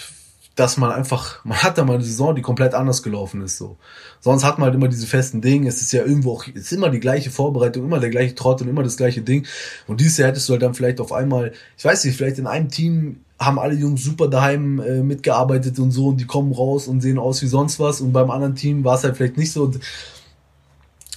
dass 0.56 0.78
man 0.78 0.92
einfach, 0.92 1.44
man 1.46 1.58
hat 1.64 1.78
da 1.78 1.84
mal 1.84 1.96
eine 1.96 2.04
Saison, 2.04 2.36
die 2.36 2.44
komplett 2.44 2.76
anders 2.76 3.02
gelaufen 3.02 3.42
ist, 3.42 3.58
so. 3.58 3.78
Sonst 4.20 4.44
hat 4.44 4.60
man 4.60 4.68
halt 4.68 4.76
immer 4.76 4.88
diese 4.88 5.08
festen 5.08 5.42
Dinge, 5.42 5.68
es 5.68 5.82
ist 5.82 5.92
ja 5.92 6.04
irgendwo 6.04 6.34
auch, 6.34 6.46
es 6.48 6.64
ist 6.64 6.74
immer 6.74 6.90
die 6.90 7.00
gleiche 7.00 7.32
Vorbereitung, 7.32 7.84
immer 7.84 8.00
der 8.00 8.12
gleiche 8.12 8.36
Trott 8.36 8.62
und 8.62 8.68
immer 8.68 8.84
das 8.84 8.98
gleiche 8.98 9.22
Ding. 9.22 9.48
Und 9.88 10.00
dieses 10.00 10.18
Jahr 10.18 10.30
hättest 10.30 10.48
du 10.48 10.54
halt 10.54 10.62
dann 10.62 10.76
vielleicht 10.76 11.02
auf 11.02 11.12
einmal, 11.12 11.54
ich 11.78 11.84
weiß 11.84 12.06
nicht, 12.06 12.16
vielleicht 12.16 12.38
in 12.38 12.48
einem 12.48 12.70
Team 12.70 13.22
haben 13.40 13.58
alle 13.58 13.74
Jungs 13.74 14.04
super 14.04 14.28
daheim 14.28 14.80
äh, 14.80 15.02
mitgearbeitet 15.02 15.80
und 15.80 15.92
so 15.92 16.08
und 16.08 16.18
die 16.18 16.28
kommen 16.28 16.54
raus 16.54 16.88
und 16.88 17.02
sehen 17.02 17.18
aus 17.18 17.42
wie 17.42 17.48
sonst 17.48 17.80
was 17.80 18.00
und 18.00 18.14
beim 18.14 18.30
anderen 18.30 18.56
Team 18.56 18.84
war 18.84 18.96
es 18.96 19.04
halt 19.04 19.18
vielleicht 19.18 19.38
nicht 19.38 19.52
so. 19.52 19.64
Und 19.64 19.80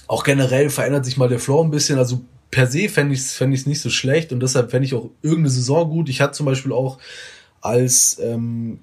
auch 0.07 0.23
generell 0.23 0.69
verändert 0.69 1.05
sich 1.05 1.17
mal 1.17 1.29
der 1.29 1.39
Flow 1.39 1.63
ein 1.63 1.71
bisschen, 1.71 1.99
also 1.99 2.21
per 2.49 2.67
se 2.67 2.89
fände 2.89 3.13
ich 3.13 3.19
es 3.19 3.33
fänd 3.33 3.67
nicht 3.67 3.81
so 3.81 3.89
schlecht 3.89 4.31
und 4.33 4.39
deshalb 4.39 4.71
fände 4.71 4.85
ich 4.85 4.95
auch 4.95 5.09
irgendeine 5.21 5.49
Saison 5.49 5.89
gut. 5.89 6.09
Ich 6.09 6.21
hatte 6.21 6.33
zum 6.33 6.45
Beispiel 6.45 6.71
auch 6.71 6.97
als 7.61 8.17
ähm, 8.19 8.79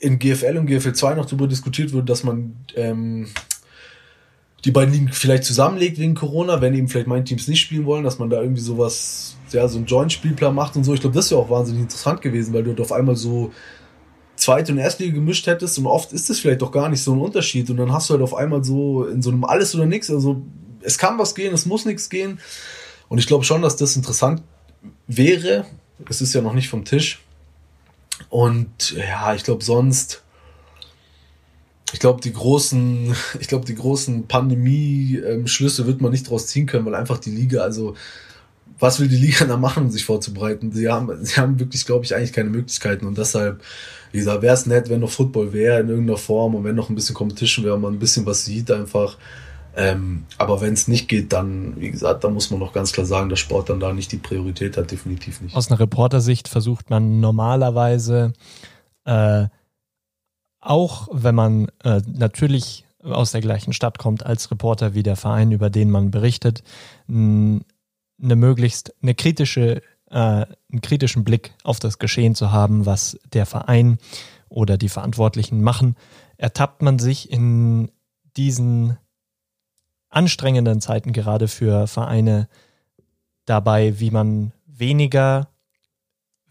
in 0.00 0.18
GFL 0.18 0.56
und 0.56 0.66
GFL 0.66 0.92
2 0.92 1.14
noch 1.14 1.26
darüber 1.26 1.46
diskutiert 1.46 1.92
wird, 1.92 2.08
dass 2.08 2.24
man 2.24 2.56
ähm, 2.74 3.28
die 4.64 4.70
beiden 4.70 4.92
Ligen 4.92 5.08
vielleicht 5.08 5.44
zusammenlegt 5.44 5.98
wegen 5.98 6.14
Corona, 6.14 6.60
wenn 6.60 6.74
eben 6.74 6.88
vielleicht 6.88 7.06
meine 7.06 7.24
Teams 7.24 7.48
nicht 7.48 7.60
spielen 7.60 7.86
wollen, 7.86 8.04
dass 8.04 8.18
man 8.18 8.30
da 8.30 8.40
irgendwie 8.40 8.62
sowas, 8.62 9.36
ja, 9.52 9.66
so 9.68 9.78
einen 9.78 9.86
Joint-Spielplan 9.86 10.54
macht 10.54 10.76
und 10.76 10.84
so. 10.84 10.92
Ich 10.94 11.00
glaube, 11.00 11.14
das 11.14 11.30
wäre 11.30 11.40
auch 11.40 11.50
wahnsinnig 11.50 11.82
interessant 11.82 12.20
gewesen, 12.20 12.52
weil 12.52 12.64
du 12.64 12.82
auf 12.82 12.92
einmal 12.92 13.16
so 13.16 13.52
zweite 14.36 14.72
und 14.72 14.78
Erstliga 14.78 15.14
gemischt 15.14 15.46
hättest 15.46 15.78
und 15.78 15.86
oft 15.86 16.12
ist 16.12 16.30
das 16.30 16.38
vielleicht 16.38 16.62
doch 16.62 16.72
gar 16.72 16.88
nicht 16.88 17.02
so 17.02 17.12
ein 17.12 17.20
Unterschied 17.20 17.68
und 17.68 17.76
dann 17.76 17.92
hast 17.92 18.08
du 18.08 18.14
halt 18.14 18.22
auf 18.22 18.34
einmal 18.34 18.64
so 18.64 19.04
in 19.04 19.20
so 19.20 19.30
einem 19.30 19.44
alles 19.44 19.74
oder 19.74 19.84
nichts, 19.84 20.10
also 20.10 20.42
es 20.82 20.96
kann 20.96 21.18
was 21.18 21.34
gehen, 21.34 21.52
es 21.52 21.66
muss 21.66 21.84
nichts 21.84 22.08
gehen 22.08 22.40
und 23.10 23.18
ich 23.18 23.26
glaube 23.26 23.44
schon, 23.44 23.60
dass 23.60 23.76
das 23.76 23.96
interessant 23.96 24.42
wäre. 25.06 25.66
Es 26.08 26.22
ist 26.22 26.32
ja 26.32 26.40
noch 26.40 26.54
nicht 26.54 26.70
vom 26.70 26.86
Tisch. 26.86 27.20
Und 28.28 28.92
ja, 28.92 29.34
ich 29.34 29.44
glaube 29.44 29.64
sonst, 29.64 30.22
ich 31.92 31.98
glaube 31.98 32.20
die 32.20 32.32
großen, 32.32 33.14
ich 33.40 33.48
glaube 33.48 33.66
die 33.66 33.74
großen 33.74 34.26
Pandemie-Schlüsse 34.26 35.86
wird 35.86 36.00
man 36.00 36.12
nicht 36.12 36.28
draus 36.28 36.46
ziehen 36.46 36.66
können, 36.66 36.86
weil 36.86 36.94
einfach 36.94 37.18
die 37.18 37.30
Liga, 37.30 37.62
also 37.62 37.94
was 38.78 38.98
will 38.98 39.08
die 39.08 39.16
Liga 39.16 39.44
da 39.48 39.56
machen, 39.56 39.84
um 39.84 39.90
sich 39.90 40.04
vorzubereiten? 40.04 40.72
Sie 40.72 40.88
haben, 40.88 41.24
sie 41.24 41.40
haben 41.40 41.58
wirklich, 41.58 41.86
glaube 41.86 42.04
ich, 42.04 42.14
eigentlich 42.14 42.32
keine 42.32 42.50
Möglichkeiten 42.50 43.06
und 43.06 43.18
deshalb, 43.18 43.60
wie 44.12 44.18
gesagt, 44.18 44.42
wäre 44.42 44.54
es 44.54 44.66
nett, 44.66 44.88
wenn 44.88 45.00
noch 45.00 45.10
Football 45.10 45.52
wäre 45.52 45.80
in 45.80 45.88
irgendeiner 45.88 46.18
Form 46.18 46.54
und 46.54 46.64
wenn 46.64 46.76
noch 46.76 46.88
ein 46.88 46.94
bisschen 46.94 47.14
Competition 47.14 47.64
wäre, 47.64 47.78
man 47.78 47.94
ein 47.94 47.98
bisschen 47.98 48.26
was 48.26 48.44
sieht 48.44 48.70
einfach. 48.70 49.16
Ähm, 49.80 50.26
aber 50.36 50.60
wenn 50.60 50.74
es 50.74 50.88
nicht 50.88 51.08
geht, 51.08 51.32
dann, 51.32 51.80
wie 51.80 51.90
gesagt, 51.90 52.22
da 52.22 52.28
muss 52.28 52.50
man 52.50 52.60
noch 52.60 52.74
ganz 52.74 52.92
klar 52.92 53.06
sagen, 53.06 53.30
dass 53.30 53.38
Sport 53.38 53.70
dann 53.70 53.80
da 53.80 53.94
nicht 53.94 54.12
die 54.12 54.18
Priorität 54.18 54.76
hat, 54.76 54.90
definitiv 54.90 55.40
nicht. 55.40 55.56
Aus 55.56 55.70
einer 55.70 55.80
Reportersicht 55.80 56.48
versucht 56.48 56.90
man 56.90 57.20
normalerweise, 57.20 58.34
äh, 59.06 59.46
auch 60.60 61.08
wenn 61.12 61.34
man 61.34 61.68
äh, 61.82 62.02
natürlich 62.06 62.84
aus 63.02 63.32
der 63.32 63.40
gleichen 63.40 63.72
Stadt 63.72 63.98
kommt 63.98 64.26
als 64.26 64.50
Reporter 64.50 64.92
wie 64.92 65.02
der 65.02 65.16
Verein, 65.16 65.50
über 65.50 65.70
den 65.70 65.90
man 65.90 66.10
berichtet, 66.10 66.62
eine 67.08 67.64
möglichst 68.18 68.92
eine 69.02 69.14
kritische, 69.14 69.80
äh, 70.10 70.14
einen 70.14 70.82
kritischen 70.82 71.24
Blick 71.24 71.54
auf 71.64 71.80
das 71.80 71.98
Geschehen 71.98 72.34
zu 72.34 72.52
haben, 72.52 72.84
was 72.84 73.18
der 73.32 73.46
Verein 73.46 73.96
oder 74.50 74.76
die 74.76 74.90
Verantwortlichen 74.90 75.62
machen, 75.62 75.96
ertappt 76.36 76.82
man 76.82 76.98
sich 76.98 77.32
in 77.32 77.90
diesen 78.36 78.98
anstrengenden 80.10 80.80
Zeiten 80.80 81.12
gerade 81.12 81.48
für 81.48 81.86
Vereine 81.86 82.48
dabei, 83.44 83.98
wie 83.98 84.10
man 84.10 84.52
weniger, 84.66 85.48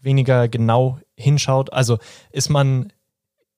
weniger 0.00 0.48
genau 0.48 0.98
hinschaut. 1.16 1.72
Also 1.72 1.98
ist 2.30 2.48
man, 2.48 2.92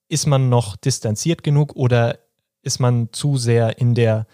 ist 0.08 0.26
man 0.26 0.48
noch 0.48 0.76
distanziert 0.76 1.42
genug 1.42 1.74
oder 1.76 2.18
ist 2.62 2.78
man 2.78 3.08
zu 3.12 3.36
sehr 3.36 3.78
in 3.78 3.94
der 3.94 4.26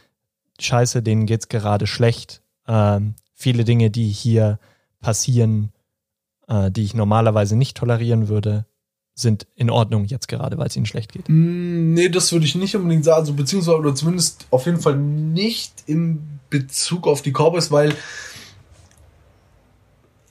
Scheiße, 0.61 1.03
denen 1.03 1.27
geht 1.27 1.43
es 1.43 1.49
gerade 1.49 1.87
schlecht. 1.87 2.43
Ähm, 2.67 3.15
viele 3.35 3.65
Dinge, 3.65 3.91
die 3.91 4.09
hier 4.09 4.59
passieren, 5.01 5.73
äh, 6.49 6.71
die 6.71 6.83
ich 6.83 6.95
normalerweise 6.95 7.57
nicht 7.57 7.77
tolerieren 7.77 8.29
würde, 8.29 8.67
sind 9.19 9.47
in 9.57 9.69
Ordnung 9.69 10.05
jetzt 10.05 10.29
gerade, 10.29 10.59
weil 10.59 10.69
es 10.69 10.77
ihnen 10.77 10.87
schlecht 10.87 11.13
geht? 11.13 11.29
Mm, 11.29 11.95
nee, 11.95 12.09
das 12.09 12.33
würde 12.33 12.47
ich 12.47 12.55
nicht 12.55 12.77
unbedingt 12.77 13.05
sagen, 13.05 13.21
also 13.21 13.33
beziehungsweise 13.33 13.79
oder 13.79 13.95
zumindest 13.95 14.47
auf 14.51 14.67
jeden 14.67 14.81
Fall 14.81 14.97
nicht 14.97 15.73
im 15.87 16.21
Bezug 16.51 17.07
auf 17.07 17.23
die 17.23 17.33
Cowboys, 17.33 17.71
weil 17.71 17.95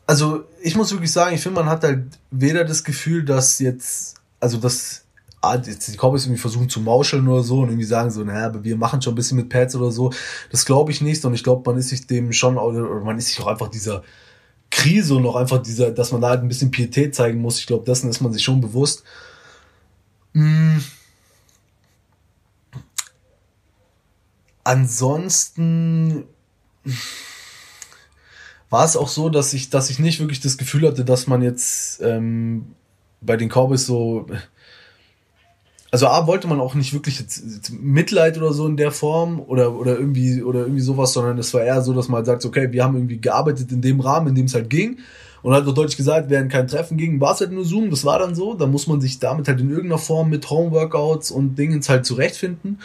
also 0.05 0.45
ich 0.61 0.75
muss 0.75 0.91
wirklich 0.91 1.11
sagen, 1.11 1.35
ich 1.35 1.41
finde, 1.41 1.59
man 1.59 1.69
hat 1.69 1.83
halt 1.83 2.05
weder 2.31 2.63
das 2.63 2.85
Gefühl, 2.85 3.25
dass 3.25 3.59
jetzt, 3.59 4.15
also 4.39 4.57
dass 4.57 5.03
ah, 5.41 5.57
die 5.57 5.97
Cowboys 5.97 6.23
irgendwie 6.23 6.39
versuchen 6.39 6.69
zu 6.69 6.79
mauscheln 6.79 7.27
oder 7.27 7.43
so 7.43 7.59
und 7.59 7.67
irgendwie 7.67 7.83
sagen 7.83 8.09
so, 8.09 8.23
naja, 8.23 8.45
aber 8.45 8.63
wir 8.63 8.77
machen 8.77 9.01
schon 9.01 9.13
ein 9.13 9.17
bisschen 9.17 9.37
mit 9.37 9.49
Pads 9.49 9.75
oder 9.75 9.91
so. 9.91 10.11
Das 10.49 10.65
glaube 10.65 10.91
ich 10.91 11.01
nicht 11.01 11.25
und 11.25 11.33
ich 11.33 11.43
glaube, 11.43 11.69
man 11.69 11.77
ist 11.77 11.89
sich 11.89 12.07
dem 12.07 12.31
schon, 12.31 12.57
oder 12.57 13.01
man 13.01 13.17
ist 13.17 13.27
sich 13.27 13.41
auch 13.41 13.47
einfach 13.47 13.67
dieser 13.67 14.01
Krise 14.69 15.15
und 15.15 15.25
auch 15.25 15.35
einfach 15.35 15.61
dieser, 15.61 15.91
dass 15.91 16.11
man 16.11 16.21
da 16.21 16.29
halt 16.29 16.41
ein 16.41 16.47
bisschen 16.47 16.71
Pietät 16.71 17.15
zeigen 17.15 17.41
muss. 17.41 17.59
Ich 17.59 17.67
glaube, 17.67 17.85
dessen 17.85 18.09
ist 18.09 18.21
man 18.21 18.33
sich 18.33 18.43
schon 18.43 18.61
bewusst. 18.61 19.03
Hm. 20.33 20.83
Ansonsten 24.63 26.25
war 28.69 28.83
es 28.83 28.97
auch 28.97 29.07
so, 29.07 29.29
dass 29.29 29.53
ich, 29.53 29.69
dass 29.69 29.89
ich 29.89 29.99
nicht 29.99 30.19
wirklich 30.19 30.41
das 30.41 30.57
Gefühl 30.57 30.87
hatte, 30.87 31.05
dass 31.05 31.27
man 31.27 31.41
jetzt 31.41 32.01
ähm, 32.01 32.75
bei 33.21 33.37
den 33.37 33.49
Cowboys 33.49 33.85
so. 33.85 34.27
Also 35.89 36.07
A 36.07 36.27
wollte 36.27 36.47
man 36.47 36.59
auch 36.59 36.75
nicht 36.75 36.93
wirklich 36.93 37.23
Mitleid 37.79 38.37
oder 38.37 38.51
so 38.51 38.67
in 38.67 38.75
der 38.75 38.91
Form 38.91 39.39
oder, 39.39 39.73
oder 39.73 39.97
irgendwie 39.97 40.43
oder 40.43 40.61
irgendwie 40.61 40.81
sowas, 40.81 41.13
sondern 41.13 41.37
es 41.37 41.53
war 41.53 41.61
eher 41.61 41.81
so, 41.81 41.93
dass 41.93 42.09
man 42.09 42.25
sagt, 42.25 42.43
okay, 42.43 42.71
wir 42.71 42.83
haben 42.83 42.95
irgendwie 42.95 43.19
gearbeitet 43.19 43.71
in 43.71 43.81
dem 43.81 44.01
Rahmen, 44.01 44.27
in 44.27 44.35
dem 44.35 44.45
es 44.45 44.53
halt 44.53 44.69
ging. 44.69 44.97
Und 45.43 45.53
halt 45.53 45.65
noch 45.65 45.73
deutlich 45.73 45.95
gesagt, 45.95 46.29
während 46.29 46.51
kein 46.51 46.67
Treffen 46.67 46.97
ging, 46.97 47.21
war 47.21 47.33
es 47.33 47.39
halt 47.39 47.51
nur 47.51 47.63
Zoom, 47.63 47.89
das 47.89 48.03
war 48.03 48.19
dann 48.19 48.35
so. 48.35 48.53
Da 48.53 48.67
muss 48.67 48.87
man 48.87 48.99
sich 48.99 49.19
damit 49.19 49.47
halt 49.47 49.61
in 49.61 49.69
irgendeiner 49.69 49.99
Form 49.99 50.29
mit 50.29 50.49
Homeworkouts 50.49 51.31
und 51.31 51.57
Dingens 51.57 51.87
halt 51.87 52.05
zurechtfinden. 52.05 52.79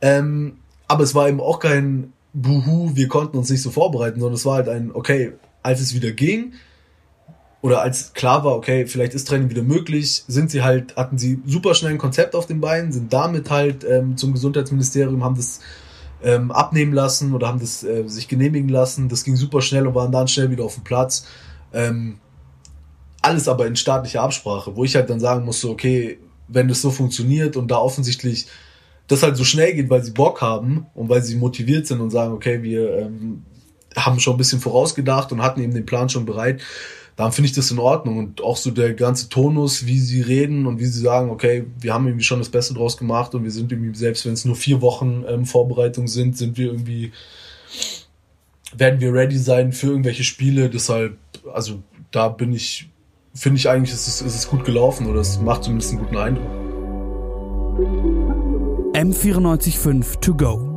Ähm, 0.00 0.54
aber 0.88 1.04
es 1.04 1.14
war 1.14 1.28
eben 1.28 1.40
auch 1.40 1.58
kein 1.58 2.12
Buhu, 2.32 2.92
wir 2.94 3.08
konnten 3.08 3.36
uns 3.36 3.50
nicht 3.50 3.62
so 3.62 3.70
vorbereiten, 3.70 4.20
sondern 4.20 4.36
es 4.36 4.46
war 4.46 4.54
halt 4.54 4.68
ein, 4.68 4.90
okay, 4.94 5.32
als 5.62 5.80
es 5.80 5.94
wieder 5.94 6.12
ging, 6.12 6.54
oder 7.62 7.80
als 7.80 8.12
klar 8.12 8.44
war, 8.44 8.56
okay, 8.56 8.86
vielleicht 8.86 9.14
ist 9.14 9.28
Training 9.28 9.48
wieder 9.48 9.62
möglich, 9.62 10.24
sind 10.26 10.50
sie 10.50 10.62
halt, 10.62 10.96
hatten 10.96 11.16
sie 11.16 11.40
super 11.46 11.74
schnell 11.74 11.92
ein 11.92 11.98
Konzept 11.98 12.34
auf 12.34 12.46
den 12.46 12.60
Beinen, 12.60 12.90
sind 12.92 13.12
damit 13.12 13.50
halt 13.50 13.84
ähm, 13.88 14.16
zum 14.16 14.32
Gesundheitsministerium, 14.32 15.22
haben 15.22 15.36
das 15.36 15.60
ähm, 16.24 16.50
abnehmen 16.50 16.92
lassen 16.92 17.32
oder 17.32 17.46
haben 17.46 17.60
das 17.60 17.84
äh, 17.84 18.02
sich 18.08 18.26
genehmigen 18.26 18.68
lassen. 18.68 19.08
Das 19.08 19.22
ging 19.22 19.36
super 19.36 19.62
schnell 19.62 19.86
und 19.86 19.94
waren 19.94 20.10
dann 20.10 20.26
schnell 20.26 20.50
wieder 20.50 20.64
auf 20.64 20.74
dem 20.74 20.82
Platz. 20.82 21.26
Ähm, 21.72 22.18
alles 23.22 23.46
aber 23.46 23.66
in 23.66 23.76
staatlicher 23.76 24.22
Absprache, 24.22 24.74
wo 24.74 24.82
ich 24.82 24.96
halt 24.96 25.08
dann 25.08 25.20
sagen 25.20 25.44
musste, 25.44 25.68
okay, 25.68 26.18
wenn 26.48 26.66
das 26.66 26.82
so 26.82 26.90
funktioniert 26.90 27.56
und 27.56 27.70
da 27.70 27.78
offensichtlich 27.78 28.48
das 29.06 29.22
halt 29.22 29.36
so 29.36 29.44
schnell 29.44 29.74
geht, 29.74 29.88
weil 29.88 30.02
sie 30.02 30.10
Bock 30.10 30.40
haben 30.40 30.86
und 30.94 31.08
weil 31.08 31.22
sie 31.22 31.36
motiviert 31.36 31.86
sind 31.86 32.00
und 32.00 32.10
sagen, 32.10 32.32
okay, 32.32 32.62
wir 32.64 32.98
ähm, 32.98 33.44
haben 33.94 34.18
schon 34.18 34.34
ein 34.34 34.38
bisschen 34.38 34.60
vorausgedacht 34.60 35.30
und 35.30 35.42
hatten 35.42 35.62
eben 35.62 35.74
den 35.74 35.86
Plan 35.86 36.08
schon 36.08 36.26
bereit, 36.26 36.60
dann 37.16 37.32
finde 37.32 37.46
ich 37.46 37.54
das 37.54 37.70
in 37.70 37.78
Ordnung. 37.78 38.18
Und 38.18 38.42
auch 38.42 38.56
so 38.56 38.70
der 38.70 38.94
ganze 38.94 39.28
Tonus, 39.28 39.86
wie 39.86 39.98
sie 39.98 40.20
reden 40.20 40.66
und 40.66 40.78
wie 40.78 40.86
sie 40.86 41.00
sagen, 41.00 41.30
okay, 41.30 41.64
wir 41.80 41.92
haben 41.92 42.06
irgendwie 42.06 42.24
schon 42.24 42.38
das 42.38 42.48
Beste 42.48 42.74
draus 42.74 42.96
gemacht 42.96 43.34
und 43.34 43.44
wir 43.44 43.50
sind 43.50 43.70
irgendwie, 43.70 43.96
selbst 43.96 44.24
wenn 44.24 44.32
es 44.32 44.44
nur 44.44 44.56
vier 44.56 44.80
Wochen 44.80 45.24
ähm, 45.28 45.44
Vorbereitung 45.44 46.08
sind, 46.08 46.36
sind 46.36 46.56
wir 46.56 46.66
irgendwie, 46.66 47.12
werden 48.76 49.00
wir 49.00 49.12
ready 49.12 49.38
sein 49.38 49.72
für 49.72 49.88
irgendwelche 49.88 50.24
Spiele. 50.24 50.70
Deshalb, 50.70 51.18
also 51.52 51.82
da 52.10 52.28
bin 52.28 52.52
ich, 52.52 52.88
finde 53.34 53.58
ich 53.58 53.68
eigentlich, 53.68 53.92
ist 53.92 54.08
es, 54.08 54.22
ist 54.22 54.34
es 54.34 54.48
gut 54.48 54.64
gelaufen 54.64 55.06
oder 55.06 55.20
es 55.20 55.38
macht 55.40 55.64
zumindest 55.64 55.92
einen 55.92 56.02
guten 56.02 56.16
Eindruck. 56.16 56.62
M945 58.94 60.20
to 60.20 60.34
go. 60.34 60.68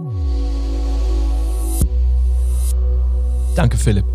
Danke, 3.55 3.77
Philipp. 3.77 4.14